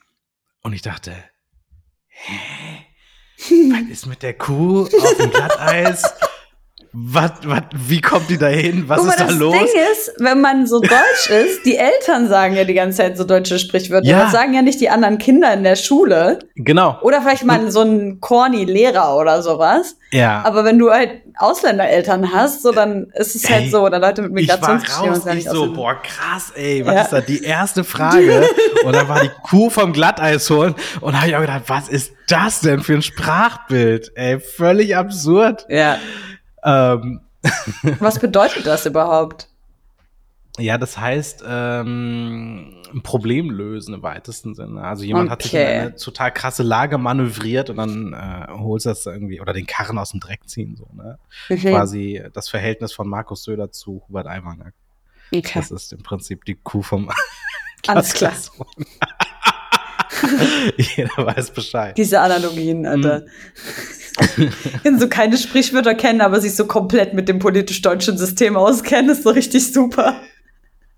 Und 0.61 0.71
ich 0.71 0.81
dachte, 0.81 1.13
hä? 2.07 2.39
Was 3.49 3.89
ist 3.91 4.05
mit 4.05 4.23
der 4.23 4.37
Kuh 4.37 4.83
auf 4.83 5.17
dem 5.17 5.29
Glatteis? 5.29 6.03
Was, 6.99 7.31
was, 7.43 7.61
wie 7.75 8.01
kommt 8.01 8.27
die 8.27 8.39
da 8.39 8.47
hin? 8.47 8.85
Was 8.87 9.03
mal, 9.03 9.11
ist 9.11 9.19
da 9.19 9.25
das 9.25 9.35
los? 9.35 9.53
Ding 9.53 9.67
ist, 9.91 10.13
wenn 10.17 10.41
man 10.41 10.65
so 10.65 10.79
deutsch 10.79 11.29
ist, 11.29 11.63
die 11.65 11.77
Eltern 11.77 12.27
sagen 12.27 12.55
ja 12.55 12.63
die 12.63 12.73
ganze 12.73 12.97
Zeit 12.97 13.17
so 13.17 13.23
deutsche 13.23 13.59
Sprichwörter. 13.59 14.07
Ja. 14.07 14.23
Das 14.23 14.31
sagen 14.31 14.53
ja 14.55 14.63
nicht 14.63 14.81
die 14.81 14.89
anderen 14.89 15.19
Kinder 15.19 15.53
in 15.53 15.63
der 15.63 15.75
Schule. 15.75 16.39
Genau. 16.55 16.97
Oder 17.03 17.21
vielleicht 17.21 17.45
mal 17.45 17.69
so 17.69 17.81
einen 17.81 18.19
corny 18.19 18.65
Lehrer 18.65 19.15
oder 19.15 19.43
sowas. 19.43 19.95
Ja. 20.11 20.41
Aber 20.43 20.63
wenn 20.65 20.79
du 20.79 20.89
halt 20.89 21.21
Ausländereltern 21.37 22.33
hast, 22.33 22.63
so 22.63 22.71
dann 22.71 23.11
ist 23.13 23.35
es 23.35 23.47
halt 23.47 23.65
Ey, 23.65 23.69
so, 23.69 23.81
oder 23.85 23.99
Leute 23.99 24.23
mit 24.23 24.43
ich 24.43 24.49
war 24.49 24.57
Migrationsgeschichte 24.57 25.49
raus, 25.51 25.55
ich 25.65 25.67
so, 25.67 25.73
boah, 25.73 26.01
krass, 26.01 26.51
ey, 26.55 26.83
was 26.83 26.95
Ja. 26.95 27.01
ist 27.01 27.13
da 27.13 27.21
die 27.21 27.43
erste 27.43 27.83
Frage? 27.83 28.47
und 28.85 28.95
dann 28.95 29.07
war 29.07 29.21
die 29.21 29.29
Kuh 29.43 29.69
vom 29.69 29.93
Glatteis 29.93 30.49
holen 30.49 30.73
und 31.01 31.13
da 31.13 31.19
habe 31.19 31.29
ich 31.29 31.35
auch 31.35 31.41
gedacht, 31.41 31.63
was 31.67 31.89
ist 31.89 32.13
das 32.27 32.61
denn 32.61 32.79
für 32.79 32.93
ein 32.95 33.01
Sprachbild? 33.03 34.11
Ey, 34.15 34.39
völlig 34.39 34.95
absurd. 34.95 35.65
Ja. 35.69 35.97
Ähm, 36.67 37.21
Was 37.99 38.19
bedeutet 38.19 38.67
das 38.67 38.85
überhaupt? 38.85 39.47
ja, 40.59 40.77
das 40.79 40.97
heißt, 40.97 41.43
ähm, 41.47 42.73
ein 42.91 43.03
Problem 43.03 43.51
lösen 43.51 43.93
im 43.93 44.01
weitesten 44.01 44.55
Sinne. 44.55 44.81
Also 44.81 45.03
jemand 45.03 45.29
hat 45.29 45.43
sich 45.43 45.53
in 45.53 45.59
Okay. 45.61 45.77
eine 45.79 45.95
total 45.95 46.31
krasse 46.33 46.63
Lage 46.63 46.97
manövriert 46.97 47.69
und 47.69 47.75
dann 47.77 48.13
äh, 48.13 48.47
holst 48.51 48.85
du 48.87 48.89
das 48.89 49.05
irgendwie, 49.05 49.39
oder 49.39 49.53
den 49.53 49.67
Karren 49.67 49.99
aus 49.99 50.11
dem 50.11 50.19
Dreck 50.19 50.41
ziehen, 50.49 50.75
so, 50.75 50.87
ne? 50.95 51.19
Mhm. 51.49 51.57
Quasi 51.57 52.23
das 52.33 52.49
Verhältnis 52.49 52.91
von 52.91 53.07
Markus 53.07 53.43
Söder 53.43 53.71
zu 53.71 54.03
Hubert 54.07 54.25
Aiwanger. 54.25 54.71
Okay. 55.31 55.51
Das 55.59 55.69
ist 55.69 55.93
im 55.93 56.01
Prinzip 56.01 56.43
die 56.45 56.55
Kuh 56.55 56.81
vom 56.81 57.11
Alles 57.87 58.13
klar. 58.13 58.33
Jeder 60.77 61.17
weiß 61.17 61.51
Bescheid. 61.51 61.97
Diese 61.97 62.19
Analogien, 62.19 62.85
Alter. 62.85 63.25
Wenn 64.83 64.99
so 64.99 65.07
keine 65.07 65.37
Sprichwörter 65.37 65.93
kennen, 65.95 66.21
aber 66.21 66.41
sich 66.41 66.55
so 66.55 66.65
komplett 66.65 67.13
mit 67.13 67.29
dem 67.29 67.39
politisch-deutschen 67.39 68.17
System 68.17 68.57
auskennen, 68.57 69.11
ist 69.11 69.23
so 69.23 69.29
richtig 69.29 69.71
super. 69.71 70.19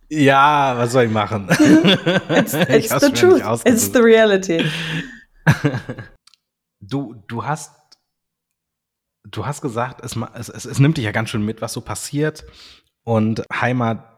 Ja, 0.10 0.76
was 0.78 0.94
soll 0.94 1.06
ich 1.06 1.12
machen? 1.12 1.48
It's, 2.30 2.54
Ich 2.54 2.86
it's 2.86 2.92
hab's 2.92 3.06
the 3.06 3.12
truth. 3.12 3.42
It's 3.66 3.92
the 3.92 4.00
reality. 4.00 4.66
Du, 6.82 7.16
du 7.28 7.46
hast, 7.46 7.72
du 9.30 9.46
hast 9.46 9.62
gesagt, 9.62 10.04
es, 10.04 10.16
es, 10.50 10.66
es 10.66 10.80
nimmt 10.80 10.98
dich 10.98 11.06
ja 11.06 11.12
ganz 11.12 11.30
schön 11.30 11.44
mit, 11.44 11.62
was 11.62 11.74
so 11.74 11.82
passiert. 11.82 12.46
Und 13.04 13.44
Heimat, 13.54 14.09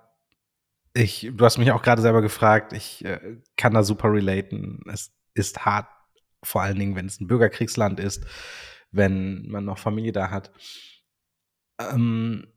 ich, 0.94 1.30
du 1.34 1.46
hast 1.46 1.58
mich 1.58 1.72
auch 1.72 1.82
gerade 1.82 2.02
selber 2.02 2.22
gefragt, 2.22 2.74
ich 2.74 3.04
äh, 3.06 3.38
kann 3.58 3.74
da 3.74 3.84
super 3.84 4.12
relaten. 4.12 4.82
Es 4.92 5.12
ist 5.34 5.66
hart, 5.66 5.88
vor 6.44 6.62
allen 6.62 6.78
Dingen, 6.78 6.96
wenn 6.96 7.06
es 7.06 7.20
ein 7.20 7.28
Bürgerkriegsland 7.28 8.00
ist, 8.00 8.26
wenn 8.92 9.48
man 9.48 9.66
noch 9.66 9.78
Familie 9.78 10.12
da 10.12 10.30
hat. 10.32 10.52
Ähm, 11.80 12.48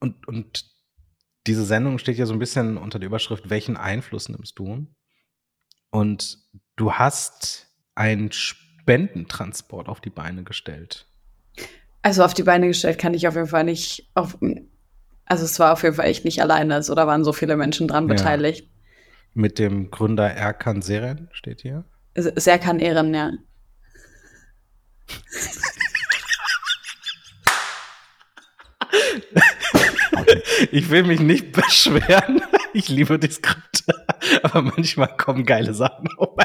und, 0.00 0.26
und 0.26 0.64
diese 1.46 1.64
Sendung 1.64 1.98
steht 1.98 2.16
ja 2.16 2.26
so 2.26 2.32
ein 2.32 2.38
bisschen 2.38 2.78
unter 2.78 2.98
der 2.98 3.08
Überschrift, 3.08 3.50
welchen 3.50 3.76
Einfluss 3.76 4.28
nimmst 4.28 4.58
du? 4.58 4.86
Und 5.90 6.38
du 6.76 6.92
hast 6.94 7.68
einen 7.94 8.32
Spendentransport 8.32 9.88
auf 9.88 10.00
die 10.00 10.10
Beine 10.10 10.44
gestellt. 10.44 11.06
Also 12.02 12.24
auf 12.24 12.32
die 12.32 12.44
Beine 12.44 12.68
gestellt 12.68 12.98
kann 12.98 13.12
ich 13.12 13.28
auf 13.28 13.34
jeden 13.34 13.46
Fall 13.46 13.64
nicht 13.64 14.10
auf. 14.14 14.38
Also 15.30 15.44
es 15.44 15.60
war 15.60 15.72
auf 15.72 15.84
jeden 15.84 15.94
Fall 15.94 16.06
echt 16.06 16.24
nicht 16.24 16.42
alleine. 16.42 16.74
Also 16.74 16.92
da 16.96 17.06
waren 17.06 17.22
so 17.22 17.32
viele 17.32 17.56
Menschen 17.56 17.86
dran 17.86 18.08
Ja. 18.08 18.14
beteiligt. 18.14 18.68
Mit 19.32 19.60
dem 19.60 19.92
Gründer 19.92 20.28
Erkan 20.28 20.82
Seren 20.82 21.28
steht 21.30 21.60
hier. 21.60 21.84
Sehr 22.16 22.58
kann 22.58 22.80
Ehren, 22.80 23.14
ja. 23.14 23.30
Ich 30.70 30.90
will 30.90 31.04
mich 31.04 31.20
nicht 31.20 31.52
beschweren. 31.52 32.42
Ich 32.72 32.88
liebe 32.88 33.18
die 33.18 33.30
Skripte. 33.30 34.06
Aber 34.42 34.62
manchmal 34.62 35.16
kommen 35.16 35.44
geile 35.44 35.74
Sachen 35.74 36.06
rum. 36.18 36.36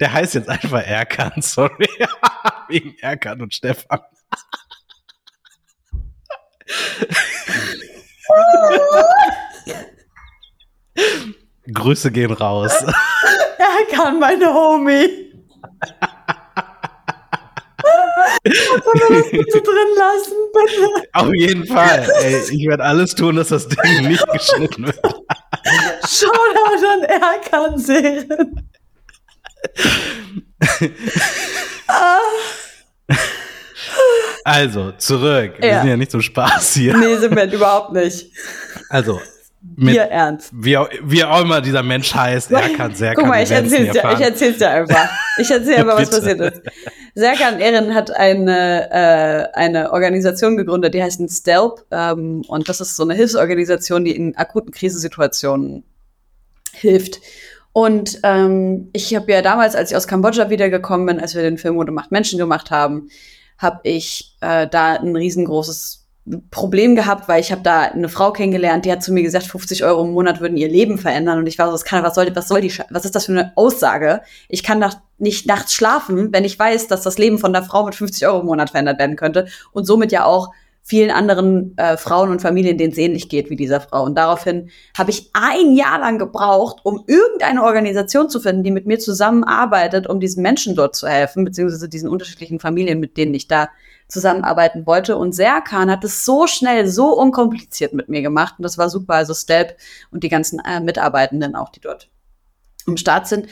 Der 0.00 0.12
heißt 0.12 0.34
jetzt 0.34 0.48
einfach 0.48 0.82
Erkan, 0.84 1.40
sorry. 1.40 1.88
Wegen 2.68 2.96
Erkan 2.98 3.40
und 3.42 3.54
Stefan. 3.54 4.00
Grüße 11.72 12.10
gehen 12.10 12.32
raus. 12.32 12.72
Er 13.58 13.84
kann 13.94 14.18
meine 14.20 14.52
Homie. 14.52 15.32
Können 18.44 19.08
wir 19.08 19.20
das 19.20 19.30
bitte 19.30 19.62
drin 19.62 19.94
lassen, 19.96 20.36
bitte? 20.52 21.08
Auf 21.12 21.32
jeden 21.34 21.66
Fall. 21.66 22.08
Ey, 22.22 22.40
ich 22.50 22.66
werde 22.68 22.84
alles 22.84 23.14
tun, 23.14 23.36
dass 23.36 23.48
das 23.48 23.68
Ding 23.68 24.08
nicht 24.08 24.26
geschnitten 24.32 24.86
wird. 24.86 25.00
Shoutout 26.06 26.86
an 26.86 27.02
Erkan 27.02 27.78
Seren. 27.78 28.70
Also, 34.48 34.92
zurück. 34.92 35.52
Wir 35.58 35.68
Ja. 35.68 35.80
sind 35.80 35.90
ja 35.90 35.96
nicht 35.96 36.10
zum 36.10 36.22
Spaß 36.22 36.74
hier. 36.74 36.96
Nee, 36.96 37.16
sind 37.16 37.34
wir 37.36 37.52
überhaupt 37.52 37.92
nicht. 37.92 38.30
Also, 38.88 39.20
mit, 39.76 39.90
Hier 39.94 40.02
ernst. 40.04 40.50
wie, 40.54 40.76
auch, 40.76 40.88
wie 41.02 41.22
auch 41.24 41.42
immer 41.42 41.60
dieser 41.60 41.82
Mensch 41.82 42.14
heißt, 42.14 42.50
er 42.52 42.70
kann 42.70 42.94
sehr 42.94 43.14
Guck 43.14 43.26
mal, 43.26 43.42
ich 43.42 43.50
erzähl's 43.50 43.92
dir, 43.92 44.10
ich 44.14 44.20
erzähl's 44.20 44.58
dir 44.58 44.70
einfach. 44.70 45.10
Ich 45.38 45.50
erzähle 45.50 45.80
aber, 45.80 45.96
was 45.96 46.08
Bitte. 46.10 46.20
passiert 46.20 46.40
ist. 46.40 46.62
Serkan 47.14 47.58
Ehren 47.60 47.94
hat 47.94 48.10
eine, 48.14 48.90
äh, 48.90 49.48
eine 49.58 49.92
Organisation 49.92 50.56
gegründet, 50.56 50.94
die 50.94 51.02
heißt 51.02 51.20
STELP. 51.28 51.84
Ähm, 51.90 52.42
und 52.48 52.68
das 52.68 52.80
ist 52.80 52.96
so 52.96 53.02
eine 53.02 53.14
Hilfsorganisation, 53.14 54.04
die 54.04 54.14
in 54.16 54.36
akuten 54.36 54.70
Krisensituationen 54.72 55.82
hilft. 56.72 57.20
Und 57.72 58.20
ähm, 58.22 58.88
ich 58.92 59.14
habe 59.14 59.30
ja 59.32 59.42
damals, 59.42 59.74
als 59.74 59.90
ich 59.90 59.96
aus 59.96 60.06
Kambodscha 60.06 60.48
wiedergekommen 60.50 61.06
bin, 61.06 61.20
als 61.20 61.34
wir 61.34 61.42
den 61.42 61.58
Film 61.58 61.74
Mode 61.74 61.92
macht 61.92 62.12
Menschen 62.12 62.38
gemacht 62.38 62.70
haben, 62.70 63.08
habe 63.58 63.80
ich 63.82 64.36
äh, 64.40 64.66
da 64.66 64.94
ein 64.94 65.14
riesengroßes 65.14 66.06
Problem 66.50 66.94
gehabt, 66.94 67.28
weil 67.28 67.40
ich 67.40 67.52
habe 67.52 67.62
da 67.62 67.82
eine 67.82 68.08
Frau 68.08 68.32
kennengelernt, 68.32 68.84
die 68.84 68.92
hat 68.92 69.02
zu 69.02 69.12
mir 69.12 69.22
gesagt, 69.22 69.46
50 69.46 69.84
Euro 69.84 70.04
im 70.04 70.12
Monat 70.12 70.40
würden 70.40 70.56
ihr 70.56 70.68
Leben 70.68 70.98
verändern. 70.98 71.38
Und 71.38 71.46
ich 71.46 71.58
war 71.58 71.66
so, 71.66 71.72
was, 71.72 71.84
kann, 71.84 72.04
was, 72.04 72.14
soll, 72.14 72.34
was 72.34 72.48
soll 72.48 72.60
die, 72.60 72.72
was 72.90 73.04
ist 73.04 73.14
das 73.14 73.26
für 73.26 73.32
eine 73.32 73.52
Aussage? 73.56 74.20
Ich 74.48 74.62
kann 74.62 74.78
nach, 74.78 74.96
nicht 75.18 75.46
nachts 75.46 75.72
schlafen, 75.72 76.32
wenn 76.32 76.44
ich 76.44 76.58
weiß, 76.58 76.86
dass 76.88 77.02
das 77.02 77.18
Leben 77.18 77.38
von 77.38 77.52
der 77.52 77.62
Frau 77.62 77.84
mit 77.84 77.94
50 77.94 78.26
Euro 78.26 78.40
im 78.40 78.46
Monat 78.46 78.70
verändert 78.70 78.98
werden 78.98 79.16
könnte 79.16 79.46
und 79.72 79.84
somit 79.84 80.12
ja 80.12 80.24
auch 80.24 80.52
vielen 80.88 81.10
anderen 81.10 81.76
äh, 81.76 81.98
Frauen 81.98 82.30
und 82.30 82.40
Familien, 82.40 82.78
denen 82.78 82.92
es 82.92 82.98
ähnlich 82.98 83.28
geht 83.28 83.50
wie 83.50 83.56
dieser 83.56 83.82
Frau. 83.82 84.04
Und 84.04 84.14
daraufhin 84.16 84.70
habe 84.96 85.10
ich 85.10 85.30
ein 85.34 85.72
Jahr 85.72 85.98
lang 85.98 86.18
gebraucht, 86.18 86.78
um 86.82 87.04
irgendeine 87.06 87.62
Organisation 87.62 88.30
zu 88.30 88.40
finden, 88.40 88.62
die 88.62 88.70
mit 88.70 88.86
mir 88.86 88.98
zusammenarbeitet, 88.98 90.06
um 90.06 90.18
diesen 90.18 90.42
Menschen 90.42 90.74
dort 90.74 90.96
zu 90.96 91.06
helfen, 91.06 91.44
beziehungsweise 91.44 91.90
diesen 91.90 92.08
unterschiedlichen 92.08 92.58
Familien, 92.58 93.00
mit 93.00 93.18
denen 93.18 93.34
ich 93.34 93.48
da 93.48 93.68
zusammenarbeiten 94.08 94.86
wollte. 94.86 95.18
Und 95.18 95.34
Serkan 95.34 95.90
hat 95.90 96.04
es 96.04 96.24
so 96.24 96.46
schnell, 96.46 96.88
so 96.88 97.12
unkompliziert 97.12 97.92
mit 97.92 98.08
mir 98.08 98.22
gemacht. 98.22 98.54
Und 98.56 98.62
das 98.62 98.78
war 98.78 98.88
super. 98.88 99.12
Also 99.12 99.34
Stelp 99.34 99.76
und 100.10 100.24
die 100.24 100.30
ganzen 100.30 100.58
äh, 100.60 100.80
Mitarbeitenden 100.80 101.54
auch, 101.54 101.68
die 101.68 101.80
dort 101.80 102.08
im 102.86 102.96
Start 102.96 103.28
sind. 103.28 103.48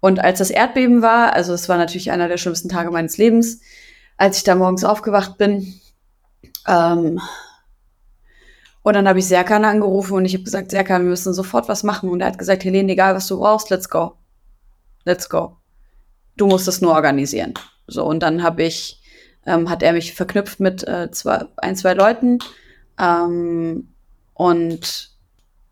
Und 0.00 0.18
als 0.18 0.40
das 0.40 0.50
Erdbeben 0.50 1.02
war, 1.02 1.34
also 1.34 1.52
es 1.52 1.68
war 1.68 1.76
natürlich 1.76 2.10
einer 2.10 2.26
der 2.26 2.36
schlimmsten 2.36 2.68
Tage 2.68 2.90
meines 2.90 3.16
Lebens, 3.16 3.60
als 4.16 4.38
ich 4.38 4.42
da 4.42 4.56
morgens 4.56 4.82
aufgewacht 4.82 5.38
bin, 5.38 5.80
ähm, 6.70 7.20
und 8.82 8.94
dann 8.94 9.06
habe 9.06 9.18
ich 9.18 9.28
Serkan 9.28 9.64
angerufen 9.64 10.14
und 10.14 10.24
ich 10.24 10.34
habe 10.34 10.44
gesagt, 10.44 10.70
Serkan, 10.70 11.02
wir 11.02 11.10
müssen 11.10 11.34
sofort 11.34 11.68
was 11.68 11.82
machen. 11.82 12.08
Und 12.08 12.20
er 12.20 12.28
hat 12.28 12.38
gesagt, 12.38 12.64
Helene, 12.64 12.92
egal 12.92 13.14
was 13.14 13.26
du 13.26 13.38
brauchst, 13.38 13.70
let's 13.70 13.90
go. 13.90 14.14
Let's 15.04 15.28
go. 15.28 15.56
Du 16.36 16.46
musst 16.46 16.66
es 16.68 16.80
nur 16.80 16.92
organisieren. 16.92 17.54
So, 17.86 18.06
und 18.06 18.22
dann 18.22 18.42
habe 18.42 18.62
ich, 18.62 19.02
ähm, 19.44 19.68
hat 19.68 19.82
er 19.82 19.92
mich 19.92 20.14
verknüpft 20.14 20.60
mit 20.60 20.86
äh, 20.88 21.10
zwei, 21.10 21.44
ein, 21.58 21.76
zwei 21.76 21.92
Leuten. 21.92 22.38
Ähm, 22.98 23.92
und 24.32 25.10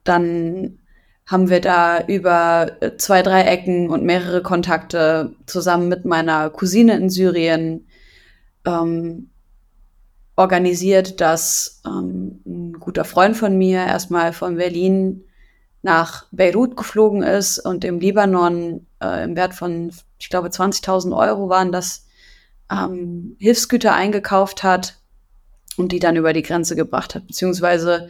dann 0.05 0.79
haben 1.27 1.49
wir 1.49 1.61
da 1.61 2.05
über 2.07 2.71
äh, 2.81 2.97
zwei, 2.97 3.23
drei 3.23 3.43
Ecken 3.43 3.89
und 3.89 4.05
mehrere 4.05 4.43
Kontakte 4.43 5.35
zusammen 5.47 5.89
mit 5.89 6.05
meiner 6.05 6.51
Cousine 6.51 6.97
in 6.97 7.09
Syrien 7.09 7.87
ähm, 8.67 9.31
organisiert, 10.39 11.21
dass 11.21 11.83
ähm, 11.85 12.41
ein 12.47 12.73
guter 12.75 13.05
Freund 13.05 13.37
von 13.37 13.59
mir 13.59 13.79
erstmal 13.79 14.33
von 14.33 14.55
Berlin 14.55 15.25
nach 15.83 16.27
Beirut 16.31 16.77
geflogen 16.77 17.23
ist 17.23 17.59
und 17.59 17.85
im 17.85 17.99
Libanon 17.99 18.87
äh, 19.03 19.25
im 19.25 19.35
Wert 19.35 19.55
von, 19.55 19.93
ich 20.19 20.29
glaube, 20.31 20.49
20.000 20.49 21.17
Euro 21.17 21.49
waren 21.49 21.73
das, 21.73 22.07
ähm, 22.71 23.37
Hilfsgüter 23.41 23.95
eingekauft 23.95 24.63
hat 24.63 24.99
und 25.77 25.91
die 25.91 25.99
dann 25.99 26.17
über 26.17 26.33
die 26.33 26.43
Grenze 26.43 26.77
gebracht 26.77 27.17
hat, 27.17 27.27
beziehungsweise 27.27 28.09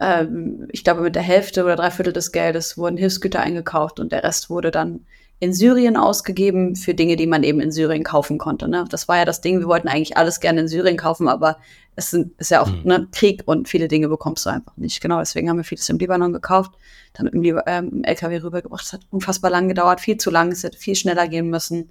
ähm, 0.00 0.68
ich 0.72 0.84
glaube, 0.84 1.00
mit 1.00 1.14
der 1.14 1.22
Hälfte 1.22 1.64
oder 1.64 1.76
drei 1.76 1.90
Viertel 1.90 2.12
des 2.12 2.32
Geldes 2.32 2.76
wurden 2.76 2.98
Hilfsgüter 2.98 3.40
eingekauft 3.40 4.00
und 4.00 4.12
der 4.12 4.22
Rest 4.22 4.50
wurde 4.50 4.70
dann 4.70 5.06
in 5.40 5.54
Syrien 5.54 5.96
ausgegeben 5.96 6.76
für 6.76 6.94
Dinge, 6.94 7.16
die 7.16 7.26
man 7.26 7.42
eben 7.42 7.60
in 7.60 7.72
Syrien 7.72 8.04
kaufen 8.04 8.36
konnte. 8.36 8.68
Ne? 8.68 8.84
Das 8.90 9.08
war 9.08 9.16
ja 9.16 9.24
das 9.24 9.40
Ding, 9.40 9.58
wir 9.58 9.66
wollten 9.66 9.88
eigentlich 9.88 10.18
alles 10.18 10.38
gerne 10.40 10.60
in 10.60 10.68
Syrien 10.68 10.98
kaufen, 10.98 11.28
aber 11.28 11.56
es 11.96 12.10
sind, 12.10 12.38
ist 12.38 12.50
ja 12.50 12.60
auch 12.60 12.68
mhm. 12.68 12.82
ne, 12.84 13.08
Krieg 13.10 13.42
und 13.46 13.66
viele 13.66 13.88
Dinge 13.88 14.08
bekommst 14.08 14.44
du 14.44 14.50
einfach 14.50 14.76
nicht. 14.76 15.00
Genau, 15.00 15.18
deswegen 15.18 15.48
haben 15.48 15.56
wir 15.56 15.64
vieles 15.64 15.88
im 15.88 15.98
Libanon 15.98 16.34
gekauft, 16.34 16.72
dann 17.14 17.26
im, 17.26 17.42
ähm, 17.66 18.04
LKW 18.04 18.42
rübergebracht. 18.42 18.84
Es 18.84 18.92
hat 18.92 19.00
unfassbar 19.10 19.50
lang 19.50 19.66
gedauert, 19.68 20.02
viel 20.02 20.18
zu 20.18 20.30
lang, 20.30 20.52
es 20.52 20.62
hätte 20.62 20.78
viel 20.78 20.94
schneller 20.94 21.26
gehen 21.26 21.48
müssen. 21.48 21.90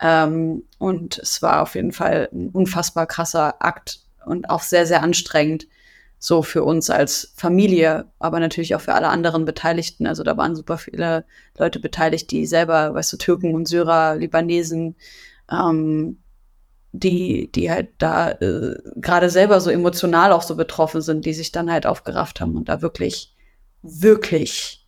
Ähm, 0.00 0.64
und 0.78 1.18
es 1.18 1.42
war 1.42 1.62
auf 1.62 1.74
jeden 1.74 1.92
Fall 1.92 2.30
ein 2.32 2.48
unfassbar 2.48 3.06
krasser 3.06 3.62
Akt 3.62 4.00
und 4.24 4.48
auch 4.48 4.62
sehr, 4.62 4.86
sehr 4.86 5.02
anstrengend 5.02 5.66
so 6.18 6.42
für 6.42 6.64
uns 6.64 6.90
als 6.90 7.32
Familie, 7.36 8.06
aber 8.18 8.40
natürlich 8.40 8.74
auch 8.74 8.80
für 8.80 8.94
alle 8.94 9.08
anderen 9.08 9.44
Beteiligten. 9.44 10.06
Also 10.06 10.24
da 10.24 10.36
waren 10.36 10.56
super 10.56 10.78
viele 10.78 11.24
Leute 11.56 11.78
beteiligt, 11.78 12.30
die 12.30 12.46
selber, 12.46 12.94
weißt 12.94 13.12
du, 13.12 13.16
Türken 13.16 13.54
und 13.54 13.68
Syrer, 13.68 14.16
Libanesen, 14.16 14.96
ähm, 15.50 16.18
die, 16.92 17.52
die 17.52 17.70
halt 17.70 17.90
da 17.98 18.30
äh, 18.32 18.76
gerade 18.96 19.30
selber 19.30 19.60
so 19.60 19.70
emotional 19.70 20.32
auch 20.32 20.42
so 20.42 20.56
betroffen 20.56 21.02
sind, 21.02 21.24
die 21.24 21.34
sich 21.34 21.52
dann 21.52 21.70
halt 21.70 21.86
aufgerafft 21.86 22.40
haben 22.40 22.56
und 22.56 22.68
da 22.68 22.82
wirklich, 22.82 23.34
wirklich, 23.82 24.86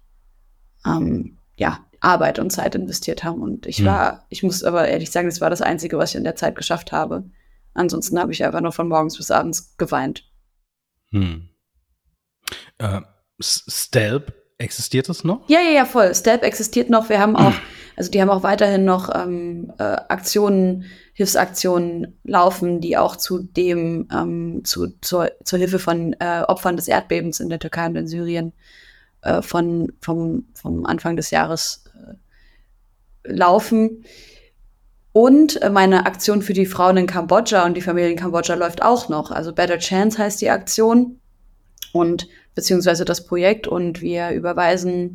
ähm, 0.84 1.36
ja, 1.56 1.78
Arbeit 2.00 2.38
und 2.38 2.50
Zeit 2.50 2.74
investiert 2.74 3.22
haben. 3.22 3.42
Und 3.42 3.66
ich 3.66 3.78
hm. 3.78 3.86
war, 3.86 4.24
ich 4.30 4.42
muss 4.42 4.64
aber 4.64 4.88
ehrlich 4.88 5.10
sagen, 5.10 5.28
das 5.28 5.40
war 5.40 5.50
das 5.50 5.62
Einzige, 5.62 5.98
was 5.98 6.10
ich 6.10 6.16
in 6.16 6.24
der 6.24 6.36
Zeit 6.36 6.56
geschafft 6.56 6.92
habe. 6.92 7.24
Ansonsten 7.74 8.18
habe 8.18 8.32
ich 8.32 8.44
einfach 8.44 8.62
nur 8.62 8.72
von 8.72 8.88
morgens 8.88 9.16
bis 9.16 9.30
abends 9.30 9.76
geweint. 9.76 10.24
Hm. 11.12 11.48
Äh, 12.78 13.00
Stelp, 13.40 14.34
existiert 14.61 15.08
das 15.08 15.24
noch? 15.24 15.48
Ja, 15.48 15.61
ja, 15.61 15.70
ja, 15.70 15.84
voll. 15.84 16.14
Stelp 16.14 16.42
existiert 16.42 16.90
noch. 16.90 17.08
Wir 17.08 17.20
haben 17.20 17.36
auch, 17.36 17.54
also 17.96 18.11
die 18.11 18.20
haben 18.20 18.30
auch 18.30 18.42
weiterhin 18.42 18.84
noch 18.84 19.11
ähm, 19.14 19.72
äh, 19.78 19.82
Aktionen, 19.82 20.84
Hilfsaktionen 21.14 22.18
laufen, 22.24 22.80
die 22.80 22.96
auch 22.96 23.16
zu 23.16 23.42
dem, 23.42 24.08
ähm, 24.12 24.62
zu, 24.64 24.88
zur, 25.00 25.32
zur 25.44 25.58
Hilfe 25.58 25.78
von 25.78 26.14
äh, 26.20 26.42
Opfern 26.46 26.76
des 26.76 26.88
Erdbebens 26.88 27.40
in 27.40 27.48
der 27.48 27.58
Türkei 27.58 27.86
und 27.86 27.96
in 27.96 28.06
Syrien 28.06 28.52
äh, 29.22 29.42
von, 29.42 29.92
vom, 30.00 30.46
vom 30.54 30.86
Anfang 30.86 31.16
des 31.16 31.30
Jahres 31.30 31.84
äh, 31.94 33.32
laufen. 33.32 34.04
Und 35.12 35.61
äh, 35.62 35.70
meine 35.70 36.06
Aktion 36.06 36.42
für 36.42 36.52
die 36.52 36.66
Frauen 36.66 36.96
in 36.96 37.06
Kambodscha 37.06 37.64
und 37.66 37.76
die 37.76 37.80
Familie 37.80 38.11
in 38.11 38.16
Kambodscha 38.16 38.54
läuft 38.54 38.82
auch 38.82 39.08
noch. 39.08 39.30
Also 39.30 39.52
Better 39.52 39.78
Chance 39.78 40.18
heißt 40.18 40.40
die 40.40 40.50
Aktion 40.50 41.20
und 41.92 42.28
beziehungsweise 42.54 43.04
das 43.04 43.26
Projekt 43.26 43.66
und 43.66 44.00
wir 44.00 44.30
überweisen 44.30 45.12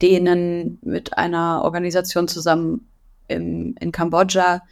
denen 0.00 0.78
mit 0.82 1.16
einer 1.18 1.62
Organisation 1.62 2.28
zusammen 2.28 2.88
im, 3.28 3.74
in 3.80 3.92
Kambodscha 3.92 4.62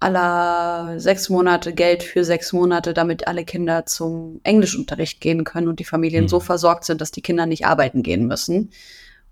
aller 0.00 1.00
sechs 1.00 1.28
Monate 1.28 1.74
Geld 1.74 2.02
für 2.02 2.24
sechs 2.24 2.52
Monate, 2.52 2.94
damit 2.94 3.26
alle 3.26 3.44
Kinder 3.44 3.84
zum 3.86 4.40
Englischunterricht 4.44 5.20
gehen 5.20 5.44
können 5.44 5.68
und 5.68 5.80
die 5.80 5.84
Familien 5.84 6.24
mhm. 6.24 6.28
so 6.28 6.40
versorgt 6.40 6.84
sind, 6.84 7.00
dass 7.00 7.10
die 7.10 7.22
Kinder 7.22 7.46
nicht 7.46 7.66
arbeiten 7.66 8.02
gehen 8.02 8.26
müssen. 8.26 8.70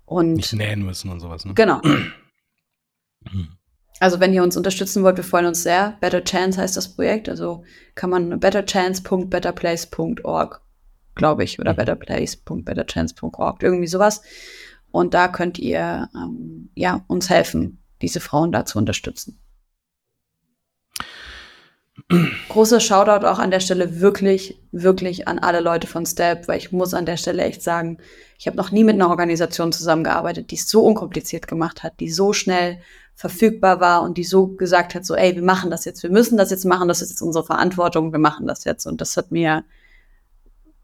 Und 0.05 0.33
nicht 0.33 0.53
nähen 0.53 0.83
müssen 0.83 1.09
und 1.09 1.19
sowas. 1.19 1.45
Ne? 1.45 1.53
Genau. 1.53 1.81
Mhm. 1.83 3.49
Also 3.99 4.19
wenn 4.19 4.33
ihr 4.33 4.43
uns 4.43 4.55
unterstützen 4.55 5.01
wollt, 5.03 5.17
wir 5.17 5.23
freuen 5.23 5.47
uns 5.47 5.63
sehr. 5.63 5.97
Better 5.99 6.23
Chance 6.23 6.61
heißt 6.61 6.77
das 6.77 6.95
Projekt. 6.95 7.29
Also 7.29 7.63
kann 7.95 8.11
man 8.11 8.39
betterchance.betterplace.org, 8.39 10.61
glaube 11.15 11.43
ich, 11.43 11.59
oder 11.59 11.73
mhm. 11.73 11.77
betterplace.betterchance.org, 11.77 13.63
irgendwie 13.63 13.87
sowas. 13.87 14.21
Und 14.91 15.13
da 15.13 15.27
könnt 15.27 15.59
ihr 15.59 16.09
ähm, 16.15 16.69
ja 16.75 17.03
uns 17.07 17.29
helfen, 17.29 17.83
diese 18.01 18.19
Frauen 18.19 18.51
da 18.51 18.65
zu 18.65 18.77
unterstützen. 18.77 19.39
Großer 22.49 22.79
Shoutout 22.79 23.25
auch 23.25 23.39
an 23.39 23.51
der 23.51 23.59
Stelle 23.59 23.99
wirklich, 23.99 24.61
wirklich 24.71 25.27
an 25.27 25.39
alle 25.39 25.59
Leute 25.59 25.87
von 25.87 26.05
Step, 26.05 26.47
weil 26.47 26.57
ich 26.57 26.71
muss 26.71 26.93
an 26.93 27.05
der 27.05 27.17
Stelle 27.17 27.43
echt 27.43 27.61
sagen, 27.61 27.97
ich 28.37 28.47
habe 28.47 28.55
noch 28.55 28.71
nie 28.71 28.83
mit 28.83 28.95
einer 28.95 29.09
Organisation 29.09 29.73
zusammengearbeitet, 29.73 30.51
die 30.51 30.55
es 30.55 30.69
so 30.69 30.83
unkompliziert 30.83 31.47
gemacht 31.47 31.83
hat, 31.83 31.99
die 31.99 32.09
so 32.09 32.33
schnell 32.33 32.79
verfügbar 33.17 33.79
war 33.79 34.03
und 34.03 34.15
die 34.19 34.23
so 34.23 34.45
gesagt 34.45 34.93
hat, 34.93 35.03
so, 35.03 35.15
ey, 35.15 35.35
wir 35.35 35.41
machen 35.41 35.71
das 35.71 35.85
jetzt, 35.85 36.03
wir 36.03 36.11
müssen 36.11 36.37
das 36.37 36.51
jetzt 36.51 36.65
machen, 36.65 36.87
das 36.87 37.01
ist 37.01 37.09
jetzt 37.09 37.21
unsere 37.23 37.43
Verantwortung, 37.43 38.11
wir 38.11 38.19
machen 38.19 38.45
das 38.45 38.63
jetzt. 38.63 38.85
Und 38.85 39.01
das 39.01 39.17
hat 39.17 39.31
mir 39.31 39.63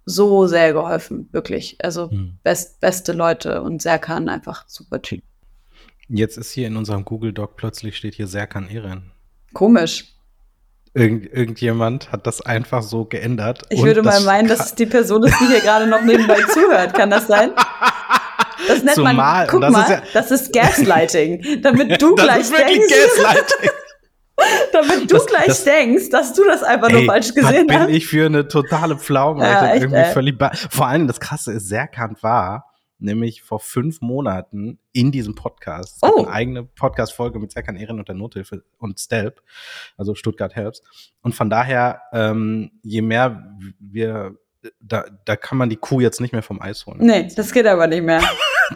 so 0.06 0.48
sehr 0.48 0.74
geholfen, 0.74 1.30
wirklich. 1.32 1.78
Also 1.84 2.10
hm. 2.10 2.40
best, 2.42 2.80
beste 2.80 3.14
Leute 3.14 3.62
und 3.62 3.84
Serkan 3.84 4.30
einfach 4.30 4.68
super 4.68 5.00
Typ. 5.00 5.22
Jetzt 6.10 6.38
ist 6.38 6.52
hier 6.52 6.66
in 6.66 6.76
unserem 6.76 7.06
Google 7.06 7.34
Doc 7.34 7.56
plötzlich 7.56 7.96
steht 7.96 8.16
hier 8.16 8.26
Serkan 8.26 8.68
Eren. 8.68 9.12
Komisch. 9.54 10.16
Irgend, 10.96 11.32
irgendjemand 11.32 12.12
hat 12.12 12.26
das 12.26 12.42
einfach 12.42 12.82
so 12.82 13.06
geändert. 13.06 13.62
Ich 13.70 13.84
würde 13.84 14.02
mal 14.02 14.22
meinen, 14.22 14.48
dass 14.48 14.66
es 14.66 14.76
die 14.76 14.88
Person 14.88 15.24
ist, 15.24 15.40
die 15.40 15.46
hier 15.46 15.62
gerade 15.62 15.86
noch 15.86 16.02
nebenbei 16.02 16.42
zuhört. 16.52 16.96
Kann 16.96 17.12
das 17.12 17.28
sein? 17.28 17.52
Das 18.68 18.84
nennt 18.84 18.96
Zumal, 18.96 19.14
man, 19.14 19.48
guck 19.48 19.62
das 19.62 19.72
mal, 19.72 19.82
ist 19.84 19.90
ja, 19.90 20.02
das 20.14 20.32
ist 20.32 20.54
Gaslighting. 20.54 21.62
Damit 21.62 22.02
du 22.02 22.16
gleich 22.16 22.50
denkst. 22.50 22.94
Gaslighting. 23.18 23.70
damit 24.74 25.12
du 25.12 25.16
das, 25.16 25.26
gleich 25.28 25.46
das, 25.46 25.64
denkst, 25.64 26.10
dass 26.10 26.34
du 26.34 26.44
das 26.44 26.64
einfach 26.64 26.90
ey, 26.90 26.96
nur 26.96 27.06
falsch 27.06 27.34
gesehen 27.34 27.68
was 27.68 27.76
hast. 27.76 27.88
bin 27.88 27.96
ich 27.96 28.08
für 28.08 28.26
eine 28.26 28.48
totale 28.48 28.98
Pflaume. 28.98 29.44
Ja, 29.44 29.74
echt, 29.74 29.84
irgendwie 29.84 30.04
völlig 30.12 30.38
Vor 30.70 30.88
allem 30.88 31.08
das 31.08 31.20
Krasse 31.20 31.54
ist, 31.54 31.68
Serkant 31.70 32.24
war 32.24 32.74
nämlich 33.04 33.44
vor 33.44 33.60
fünf 33.60 34.02
Monaten 34.02 34.80
in 34.94 35.12
diesem 35.12 35.36
Podcast. 35.36 36.00
Oh. 36.02 36.24
eine 36.24 36.30
eigene 36.30 36.64
Podcast-Folge 36.64 37.40
mit 37.40 37.52
Serkan 37.52 37.76
Ehren 37.76 38.00
und 38.00 38.08
der 38.08 38.16
Nothilfe 38.16 38.64
und 38.80 39.00
Stelp, 39.00 39.42
also 39.98 40.16
Stuttgart 40.16 40.56
Helps. 40.56 40.82
Und 41.22 41.36
von 41.36 41.50
daher, 41.50 42.02
ähm, 42.14 42.72
je 42.82 43.02
mehr 43.02 43.58
wir 43.80 44.38
da, 44.80 45.06
da 45.26 45.36
kann 45.36 45.58
man 45.58 45.70
die 45.70 45.76
Kuh 45.76 46.00
jetzt 46.00 46.22
nicht 46.22 46.32
mehr 46.32 46.44
vom 46.44 46.62
Eis 46.62 46.86
holen. 46.86 47.00
Nee, 47.02 47.30
das 47.36 47.52
geht 47.52 47.66
aber 47.66 47.88
nicht 47.88 48.04
mehr. 48.04 48.22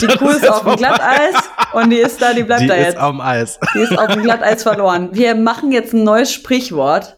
Die 0.01 0.07
Kuh 0.17 0.29
ist 0.29 0.47
auf 0.47 0.63
dem 0.63 0.75
Glatteis 0.75 1.35
und 1.73 1.89
die 1.89 1.97
ist 1.97 2.21
da, 2.21 2.33
die 2.33 2.43
bleibt 2.43 2.63
die 2.63 2.67
da 2.67 2.75
jetzt. 2.75 2.85
Die 2.85 2.89
ist 2.89 2.97
auf 2.97 3.11
dem 3.11 3.21
Eis. 3.21 3.59
Die 3.73 3.79
ist 3.79 3.97
auf 3.97 4.07
dem 4.07 4.23
Glatteis 4.23 4.63
verloren. 4.63 5.09
Wir 5.13 5.35
machen 5.35 5.71
jetzt 5.71 5.93
ein 5.93 6.03
neues 6.03 6.31
Sprichwort. 6.31 7.17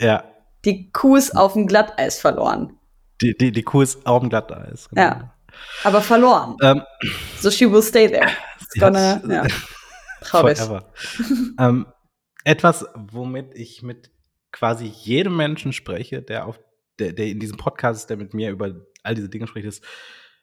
Ja. 0.00 0.24
Die 0.64 0.90
Kuh 0.90 1.16
ist 1.16 1.36
auf 1.36 1.52
dem 1.52 1.66
Glatteis 1.66 2.18
verloren. 2.20 2.78
Die, 3.20 3.36
die, 3.36 3.52
die 3.52 3.62
Kuh 3.62 3.82
ist 3.82 4.04
auf 4.06 4.20
dem 4.20 4.30
Glatteis. 4.30 4.88
Genau. 4.88 5.02
Ja. 5.02 5.34
Aber 5.84 6.00
verloren. 6.00 6.56
Ähm, 6.62 6.82
so 7.38 7.50
she 7.50 7.70
will 7.70 7.82
stay 7.82 8.08
there. 8.08 8.28
It's 8.60 8.74
gonna, 8.74 9.22
ja. 9.28 9.46
Traurig. 10.20 10.58
ähm, 11.58 11.86
etwas, 12.44 12.86
womit 12.94 13.54
ich 13.54 13.82
mit 13.82 14.10
quasi 14.50 14.86
jedem 14.86 15.36
Menschen 15.36 15.72
spreche, 15.72 16.22
der 16.22 16.46
auf 16.46 16.58
der, 16.98 17.12
der 17.12 17.26
in 17.26 17.40
diesem 17.40 17.56
Podcast 17.56 18.02
ist, 18.02 18.10
der 18.10 18.16
mit 18.16 18.34
mir 18.34 18.50
über 18.50 18.74
all 19.02 19.14
diese 19.14 19.28
Dinge 19.28 19.46
spricht, 19.46 19.66
ist, 19.66 19.84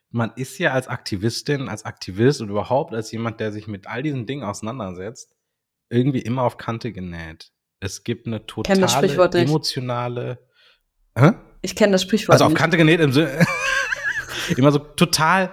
man 0.09 0.31
ist 0.35 0.57
ja 0.57 0.73
als 0.73 0.87
Aktivistin, 0.87 1.69
als 1.69 1.85
Aktivist 1.85 2.41
und 2.41 2.49
überhaupt 2.49 2.93
als 2.93 3.11
jemand, 3.11 3.39
der 3.39 3.51
sich 3.51 3.67
mit 3.67 3.87
all 3.87 4.03
diesen 4.03 4.25
Dingen 4.25 4.43
auseinandersetzt, 4.43 5.35
irgendwie 5.89 6.19
immer 6.19 6.43
auf 6.43 6.57
Kante 6.57 6.91
genäht. 6.91 7.51
Es 7.79 8.03
gibt 8.03 8.27
eine 8.27 8.45
totale 8.45 8.87
emotionale. 9.39 10.39
Hä? 11.17 11.31
Ich 11.61 11.75
kenne 11.75 11.93
das 11.93 12.03
Sprichwort 12.03 12.33
Also 12.33 12.45
auf. 12.45 12.53
Kante 12.53 12.77
genäht 12.77 12.99
im 12.99 13.11
Sinne. 13.11 13.45
immer 14.57 14.71
so 14.71 14.79
total 14.79 15.51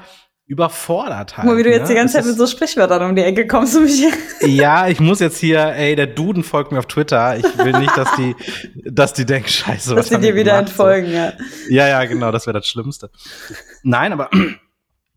überfordert 0.48 1.36
halt. 1.36 1.56
Wie 1.56 1.62
du 1.62 1.70
jetzt 1.70 1.82
ne? 1.82 1.88
die 1.88 1.94
ganze 1.94 2.14
Zeit 2.14 2.24
mit 2.24 2.36
so 2.36 2.46
Sprichwörtern 2.46 3.10
um 3.10 3.14
die 3.14 3.22
Ecke 3.22 3.46
kommst 3.46 3.76
du 3.76 3.80
mich. 3.80 4.02
Ja, 4.40 4.88
ich 4.88 4.98
muss 4.98 5.20
jetzt 5.20 5.38
hier, 5.38 5.60
ey, 5.60 5.94
der 5.94 6.06
Duden 6.06 6.42
folgt 6.42 6.72
mir 6.72 6.78
auf 6.78 6.86
Twitter. 6.86 7.36
Ich 7.36 7.58
will 7.58 7.78
nicht, 7.78 7.94
dass 7.96 8.16
die, 8.16 8.34
dass 8.84 9.12
die 9.12 9.26
denken, 9.26 9.48
scheiße, 9.48 9.90
was 9.90 9.96
dass 9.96 10.08
sie 10.08 10.14
haben 10.14 10.22
dir 10.22 10.34
wieder 10.34 10.52
gemacht? 10.56 10.74
So. 10.74 10.86
entfolgen, 10.86 11.12
ja. 11.12 11.34
Ja, 11.68 11.88
ja, 11.88 12.04
genau, 12.06 12.32
das 12.32 12.46
wäre 12.46 12.58
das 12.58 12.66
Schlimmste. 12.66 13.10
Nein, 13.82 14.12
aber 14.12 14.30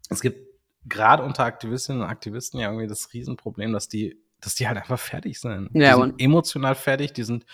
es 0.10 0.20
gibt 0.20 0.46
gerade 0.86 1.24
unter 1.24 1.46
Aktivistinnen 1.46 2.02
und 2.02 2.10
Aktivisten 2.10 2.60
ja 2.60 2.68
irgendwie 2.68 2.88
das 2.88 3.14
Riesenproblem, 3.14 3.72
dass 3.72 3.88
die, 3.88 4.22
dass 4.42 4.56
die 4.56 4.68
halt 4.68 4.78
einfach 4.78 5.00
fertig 5.00 5.40
sind. 5.40 5.70
Ja, 5.74 5.96
die 5.96 6.02
sind 6.02 6.22
emotional 6.22 6.76
fertig, 6.76 7.14
die 7.14 7.24
sind 7.24 7.46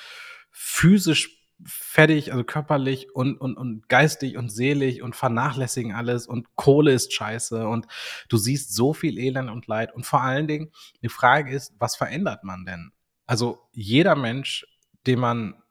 physisch 0.52 1.37
fertig, 1.66 2.32
also 2.32 2.44
körperlich 2.44 3.14
und, 3.16 3.40
und, 3.40 3.58
und 3.58 3.90
geistig 3.90 4.38
und 4.38 4.50
seelisch 4.50 5.02
und 5.02 5.16
vernachlässigen 5.16 5.94
alles 5.94 6.28
und 6.28 6.56
Kohle 6.56 6.94
ist 6.94 7.14
scheiße 7.14 7.68
und 7.68 7.88
du 8.30 8.38
siehst 8.38 8.76
so 8.76 8.94
viel 8.94 9.18
Elend 9.18 9.50
und 9.50 9.68
Leid. 9.68 9.94
Und 9.94 10.06
vor 10.06 10.22
allen 10.22 10.48
Dingen 10.48 10.72
die 11.02 11.10
Frage 11.10 11.54
ist, 11.54 11.74
was 11.80 11.96
verändert 11.96 12.44
man 12.44 12.66
denn? 12.66 12.92
Also 13.26 13.68
jeder 13.74 14.16
Mensch, 14.16 14.66
dem 15.06 15.20
man, 15.20 15.62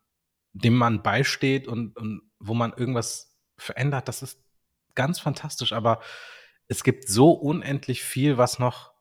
dem 0.52 0.74
man 0.74 1.02
beisteht 1.02 1.68
und, 1.68 1.96
und 1.96 2.22
wo 2.38 2.54
man 2.54 2.72
irgendwas 2.72 3.36
verändert, 3.56 4.08
das 4.08 4.22
ist 4.22 4.40
ganz 4.94 5.20
fantastisch, 5.20 5.72
aber 5.72 6.00
es 6.68 6.82
gibt 6.82 7.08
so 7.08 7.30
unendlich 7.30 8.02
viel, 8.02 8.38
was 8.38 8.58
noch 8.58 8.92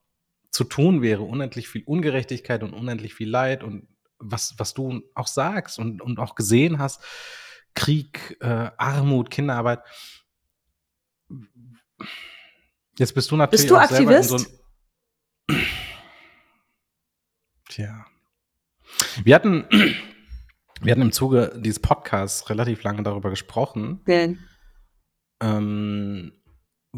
zu 0.50 0.64
tun 0.64 1.02
wäre, 1.02 1.22
unendlich 1.22 1.68
viel 1.68 1.82
Ungerechtigkeit 1.84 2.62
und 2.62 2.72
unendlich 2.72 3.14
viel 3.14 3.28
Leid 3.28 3.62
und 3.62 3.88
was, 4.18 4.54
was 4.58 4.74
du 4.74 5.02
auch 5.14 5.26
sagst 5.26 5.78
und, 5.78 6.00
und 6.00 6.18
auch 6.18 6.34
gesehen 6.34 6.78
hast, 6.78 7.02
Krieg, 7.74 8.36
äh, 8.40 8.70
Armut, 8.76 9.30
Kinderarbeit. 9.30 9.80
Jetzt 12.98 13.14
bist 13.14 13.30
du 13.30 13.36
natürlich 13.36 13.62
Bist 13.64 13.70
du 13.70 13.76
auch 13.76 13.88
selber 13.88 14.12
in 14.12 14.18
Aktivist? 14.18 14.48
so 14.48 14.52
ein 15.50 15.62
Tja. 17.68 18.06
Wir 19.22 19.34
hatten, 19.34 19.64
wir 20.80 20.92
hatten 20.92 21.02
im 21.02 21.12
Zuge 21.12 21.52
dieses 21.56 21.80
Podcasts 21.80 22.48
relativ 22.48 22.82
lange 22.82 23.02
darüber 23.02 23.28
gesprochen, 23.30 24.00
Wählen. 24.06 24.38
ähm, 25.40 26.32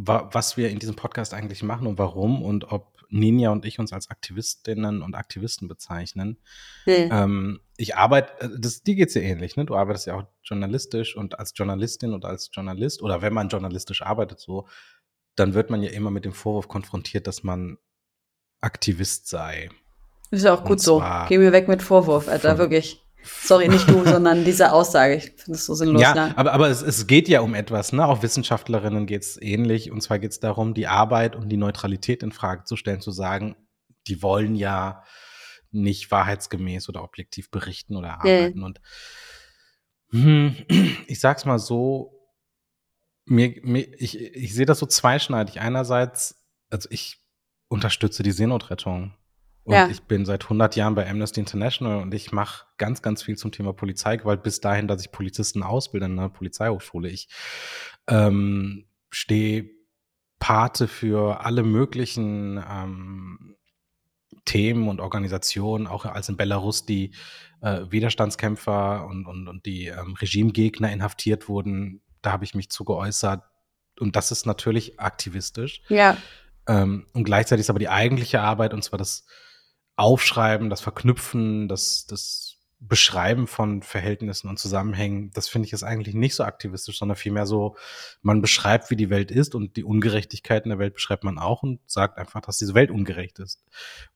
wa 0.00 0.28
was 0.32 0.56
wir 0.56 0.70
in 0.70 0.78
diesem 0.78 0.94
Podcast 0.96 1.34
eigentlich 1.34 1.62
machen 1.62 1.86
und 1.86 1.98
warum 1.98 2.42
und 2.42 2.70
ob 2.72 2.96
Ninja 3.10 3.50
und 3.50 3.64
ich 3.64 3.78
uns 3.78 3.92
als 3.92 4.10
Aktivistinnen 4.10 5.00
und 5.02 5.14
Aktivisten 5.14 5.66
bezeichnen. 5.66 6.38
Wählen. 6.84 7.10
Ähm, 7.12 7.60
ich 7.78 7.96
arbeite, 7.96 8.32
äh, 8.40 8.48
das, 8.58 8.82
dir 8.82 8.96
geht's 8.96 9.14
ja 9.14 9.22
ähnlich, 9.22 9.56
ne? 9.56 9.64
Du 9.64 9.74
arbeitest 9.76 10.06
ja 10.06 10.14
auch 10.14 10.24
journalistisch 10.44 11.16
und 11.16 11.38
als 11.38 11.52
Journalistin 11.56 12.12
oder 12.12 12.28
als 12.28 12.50
Journalist 12.52 13.02
oder 13.02 13.22
wenn 13.22 13.32
man 13.32 13.48
journalistisch 13.48 14.02
arbeitet, 14.02 14.40
so, 14.40 14.68
dann 15.36 15.54
wird 15.54 15.70
man 15.70 15.82
ja 15.82 15.90
immer 15.90 16.10
mit 16.10 16.24
dem 16.26 16.32
Vorwurf 16.34 16.68
konfrontiert, 16.68 17.26
dass 17.26 17.42
man 17.42 17.78
Aktivist 18.60 19.28
sei. 19.28 19.70
Ist 20.30 20.44
ja 20.44 20.52
auch 20.54 20.62
gut 20.62 20.72
Und 20.72 20.80
so. 20.80 20.98
zwar 20.98 21.26
Geh 21.28 21.38
mir 21.38 21.52
weg 21.52 21.66
mit 21.68 21.80
Vorwurf, 21.82 22.28
Alter, 22.28 22.50
von- 22.50 22.58
wirklich. 22.58 23.02
Sorry, 23.22 23.68
nicht 23.68 23.88
du, 23.88 24.04
sondern 24.04 24.44
diese 24.44 24.72
Aussage. 24.72 25.16
Ich 25.16 25.24
finde 25.36 25.52
es 25.52 25.66
so 25.66 25.74
sinnlos. 25.74 26.00
Ja, 26.00 26.14
ne? 26.14 26.36
aber, 26.36 26.52
aber 26.52 26.68
es, 26.68 26.82
es 26.82 27.06
geht 27.06 27.28
ja 27.28 27.40
um 27.40 27.54
etwas, 27.54 27.92
ne? 27.92 28.06
Auch 28.06 28.22
Wissenschaftlerinnen 28.22 29.06
geht's 29.06 29.36
ähnlich. 29.40 29.90
Und 29.90 30.00
zwar 30.02 30.18
geht's 30.18 30.40
darum, 30.40 30.74
die 30.74 30.86
Arbeit 30.86 31.36
und 31.36 31.48
die 31.48 31.56
Neutralität 31.56 32.22
in 32.22 32.32
Frage 32.32 32.64
zu 32.64 32.76
stellen, 32.76 33.00
zu 33.00 33.10
sagen, 33.10 33.56
die 34.06 34.22
wollen 34.22 34.54
ja 34.54 35.02
nicht 35.70 36.10
wahrheitsgemäß 36.10 36.88
oder 36.88 37.02
objektiv 37.02 37.50
berichten 37.50 37.96
oder 37.96 38.14
arbeiten. 38.14 38.62
Und 38.62 38.80
hm, 40.10 40.56
ich 41.06 41.20
sag's 41.20 41.44
mal 41.44 41.58
so, 41.58 42.14
mir, 43.26 43.54
mir, 43.62 43.86
ich, 44.00 44.18
ich 44.18 44.54
sehe 44.54 44.66
das 44.66 44.78
so 44.78 44.86
zweischneidig. 44.86 45.60
Einerseits, 45.60 46.42
also 46.70 46.88
ich 46.90 47.22
unterstütze 47.68 48.22
die 48.22 48.32
Seenotrettung. 48.32 49.14
Und 49.68 49.74
Ja. 49.74 49.86
ich 49.90 50.00
bin 50.04 50.24
seit 50.24 50.44
100 50.44 50.76
Jahren 50.76 50.94
bei 50.94 51.06
Amnesty 51.06 51.40
International 51.40 52.00
und 52.00 52.14
ich 52.14 52.32
mache 52.32 52.64
ganz, 52.78 53.02
ganz 53.02 53.22
viel 53.22 53.36
zum 53.36 53.52
Thema 53.52 53.74
Polizeigewalt 53.74 54.42
bis 54.42 54.62
dahin, 54.62 54.88
dass 54.88 55.02
ich 55.02 55.12
Polizisten 55.12 55.62
ausbilde 55.62 56.06
in 56.06 56.18
einer 56.18 56.30
Polizeihochschule. 56.30 57.10
Ich 57.10 57.28
ähm, 58.06 58.86
stehe 59.10 59.68
Pate 60.38 60.88
für 60.88 61.44
alle 61.44 61.64
möglichen 61.64 62.56
ähm, 62.66 63.56
Themen 64.46 64.88
und 64.88 65.00
Organisationen, 65.00 65.86
auch 65.86 66.06
als 66.06 66.30
in 66.30 66.38
Belarus 66.38 66.86
die 66.86 67.12
äh, 67.60 67.82
Widerstandskämpfer 67.90 69.06
und, 69.06 69.26
und, 69.26 69.48
und 69.48 69.66
die 69.66 69.88
ähm, 69.88 70.14
Regimegegner 70.18 70.90
inhaftiert 70.90 71.46
wurden. 71.50 72.00
Da 72.22 72.32
habe 72.32 72.44
ich 72.46 72.54
mich 72.54 72.70
zu 72.70 72.86
geäußert. 72.86 73.42
Und 74.00 74.16
das 74.16 74.30
ist 74.30 74.46
natürlich 74.46 74.98
aktivistisch. 74.98 75.82
Ja, 75.90 76.16
Ähm, 76.66 77.06
und 77.12 77.24
gleichzeitig 77.24 77.64
ist 77.64 77.70
aber 77.70 77.78
die 77.80 77.90
eigentliche 77.90 78.40
Arbeit, 78.40 78.72
und 78.72 78.82
zwar 78.82 78.98
das 78.98 79.26
Aufschreiben, 79.98 80.70
das 80.70 80.80
Verknüpfen, 80.80 81.66
das, 81.66 82.06
das 82.06 82.56
Beschreiben 82.78 83.48
von 83.48 83.82
Verhältnissen 83.82 84.48
und 84.48 84.56
Zusammenhängen, 84.56 85.32
das 85.34 85.48
finde 85.48 85.66
ich 85.66 85.72
ist 85.72 85.82
eigentlich 85.82 86.14
nicht 86.14 86.36
so 86.36 86.44
aktivistisch, 86.44 87.00
sondern 87.00 87.16
vielmehr 87.16 87.46
so, 87.46 87.74
man 88.22 88.40
beschreibt, 88.40 88.90
wie 88.90 88.96
die 88.96 89.10
Welt 89.10 89.32
ist 89.32 89.56
und 89.56 89.76
die 89.76 89.82
Ungerechtigkeiten 89.82 90.68
der 90.68 90.78
Welt 90.78 90.94
beschreibt 90.94 91.24
man 91.24 91.38
auch 91.38 91.64
und 91.64 91.80
sagt 91.86 92.16
einfach, 92.16 92.40
dass 92.40 92.58
diese 92.58 92.74
Welt 92.74 92.92
ungerecht 92.92 93.40
ist. 93.40 93.64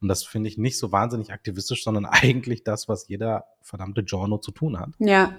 Und 0.00 0.06
das 0.06 0.22
finde 0.22 0.48
ich 0.48 0.56
nicht 0.56 0.78
so 0.78 0.92
wahnsinnig 0.92 1.32
aktivistisch, 1.32 1.82
sondern 1.82 2.04
eigentlich 2.10 2.62
das, 2.62 2.88
was 2.88 3.08
jeder 3.08 3.46
verdammte 3.60 4.04
Giorno 4.04 4.38
zu 4.38 4.52
tun 4.52 4.78
hat. 4.78 4.90
ja. 5.00 5.34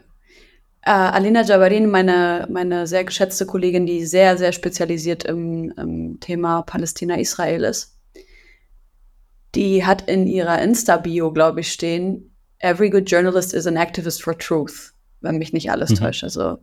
Äh, 0.85 0.91
Alina 0.91 1.43
Jabarin, 1.43 1.89
meine, 1.89 2.45
meine 2.51 2.87
sehr 2.87 3.05
geschätzte 3.05 3.45
Kollegin, 3.45 3.85
die 3.85 4.05
sehr, 4.05 4.37
sehr 4.37 4.51
spezialisiert 4.51 5.23
im, 5.23 5.71
im 5.77 6.19
Thema 6.19 6.61
Palästina-Israel 6.63 7.63
ist, 7.63 7.92
die 9.55 9.85
hat 9.85 10.09
in 10.09 10.27
ihrer 10.27 10.61
Insta-Bio, 10.61 11.31
glaube 11.31 11.61
ich, 11.61 11.71
stehen, 11.71 12.29
Every 12.59 12.89
good 12.89 13.09
journalist 13.11 13.53
is 13.53 13.67
an 13.67 13.75
activist 13.75 14.23
for 14.23 14.37
truth, 14.37 14.93
wenn 15.19 15.37
mich 15.37 15.51
nicht 15.51 15.69
alles 15.69 15.89
Mhm. 15.91 15.95
täuscht. 15.95 16.23
Also 16.23 16.59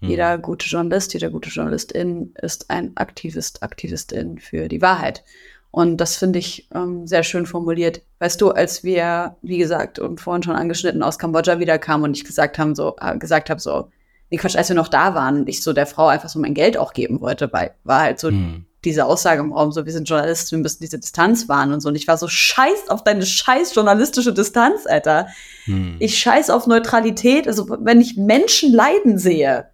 jeder 0.00 0.38
gute 0.38 0.66
Journalist, 0.66 1.14
jeder 1.14 1.30
gute 1.30 1.48
Journalistin 1.50 2.32
ist 2.40 2.70
ein 2.70 2.92
Aktivist, 2.96 3.62
Aktivistin 3.62 4.38
für 4.38 4.68
die 4.68 4.82
Wahrheit. 4.82 5.24
Und 5.72 5.96
das 5.96 6.16
finde 6.16 6.38
ich 6.38 6.68
ähm, 6.74 7.06
sehr 7.06 7.22
schön 7.22 7.46
formuliert. 7.46 8.02
Weißt 8.18 8.40
du, 8.40 8.50
als 8.50 8.84
wir, 8.84 9.36
wie 9.42 9.58
gesagt, 9.58 9.98
und 9.98 10.20
vorhin 10.20 10.42
schon 10.42 10.54
angeschnitten 10.54 11.02
aus 11.02 11.18
Kambodscha 11.18 11.58
wiederkamen 11.58 12.04
und 12.04 12.16
ich 12.16 12.24
gesagt 12.24 12.58
haben, 12.58 12.74
so, 12.74 12.94
äh, 13.00 13.16
gesagt 13.16 13.48
habe, 13.50 13.60
so, 13.60 13.88
nee, 14.30 14.36
Quatsch, 14.36 14.56
als 14.56 14.68
wir 14.68 14.76
noch 14.76 14.88
da 14.88 15.14
waren 15.14 15.46
ich 15.46 15.62
so 15.62 15.72
der 15.72 15.86
Frau 15.86 16.06
einfach 16.08 16.28
so 16.28 16.38
mein 16.38 16.54
Geld 16.54 16.76
auch 16.76 16.92
geben 16.92 17.20
wollte, 17.20 17.52
weil 17.52 17.72
war 17.84 18.00
halt 18.02 18.18
so 18.20 18.28
Hm. 18.28 18.66
Diese 18.84 19.04
Aussage 19.06 19.40
im 19.40 19.52
Raum, 19.52 19.70
so, 19.72 19.86
wir 19.86 19.92
sind 19.92 20.08
Journalisten, 20.08 20.56
wir 20.56 20.62
müssen 20.62 20.82
diese 20.82 20.98
Distanz 20.98 21.48
wahren 21.48 21.72
und 21.72 21.80
so. 21.80 21.88
Und 21.88 21.94
ich 21.94 22.08
war 22.08 22.18
so, 22.18 22.26
scheiß 22.28 22.88
auf 22.88 23.04
deine 23.04 23.24
scheiß 23.24 23.74
journalistische 23.74 24.32
Distanz, 24.32 24.86
Alter. 24.86 25.28
Hm. 25.64 25.96
Ich 26.00 26.18
scheiß 26.18 26.50
auf 26.50 26.66
Neutralität. 26.66 27.46
Also, 27.46 27.66
wenn 27.80 28.00
ich 28.00 28.16
Menschen 28.16 28.72
leiden 28.72 29.18
sehe, 29.18 29.68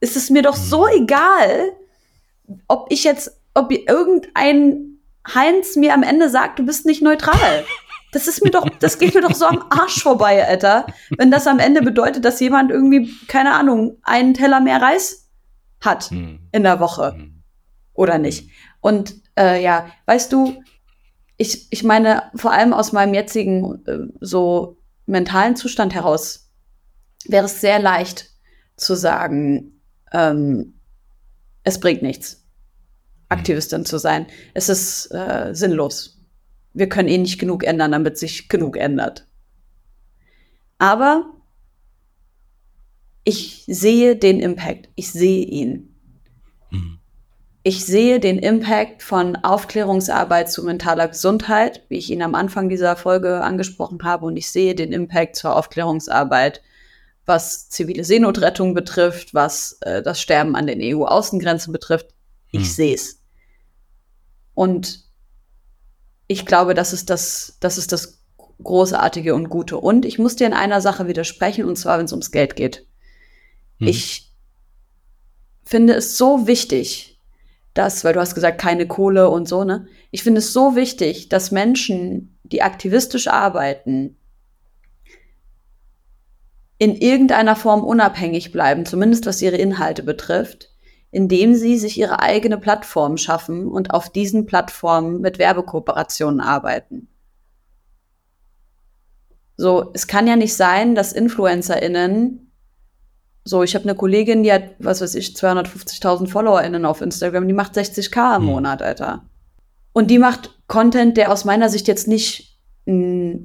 ist 0.00 0.16
es 0.16 0.28
mir 0.28 0.42
doch 0.42 0.56
so 0.56 0.86
egal, 0.88 1.72
ob 2.68 2.86
ich 2.90 3.04
jetzt, 3.04 3.40
ob 3.54 3.72
irgendein 3.72 4.98
Heinz 5.32 5.76
mir 5.76 5.94
am 5.94 6.02
Ende 6.02 6.28
sagt, 6.28 6.58
du 6.58 6.66
bist 6.66 6.84
nicht 6.84 7.02
neutral. 7.02 7.64
Das 8.12 8.28
ist 8.28 8.44
mir 8.44 8.50
doch, 8.50 8.68
das 8.78 8.98
geht 8.98 9.14
mir 9.14 9.22
doch 9.22 9.34
so 9.34 9.46
am 9.46 9.64
Arsch 9.70 10.02
vorbei, 10.02 10.46
Alter. 10.46 10.86
Wenn 11.16 11.30
das 11.30 11.46
am 11.46 11.58
Ende 11.58 11.80
bedeutet, 11.82 12.24
dass 12.24 12.38
jemand 12.40 12.70
irgendwie, 12.70 13.12
keine 13.26 13.54
Ahnung, 13.54 13.96
einen 14.02 14.34
Teller 14.34 14.60
mehr 14.60 14.80
Reis 14.80 15.28
hat 15.80 16.10
Hm. 16.10 16.38
in 16.52 16.62
der 16.62 16.78
Woche 16.80 17.14
Hm. 17.16 17.33
Oder 17.94 18.18
nicht. 18.18 18.50
Und 18.80 19.14
äh, 19.38 19.62
ja, 19.62 19.90
weißt 20.06 20.32
du, 20.32 20.62
ich, 21.36 21.66
ich 21.70 21.82
meine, 21.82 22.30
vor 22.34 22.52
allem 22.52 22.72
aus 22.72 22.92
meinem 22.92 23.14
jetzigen 23.14 23.84
äh, 23.86 24.06
so 24.20 24.78
mentalen 25.06 25.56
Zustand 25.56 25.94
heraus 25.94 26.50
wäre 27.26 27.46
es 27.46 27.60
sehr 27.60 27.78
leicht 27.78 28.30
zu 28.76 28.94
sagen, 28.94 29.80
ähm, 30.12 30.74
es 31.62 31.80
bringt 31.80 32.02
nichts, 32.02 32.44
Aktivistin 33.28 33.84
zu 33.84 33.98
sein. 33.98 34.26
Es 34.52 34.68
ist 34.68 35.06
äh, 35.12 35.54
sinnlos. 35.54 36.20
Wir 36.72 36.88
können 36.88 37.08
eh 37.08 37.18
nicht 37.18 37.38
genug 37.38 37.64
ändern, 37.64 37.92
damit 37.92 38.18
sich 38.18 38.48
genug 38.48 38.76
ändert. 38.76 39.26
Aber 40.78 41.30
ich 43.24 43.64
sehe 43.66 44.16
den 44.16 44.40
Impact. 44.40 44.90
Ich 44.96 45.10
sehe 45.10 45.44
ihn. 45.44 45.93
Hm. 47.64 47.70
Ich 47.72 47.86
sehe 47.86 48.20
den 48.20 48.38
Impact 48.38 49.02
von 49.02 49.36
Aufklärungsarbeit 49.36 50.50
zu 50.50 50.62
mentaler 50.62 51.08
Gesundheit, 51.08 51.82
wie 51.88 51.98
ich 51.98 52.10
ihn 52.10 52.22
am 52.22 52.34
Anfang 52.34 52.68
dieser 52.68 52.96
Folge 52.96 53.40
angesprochen 53.40 53.98
habe, 54.02 54.26
und 54.26 54.36
ich 54.36 54.50
sehe 54.50 54.74
den 54.74 54.92
Impact 54.92 55.36
zur 55.36 55.56
Aufklärungsarbeit 55.56 56.62
was 57.26 57.70
zivile 57.70 58.04
Seenotrettung 58.04 58.74
betrifft, 58.74 59.32
was 59.32 59.78
äh, 59.80 60.02
das 60.02 60.20
Sterben 60.20 60.56
an 60.56 60.66
den 60.66 60.80
EU-Außengrenzen 60.82 61.72
betrifft. 61.72 62.08
Ich 62.52 62.60
Hm. 62.60 62.66
sehe 62.66 62.94
es. 62.94 63.22
Und 64.52 65.04
ich 66.26 66.46
glaube, 66.46 66.74
das 66.74 66.92
ist 66.92 67.08
das, 67.10 67.56
das 67.60 67.78
ist 67.78 67.92
das 67.92 68.22
Großartige 68.62 69.34
und 69.34 69.48
Gute. 69.48 69.78
Und 69.78 70.04
ich 70.04 70.18
muss 70.18 70.36
dir 70.36 70.46
in 70.46 70.52
einer 70.52 70.80
Sache 70.80 71.06
widersprechen, 71.08 71.64
und 71.64 71.76
zwar, 71.76 71.98
wenn 71.98 72.04
es 72.04 72.12
ums 72.12 72.30
Geld 72.30 72.56
geht. 72.56 72.86
Mhm. 73.78 73.88
Ich 73.88 74.32
finde 75.64 75.94
es 75.94 76.16
so 76.16 76.46
wichtig, 76.46 77.13
dass, 77.74 78.04
weil 78.04 78.14
du 78.14 78.20
hast 78.20 78.34
gesagt, 78.34 78.60
keine 78.60 78.86
Kohle 78.86 79.28
und 79.28 79.48
so, 79.48 79.64
ne? 79.64 79.86
Ich 80.10 80.22
finde 80.22 80.38
es 80.38 80.52
so 80.52 80.76
wichtig, 80.76 81.28
dass 81.28 81.50
Menschen, 81.50 82.38
die 82.44 82.62
aktivistisch 82.62 83.28
arbeiten, 83.28 84.16
in 86.78 86.94
irgendeiner 86.96 87.56
Form 87.56 87.82
unabhängig 87.82 88.52
bleiben, 88.52 88.86
zumindest 88.86 89.26
was 89.26 89.42
ihre 89.42 89.56
Inhalte 89.56 90.02
betrifft, 90.02 90.70
indem 91.10 91.54
sie 91.54 91.78
sich 91.78 91.98
ihre 91.98 92.20
eigene 92.20 92.58
Plattform 92.58 93.16
schaffen 93.16 93.66
und 93.68 93.92
auf 93.92 94.10
diesen 94.10 94.46
Plattformen 94.46 95.20
mit 95.20 95.38
Werbekooperationen 95.38 96.40
arbeiten. 96.40 97.08
So, 99.56 99.92
es 99.94 100.06
kann 100.06 100.26
ja 100.26 100.36
nicht 100.36 100.54
sein, 100.54 100.94
dass 100.94 101.12
InfluencerInnen 101.12 102.43
so, 103.44 103.62
ich 103.62 103.74
habe 103.74 103.84
eine 103.84 103.94
Kollegin, 103.94 104.42
die 104.42 104.52
hat, 104.52 104.70
was 104.78 105.00
weiß 105.02 105.14
ich, 105.16 105.28
250.000 105.36 106.28
FollowerInnen 106.28 106.84
auf 106.86 107.00
Instagram, 107.02 107.46
die 107.46 107.52
macht 107.54 107.76
60k 107.76 108.36
im 108.36 108.42
Hm. 108.42 108.46
Monat, 108.46 108.80
Alter. 108.82 109.22
Und 109.92 110.10
die 110.10 110.18
macht 110.18 110.58
Content, 110.66 111.16
der 111.16 111.30
aus 111.30 111.44
meiner 111.44 111.68
Sicht 111.68 111.86
jetzt 111.86 112.08
nicht 112.08 112.58
mh, 112.86 113.40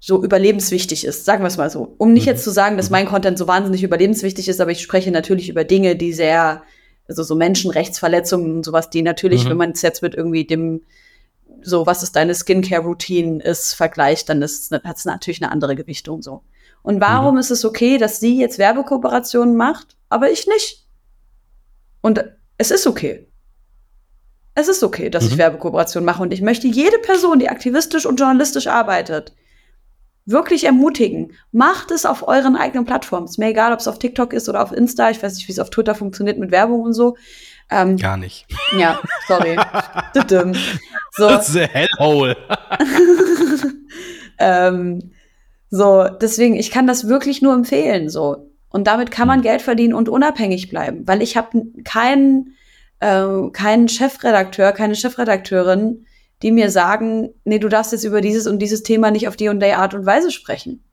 so 0.00 0.22
überlebenswichtig 0.22 1.04
ist, 1.04 1.24
sagen 1.24 1.42
wir 1.42 1.48
es 1.48 1.56
mal 1.56 1.70
so. 1.70 1.94
Um 1.98 2.12
nicht 2.12 2.24
Mhm. 2.26 2.30
jetzt 2.32 2.44
zu 2.44 2.50
sagen, 2.50 2.76
dass 2.76 2.90
mein 2.90 3.06
Content 3.06 3.38
so 3.38 3.46
wahnsinnig 3.48 3.82
überlebenswichtig 3.82 4.48
ist, 4.48 4.60
aber 4.60 4.70
ich 4.70 4.82
spreche 4.82 5.10
natürlich 5.10 5.48
über 5.48 5.64
Dinge, 5.64 5.96
die 5.96 6.12
sehr, 6.12 6.62
also 7.08 7.22
so 7.22 7.34
Menschenrechtsverletzungen 7.34 8.56
und 8.56 8.64
sowas, 8.64 8.90
die 8.90 9.02
natürlich, 9.02 9.44
Mhm. 9.44 9.50
wenn 9.50 9.56
man 9.56 9.70
es 9.70 9.82
jetzt 9.82 10.02
mit 10.02 10.14
irgendwie 10.14 10.44
dem, 10.44 10.82
so 11.62 11.86
was 11.86 12.02
ist 12.02 12.14
deine 12.16 12.34
Skincare-Routine 12.34 13.42
ist, 13.42 13.72
vergleicht, 13.74 14.28
dann 14.28 14.42
hat 14.42 14.96
es 14.96 15.04
natürlich 15.04 15.42
eine 15.42 15.50
andere 15.50 15.74
Gewichtung 15.76 16.22
so. 16.22 16.42
Und 16.86 17.00
warum 17.00 17.36
ist 17.36 17.50
es 17.50 17.64
okay, 17.64 17.98
dass 17.98 18.20
sie 18.20 18.38
jetzt 18.38 18.58
Werbekooperationen 18.58 19.56
macht, 19.56 19.96
aber 20.08 20.30
ich 20.30 20.46
nicht? 20.46 20.86
Und 22.00 22.24
es 22.58 22.70
ist 22.70 22.86
okay. 22.86 23.26
Es 24.54 24.68
ist 24.68 24.84
okay, 24.84 25.10
dass 25.10 25.24
ich 25.24 25.32
Mhm. 25.32 25.38
Werbekooperationen 25.38 26.06
mache. 26.06 26.22
Und 26.22 26.32
ich 26.32 26.42
möchte 26.42 26.68
jede 26.68 26.98
Person, 26.98 27.40
die 27.40 27.48
aktivistisch 27.48 28.06
und 28.06 28.20
journalistisch 28.20 28.68
arbeitet, 28.68 29.34
wirklich 30.26 30.62
ermutigen. 30.62 31.32
Macht 31.50 31.90
es 31.90 32.06
auf 32.06 32.28
euren 32.28 32.54
eigenen 32.54 32.84
Plattformen. 32.84 33.26
Ist 33.26 33.38
mir 33.38 33.48
egal, 33.48 33.72
ob 33.72 33.80
es 33.80 33.88
auf 33.88 33.98
TikTok 33.98 34.32
ist 34.32 34.48
oder 34.48 34.62
auf 34.62 34.70
Insta. 34.70 35.10
Ich 35.10 35.20
weiß 35.20 35.34
nicht, 35.34 35.48
wie 35.48 35.52
es 35.52 35.58
auf 35.58 35.70
Twitter 35.70 35.96
funktioniert 35.96 36.38
mit 36.38 36.52
Werbung 36.52 36.82
und 36.82 36.92
so. 36.92 37.16
Ähm, 37.68 37.96
Gar 37.96 38.16
nicht. 38.16 38.46
ja, 38.78 39.00
sorry. 39.26 39.58
So. 41.16 41.28
Das 41.28 41.48
ist 41.48 41.56
a 41.56 41.66
hellhole. 41.66 42.36
Ähm, 44.38 45.10
so, 45.70 46.08
deswegen, 46.08 46.54
ich 46.54 46.70
kann 46.70 46.86
das 46.86 47.08
wirklich 47.08 47.42
nur 47.42 47.54
empfehlen, 47.54 48.08
so. 48.08 48.50
Und 48.68 48.86
damit 48.86 49.10
kann 49.10 49.28
man 49.28 49.42
Geld 49.42 49.62
verdienen 49.62 49.94
und 49.94 50.08
unabhängig 50.08 50.68
bleiben, 50.68 51.06
weil 51.06 51.22
ich 51.22 51.36
habe 51.36 51.62
keinen, 51.84 52.56
äh, 53.00 53.50
keinen 53.52 53.88
Chefredakteur, 53.88 54.72
keine 54.72 54.94
Chefredakteurin, 54.94 56.06
die 56.42 56.52
mir 56.52 56.70
sagen, 56.70 57.30
nee, 57.44 57.58
du 57.58 57.68
darfst 57.68 57.92
jetzt 57.92 58.04
über 58.04 58.20
dieses 58.20 58.46
und 58.46 58.58
dieses 58.58 58.82
Thema 58.82 59.10
nicht 59.10 59.28
auf 59.28 59.36
die 59.36 59.48
und 59.48 59.60
die 59.60 59.72
Art 59.72 59.94
und 59.94 60.04
Weise 60.04 60.30
sprechen. 60.30 60.84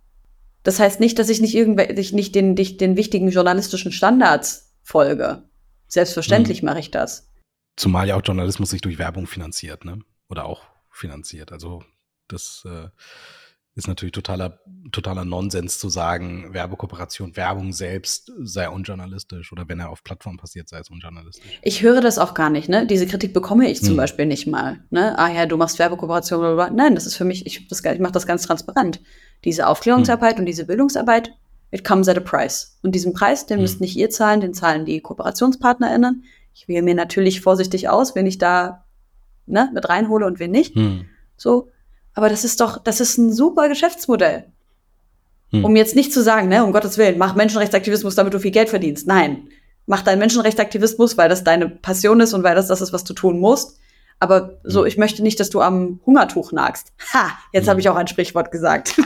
Das 0.64 0.80
heißt 0.80 1.00
nicht, 1.00 1.20
dass 1.20 1.30
ich 1.30 1.42
nicht 1.42 1.56
irgendwelche, 1.56 1.94
ich 1.94 2.14
nicht 2.14 2.34
den, 2.36 2.54
nicht 2.54 2.80
den 2.80 2.96
wichtigen 2.96 3.30
journalistischen 3.30 3.92
Standards 3.92 4.74
folge. 4.82 5.44
Selbstverständlich 5.88 6.64
mache 6.64 6.80
ich 6.80 6.90
das. 6.90 7.30
Zumal 7.76 8.08
ja 8.08 8.16
auch 8.16 8.22
Journalismus 8.24 8.70
sich 8.70 8.82
durch 8.82 8.98
Werbung 8.98 9.28
finanziert, 9.28 9.84
ne? 9.84 10.00
Oder 10.30 10.46
auch 10.46 10.64
finanziert. 10.90 11.52
Also 11.52 11.84
das 12.28 12.66
äh, 12.66 12.88
ist 13.76 13.88
natürlich 13.88 14.12
totaler, 14.12 14.60
totaler 14.92 15.26
Nonsens 15.26 15.80
zu 15.80 15.90
sagen, 15.90 16.54
Werbekooperation, 16.54 17.36
Werbung 17.36 17.74
selbst 17.74 18.32
sei 18.44 18.70
unjournalistisch 18.70 19.52
oder 19.52 19.68
wenn 19.68 19.80
er 19.80 19.90
auf 19.90 20.04
Plattformen 20.04 20.38
passiert, 20.38 20.70
sei 20.70 20.80
es 20.80 20.90
unjournalistisch. 20.92 21.60
Ich 21.64 21.82
höre 21.82 22.00
das 22.02 22.20
auch 22.20 22.36
gar 22.36 22.50
nicht, 22.52 22.70
ne? 22.70 22.86
Diese 22.86 23.08
Kritik 23.08 23.34
bekomme 23.34 23.70
ich 23.70 23.80
zum 23.80 23.90
Hm. 23.92 23.98
Beispiel 23.98 24.26
nicht 24.28 24.46
mal, 24.46 24.80
ne? 24.92 25.18
Ah 25.18 25.30
ja, 25.32 25.46
du 25.48 25.58
machst 25.58 25.80
Werbekooperation, 25.80 26.40
blablabla. 26.40 26.76
Nein, 26.76 26.94
das 26.96 27.08
ist 27.08 27.16
für 27.16 27.26
mich, 27.26 27.46
ich, 27.48 27.68
das, 27.68 27.84
ich 27.84 28.00
mache 28.00 28.12
das 28.12 28.28
ganz 28.28 28.46
transparent. 28.46 29.02
Diese 29.44 29.68
Aufklärungsarbeit 29.68 30.38
und 30.40 30.46
diese 30.46 30.66
Bildungsarbeit, 30.66 31.34
it 31.72 31.84
comes 31.84 32.08
at 32.08 32.18
a 32.18 32.22
price. 32.22 32.78
Und 32.84 32.94
diesen 32.94 33.14
Preis, 33.14 33.48
den 33.48 33.56
Hm. 33.58 33.62
müsst 33.64 33.82
nicht 33.82 33.96
ihr 33.96 34.12
zahlen, 34.12 34.40
den 34.40 34.54
zahlen 34.54 34.86
die 34.86 35.02
KooperationspartnerInnen. 35.02 36.24
Ich 36.54 36.68
wähle 36.68 36.84
mir 36.84 36.94
natürlich 36.94 37.42
vorsichtig 37.42 37.90
aus, 37.90 38.14
wen 38.14 38.28
ich 38.28 38.38
da 38.38 38.86
ne, 39.48 39.72
mit 39.74 39.90
reinhole 39.90 40.28
und 40.28 40.40
wen 40.40 40.52
nicht. 40.52 40.76
Hm. 40.76 41.06
So. 41.38 41.70
Aber 42.14 42.30
das 42.30 42.43
ist 42.43 42.61
doch, 42.61 42.78
das 42.84 42.99
ist 42.99 43.18
ein 43.18 43.34
super 43.34 43.68
Geschäftsmodell. 43.70 44.45
Hm. 45.51 45.66
Um 45.66 45.76
jetzt 45.76 45.95
nicht 45.95 46.14
zu 46.14 46.22
sagen, 46.24 46.47
ne, 46.47 46.64
um 46.64 46.72
Gottes 46.72 46.97
Willen, 46.97 47.18
mach 47.18 47.36
Menschenrechtsaktivismus, 47.36 48.16
damit 48.16 48.34
du 48.34 48.39
viel 48.39 48.51
Geld 48.51 48.70
verdienst. 48.70 49.07
Nein. 49.07 49.47
Mach 49.86 50.01
deinen 50.01 50.20
Menschenrechtsaktivismus, 50.20 51.18
weil 51.18 51.28
das 51.30 51.43
deine 51.43 51.68
Passion 51.70 52.20
ist 52.22 52.34
und 52.34 52.43
weil 52.43 52.55
das 52.55 52.68
das 52.68 52.82
ist, 52.82 52.93
was 52.93 53.03
du 53.03 53.14
tun 53.14 53.39
musst. 53.39 53.78
Aber 54.20 54.59
so, 54.64 54.82
Hm. 54.82 54.88
ich 54.88 54.97
möchte 54.97 55.22
nicht, 55.24 55.39
dass 55.39 55.49
du 55.49 55.61
am 55.61 55.99
Hungertuch 56.05 56.51
nagst. 56.51 56.93
Ha, 57.14 57.32
jetzt 57.51 57.66
Hm. 57.66 57.70
habe 57.72 57.80
ich 57.82 57.89
auch 57.89 57.95
ein 57.95 58.07
Sprichwort 58.07 58.51
gesagt. 58.51 58.95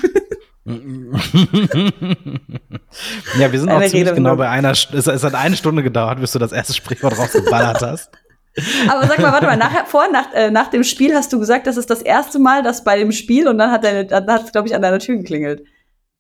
ja, 3.40 3.52
wir 3.52 3.60
sind 3.60 3.70
Eine 3.70 3.78
auch 3.78 3.90
ziemlich 3.90 3.94
Rede 3.94 4.14
genau 4.16 4.36
bei 4.36 4.50
einer, 4.50 4.72
es, 4.72 4.88
es 4.92 5.24
hat 5.24 5.34
eine 5.34 5.56
Stunde 5.56 5.82
gedauert, 5.84 6.20
bis 6.20 6.32
du 6.34 6.40
das 6.40 6.52
erste 6.52 6.74
Sprichwort 6.74 7.18
rausgeballert 7.18 7.82
hast. 7.82 8.10
Aber 8.90 9.08
sag 9.08 9.20
mal, 9.20 9.32
warte 9.32 9.46
mal, 9.46 9.58
nachher, 9.58 9.86
vor, 9.86 10.08
nach, 10.12 10.34
äh, 10.34 10.52
nach 10.52 10.68
dem 10.68 10.84
Spiel 10.84 11.14
hast 11.14 11.32
du 11.32 11.40
gesagt, 11.40 11.68
das 11.68 11.78
ist 11.78 11.90
das 11.90 12.02
erste 12.02 12.40
Mal, 12.40 12.64
dass 12.64 12.84
bei 12.84 12.98
dem 12.98 13.12
Spiel 13.12 13.48
und 13.48 13.58
dann 13.58 13.72
hat 13.72 13.84
deine, 13.84 14.06
dann 14.06 14.28
hat 14.28 14.46
es, 14.46 14.52
glaube 14.52 14.68
ich, 14.68 14.76
an 14.76 14.82
deiner 14.82 15.00
Tür 15.00 15.18
geklingelt. 15.18 15.64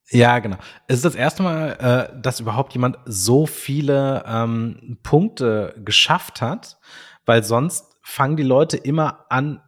Ja, 0.09 0.39
genau. 0.39 0.57
Es 0.87 0.97
ist 0.97 1.05
das 1.05 1.15
erste 1.15 1.43
Mal, 1.43 2.09
äh, 2.13 2.21
dass 2.21 2.39
überhaupt 2.39 2.73
jemand 2.73 2.97
so 3.05 3.45
viele 3.45 4.23
ähm, 4.27 4.97
Punkte 5.03 5.75
geschafft 5.83 6.41
hat, 6.41 6.77
weil 7.25 7.43
sonst 7.43 7.97
fangen 8.03 8.37
die 8.37 8.43
Leute 8.43 8.77
immer 8.77 9.25
an, 9.29 9.61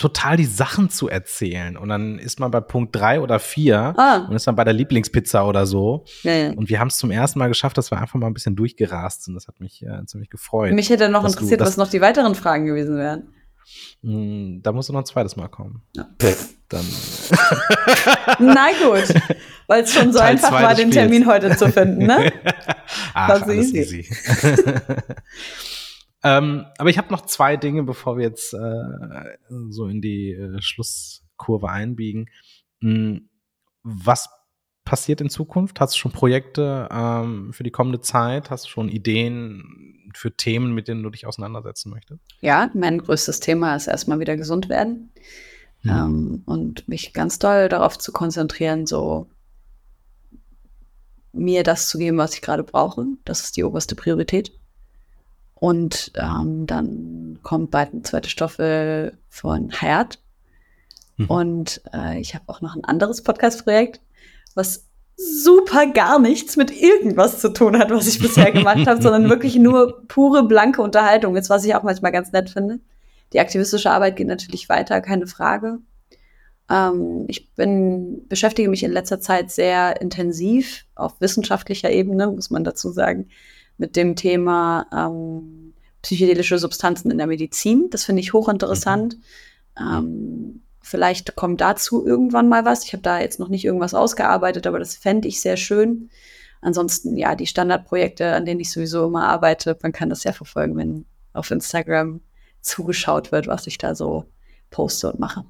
total 0.00 0.36
die 0.36 0.46
Sachen 0.46 0.90
zu 0.90 1.08
erzählen. 1.08 1.76
Und 1.76 1.88
dann 1.90 2.18
ist 2.18 2.40
man 2.40 2.50
bei 2.50 2.60
Punkt 2.60 2.96
drei 2.96 3.20
oder 3.20 3.38
vier 3.38 3.94
Ah. 3.96 4.26
und 4.28 4.34
ist 4.34 4.46
dann 4.46 4.56
bei 4.56 4.64
der 4.64 4.72
Lieblingspizza 4.72 5.44
oder 5.46 5.66
so. 5.66 6.04
Ja, 6.22 6.32
ja. 6.32 6.50
Und 6.52 6.68
wir 6.68 6.80
haben 6.80 6.88
es 6.88 6.96
zum 6.96 7.10
ersten 7.10 7.38
Mal 7.38 7.48
geschafft, 7.48 7.78
dass 7.78 7.90
wir 7.92 7.98
einfach 8.00 8.14
mal 8.18 8.26
ein 8.26 8.34
bisschen 8.34 8.56
durchgerast 8.56 9.24
sind. 9.24 9.34
Das 9.34 9.46
hat 9.46 9.60
mich 9.60 9.82
äh, 9.84 10.04
ziemlich 10.06 10.30
gefreut. 10.30 10.72
Mich 10.72 10.90
hätte 10.90 11.08
noch 11.08 11.22
du 11.22 11.28
interessiert, 11.28 11.60
das- 11.60 11.68
was 11.68 11.76
noch 11.76 11.88
die 11.88 12.00
weiteren 12.00 12.34
Fragen 12.34 12.66
gewesen 12.66 12.96
wären. 12.96 13.28
Mm, 14.02 14.62
Da 14.62 14.72
muss 14.72 14.88
noch 14.88 14.98
ein 14.98 15.04
zweites 15.06 15.36
Mal 15.36 15.48
kommen. 15.48 15.82
Ja. 15.94 16.06
Dann, 16.70 16.84
Na 18.38 18.68
gut, 18.82 19.14
weil 19.66 19.82
es 19.84 19.92
schon 19.92 20.12
so 20.12 20.18
Teil 20.18 20.30
einfach 20.30 20.50
war, 20.52 20.74
den. 20.74 20.90
Termin 20.90 21.26
heute 21.26 21.56
zu 21.56 21.68
finden, 21.70 22.06
ne? 22.06 22.32
Ach, 23.14 23.28
War 23.28 23.44
so 23.44 23.52
easy. 23.52 23.78
easy. 23.78 24.08
ähm, 26.22 26.66
aber 26.78 26.90
ich 26.90 26.98
habe 26.98 27.10
noch 27.10 27.22
zwei 27.22 27.56
Dinge, 27.56 27.82
bevor 27.82 28.16
wir 28.16 28.24
jetzt 28.24 28.52
äh, 28.52 29.36
so 29.68 29.86
in 29.86 30.00
die 30.00 30.32
äh, 30.32 30.60
Schlusskurve 30.60 31.68
einbiegen. 31.70 32.28
Hm, 32.80 33.28
was 33.82 34.28
passiert 34.84 35.20
in 35.20 35.30
Zukunft? 35.30 35.80
Hast 35.80 35.94
du 35.94 35.98
schon 35.98 36.12
Projekte 36.12 36.88
ähm, 36.90 37.52
für 37.52 37.62
die 37.62 37.70
kommende 37.70 38.00
Zeit? 38.00 38.50
Hast 38.50 38.64
du 38.66 38.68
schon 38.68 38.88
Ideen 38.88 40.10
für 40.14 40.36
Themen, 40.36 40.74
mit 40.74 40.88
denen 40.88 41.02
du 41.02 41.10
dich 41.10 41.26
auseinandersetzen 41.26 41.90
möchtest? 41.90 42.20
Ja, 42.40 42.70
mein 42.74 42.98
größtes 42.98 43.40
Thema 43.40 43.76
ist 43.76 43.86
erstmal 43.86 44.20
wieder 44.20 44.36
gesund 44.36 44.68
werden. 44.68 45.12
Ähm, 45.84 46.42
und 46.44 46.88
mich 46.88 47.14
ganz 47.14 47.38
doll 47.38 47.68
darauf 47.68 47.98
zu 47.98 48.12
konzentrieren, 48.12 48.86
so 48.86 49.30
mir 51.32 51.62
das 51.62 51.88
zu 51.88 51.96
geben, 51.98 52.18
was 52.18 52.34
ich 52.34 52.42
gerade 52.42 52.64
brauche. 52.64 53.06
Das 53.24 53.44
ist 53.44 53.56
die 53.56 53.64
oberste 53.64 53.94
Priorität. 53.94 54.52
Und 55.60 56.12
ähm, 56.16 56.66
dann 56.66 57.38
kommt 57.42 57.70
bald 57.70 57.92
eine 57.92 58.02
zweite 58.02 58.30
Staffel 58.30 59.16
von 59.28 59.70
Hayat. 59.70 60.18
Mhm. 61.18 61.26
Und 61.26 61.82
äh, 61.92 62.18
ich 62.18 62.34
habe 62.34 62.44
auch 62.48 62.62
noch 62.62 62.74
ein 62.74 62.84
anderes 62.84 63.22
Podcast-Projekt, 63.22 64.00
was 64.54 64.86
super 65.16 65.86
gar 65.86 66.18
nichts 66.18 66.56
mit 66.56 66.70
irgendwas 66.70 67.40
zu 67.40 67.52
tun 67.52 67.78
hat, 67.78 67.90
was 67.90 68.08
ich 68.08 68.20
bisher 68.20 68.50
gemacht 68.52 68.86
habe, 68.86 69.02
sondern 69.02 69.28
wirklich 69.28 69.56
nur 69.56 70.02
pure 70.08 70.44
blanke 70.44 70.80
Unterhaltung 70.80 71.36
ist, 71.36 71.50
was 71.50 71.64
ich 71.64 71.74
auch 71.74 71.82
manchmal 71.82 72.12
ganz 72.12 72.32
nett 72.32 72.48
finde. 72.48 72.80
Die 73.34 73.40
aktivistische 73.40 73.90
Arbeit 73.90 74.16
geht 74.16 74.28
natürlich 74.28 74.70
weiter, 74.70 75.02
keine 75.02 75.26
Frage. 75.26 75.78
Ähm, 76.70 77.26
ich 77.28 77.52
bin, 77.52 78.26
beschäftige 78.28 78.70
mich 78.70 78.82
in 78.82 78.92
letzter 78.92 79.20
Zeit 79.20 79.50
sehr 79.50 80.00
intensiv 80.00 80.86
auf 80.94 81.20
wissenschaftlicher 81.20 81.90
Ebene, 81.90 82.28
muss 82.28 82.48
man 82.48 82.64
dazu 82.64 82.90
sagen, 82.90 83.28
mit 83.80 83.96
dem 83.96 84.14
Thema 84.14 84.86
ähm, 84.92 85.72
psychedelische 86.02 86.58
Substanzen 86.58 87.10
in 87.10 87.18
der 87.18 87.26
Medizin. 87.26 87.88
Das 87.90 88.04
finde 88.04 88.20
ich 88.20 88.34
hochinteressant. 88.34 89.16
Ähm, 89.78 90.62
vielleicht 90.82 91.34
kommt 91.34 91.60
dazu 91.62 92.06
irgendwann 92.06 92.48
mal 92.48 92.64
was. 92.64 92.84
Ich 92.84 92.92
habe 92.92 93.02
da 93.02 93.20
jetzt 93.20 93.40
noch 93.40 93.48
nicht 93.48 93.64
irgendwas 93.64 93.94
ausgearbeitet, 93.94 94.66
aber 94.66 94.78
das 94.78 94.94
fände 94.94 95.26
ich 95.28 95.40
sehr 95.40 95.56
schön. 95.56 96.10
ansonsten, 96.60 97.16
ja, 97.16 97.34
die 97.34 97.46
Standardprojekte, 97.46 98.34
an 98.34 98.44
denen 98.44 98.60
ich 98.60 98.70
sowieso 98.70 99.06
immer 99.06 99.26
arbeite, 99.26 99.78
man 99.82 99.92
kann 99.92 100.10
das 100.10 100.24
ja 100.24 100.32
verfolgen, 100.32 100.76
wenn 100.76 101.06
auf 101.32 101.50
Instagram 101.50 102.20
zugeschaut 102.60 103.32
wird, 103.32 103.46
was 103.46 103.66
ich 103.66 103.78
da 103.78 103.94
so 103.94 104.26
poste 104.68 105.10
und 105.10 105.20
mache. 105.20 105.44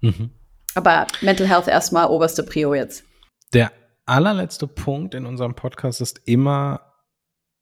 Mhm. 0.00 0.30
Aber 0.74 1.06
Mental 1.20 1.46
Health 1.46 1.68
erstmal 1.68 2.08
oberste 2.08 2.42
Prio 2.42 2.74
jetzt. 2.74 3.04
Der 3.52 3.70
allerletzte 4.04 4.66
Punkt 4.66 5.14
in 5.14 5.26
unserem 5.26 5.54
Podcast 5.54 6.00
ist 6.00 6.22
immer 6.24 6.80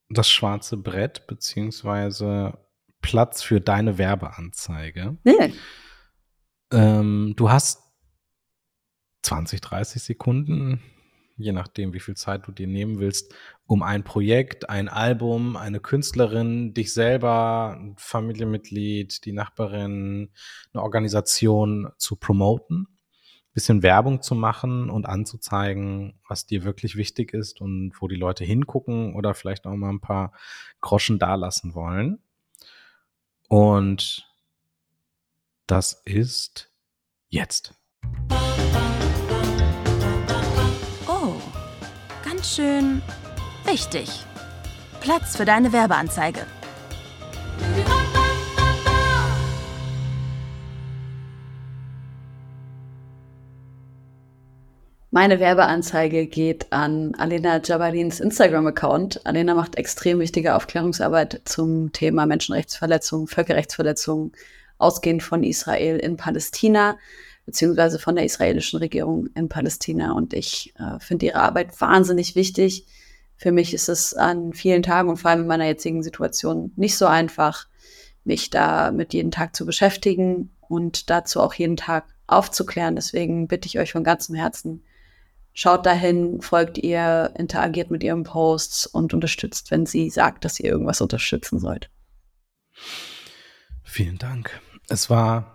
das 0.09 0.29
schwarze 0.29 0.77
Brett, 0.77 1.27
beziehungsweise 1.27 2.59
Platz 3.01 3.43
für 3.43 3.61
deine 3.61 3.99
Werbeanzeige. 3.99 5.19
Nee. 5.25 5.53
Ähm, 6.73 7.35
du 7.37 7.51
hast 7.51 7.83
20, 9.23 9.61
30 9.61 10.03
Sekunden, 10.03 10.83
je 11.37 11.53
nachdem, 11.53 11.93
wie 11.93 12.01
viel 12.01 12.17
Zeit 12.17 12.47
du 12.47 12.53
dir 12.53 12.67
nehmen 12.67 12.99
willst, 12.99 13.35
um 13.67 13.83
ein 13.83 14.05
Projekt, 14.05 14.69
ein 14.69 14.89
Album, 14.89 15.57
eine 15.57 15.81
Künstlerin, 15.81 16.75
dich 16.75 16.93
selber, 16.93 17.77
ein 17.79 17.95
Familienmitglied, 17.97 19.25
die 19.25 19.33
Nachbarin, 19.33 20.31
eine 20.73 20.83
Organisation 20.83 21.91
zu 21.99 22.17
promoten, 22.17 22.94
bisschen 23.55 23.83
Werbung 23.83 24.21
zu 24.21 24.35
machen 24.35 24.91
und 24.91 25.07
anzuzeigen, 25.07 26.19
was 26.29 26.47
dir 26.47 26.65
wirklich 26.65 26.97
wichtig 26.97 27.33
ist 27.33 27.61
und 27.61 27.93
wo 28.01 28.09
die 28.09 28.17
Leute 28.17 28.45
hingucken 28.45 29.15
oder 29.15 29.35
vielleicht 29.35 29.67
auch 29.67 29.77
mal 29.77 29.91
ein 29.91 30.01
paar 30.01 30.33
Groschen 30.81 31.19
dalassen 31.19 31.75
wollen. 31.75 32.19
Und 33.49 34.29
das 35.67 36.03
ist 36.05 36.71
jetzt. 37.29 37.75
schön 42.55 43.03
wichtig. 43.65 44.09
Platz 45.01 45.37
für 45.37 45.45
deine 45.45 45.73
Werbeanzeige. 45.73 46.47
Meine 55.15 55.39
Werbeanzeige 55.39 56.27
geht 56.27 56.73
an 56.73 57.15
Alena 57.15 57.61
Jabalins 57.63 58.19
Instagram-Account. 58.19 59.25
Alena 59.25 59.55
macht 59.55 59.77
extrem 59.77 60.19
wichtige 60.19 60.57
Aufklärungsarbeit 60.57 61.43
zum 61.45 61.93
Thema 61.93 62.27
Menschenrechtsverletzungen, 62.27 63.29
Völkerrechtsverletzungen, 63.29 64.33
ausgehend 64.77 65.23
von 65.23 65.45
Israel 65.45 65.99
in 65.99 66.17
Palästina 66.17 66.99
beziehungsweise 67.47 68.01
von 68.01 68.17
der 68.17 68.25
israelischen 68.25 68.81
Regierung 68.81 69.29
in 69.37 69.49
Palästina. 69.49 70.11
Und 70.15 70.35
ich 70.35 70.75
äh, 70.81 70.99
finde 70.99 71.27
ihre 71.27 71.39
Arbeit 71.39 71.81
wahnsinnig 71.81 72.35
wichtig. 72.35 72.85
Für 73.37 73.53
mich 73.53 73.73
ist 73.73 73.89
es 73.89 74.15
an 74.15 74.53
vielen 74.53 74.83
Tagen 74.83 75.11
und 75.11 75.19
vor 75.19 75.31
allem 75.31 75.43
in 75.43 75.47
meiner 75.47 75.67
jetzigen 75.67 76.03
Situation 76.03 76.73
nicht 76.75 76.99
so 76.99 77.07
einfach, 77.07 77.69
mich 78.25 78.51
da 78.51 78.91
mit 78.91 79.15
jeden 79.15 79.31
Tag 79.31 79.55
zu 79.55 79.65
beschäftigen 79.65 80.51
und 80.63 81.09
dazu 81.09 81.41
auch 81.41 81.55
jeden 81.55 81.77
Tag 81.77 82.05
aufzuklären. 82.27 82.97
Deswegen 82.97 83.47
bitte 83.47 83.69
ich 83.69 83.79
euch 83.79 83.93
von 83.93 84.03
ganzem 84.03 84.35
Herzen, 84.35 84.83
schaut 85.55 85.87
dahin, 85.87 86.43
folgt 86.43 86.79
ihr, 86.79 87.33
interagiert 87.39 87.91
mit 87.91 88.03
ihren 88.03 88.25
Posts 88.25 88.87
und 88.87 89.15
unterstützt, 89.15 89.71
wenn 89.71 89.87
sie 89.87 90.11
sagt, 90.11 90.45
dass 90.45 90.61
ihr 90.61 90.71
irgendwas 90.71 91.01
unterstützen 91.01 91.59
sollt. 91.59 91.91
Vielen 93.83 94.19
Dank. 94.19 94.61
Es 94.89 95.09
war 95.09 95.55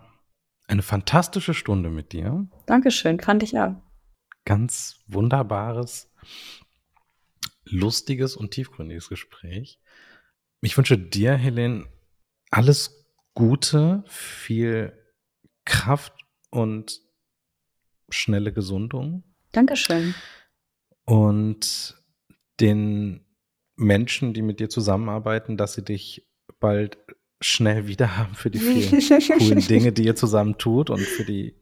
eine 0.66 0.82
fantastische 0.82 1.54
Stunde 1.54 1.90
mit 1.90 2.12
dir. 2.12 2.48
Dankeschön, 2.66 3.20
fand 3.20 3.42
ich 3.42 3.58
auch. 3.58 3.74
Ganz 4.44 5.00
wunderbares, 5.06 6.10
lustiges 7.64 8.36
und 8.36 8.52
tiefgründiges 8.52 9.08
Gespräch. 9.08 9.78
Ich 10.62 10.76
wünsche 10.76 10.98
dir, 10.98 11.34
Helene, 11.34 11.86
alles 12.50 13.06
Gute, 13.34 14.02
viel 14.06 14.92
Kraft 15.64 16.14
und 16.50 17.00
schnelle 18.08 18.52
Gesundung. 18.52 19.24
Dankeschön. 19.52 20.14
Und 21.04 21.96
den 22.60 23.24
Menschen, 23.76 24.34
die 24.34 24.42
mit 24.42 24.60
dir 24.60 24.68
zusammenarbeiten, 24.68 25.56
dass 25.56 25.72
sie 25.72 25.84
dich 25.84 26.28
bald 26.60 26.98
schnell 27.40 27.86
wieder 27.86 28.16
haben 28.16 28.34
für 28.34 28.50
die 28.50 28.58
vielen 28.58 29.00
coolen 29.38 29.66
Dinge, 29.66 29.92
die 29.92 30.04
ihr 30.04 30.14
zusammen 30.14 30.58
tut 30.58 30.90
und 30.90 31.00
für 31.00 31.24
die 31.24 31.56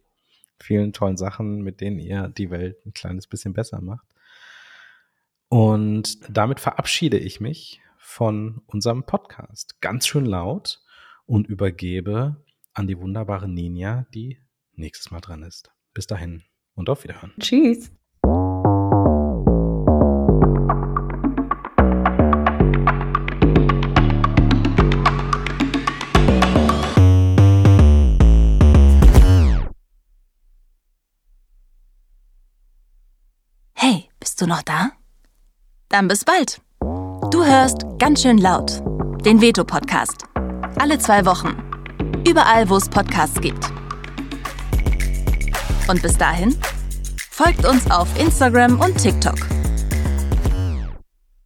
vielen 0.58 0.92
tollen 0.92 1.16
Sachen, 1.16 1.62
mit 1.62 1.80
denen 1.80 1.98
ihr 1.98 2.28
die 2.28 2.50
Welt 2.50 2.84
ein 2.84 2.92
kleines 2.92 3.28
bisschen 3.28 3.52
besser 3.52 3.80
macht. 3.80 4.06
Und 5.48 6.18
damit 6.28 6.60
verabschiede 6.60 7.18
ich 7.18 7.40
mich 7.40 7.80
von 7.96 8.62
unserem 8.66 9.04
Podcast 9.04 9.80
ganz 9.80 10.06
schön 10.06 10.26
laut 10.26 10.82
und 11.26 11.46
übergebe 11.46 12.44
an 12.74 12.86
die 12.86 12.98
wunderbare 12.98 13.48
Ninja, 13.48 14.06
die 14.12 14.38
nächstes 14.72 15.10
Mal 15.10 15.20
dran 15.20 15.42
ist. 15.42 15.70
Bis 15.94 16.06
dahin 16.06 16.42
und 16.78 16.88
auf 16.88 17.04
Wiederhören. 17.04 17.34
Tschüss. 17.38 17.90
Bist 34.38 34.46
du 34.48 34.54
noch 34.54 34.62
da? 34.62 34.90
Dann 35.88 36.06
bis 36.06 36.24
bald. 36.24 36.60
Du 37.32 37.44
hörst 37.44 37.78
ganz 37.98 38.22
schön 38.22 38.38
laut. 38.38 38.80
Den 39.24 39.40
Veto-Podcast. 39.40 40.26
Alle 40.78 41.00
zwei 41.00 41.26
Wochen. 41.26 41.56
Überall, 42.24 42.70
wo 42.70 42.76
es 42.76 42.88
Podcasts 42.88 43.40
gibt. 43.40 43.72
Und 45.88 46.02
bis 46.02 46.16
dahin, 46.16 46.54
folgt 47.30 47.64
uns 47.64 47.90
auf 47.90 48.08
Instagram 48.20 48.78
und 48.80 48.96
TikTok. 48.96 49.57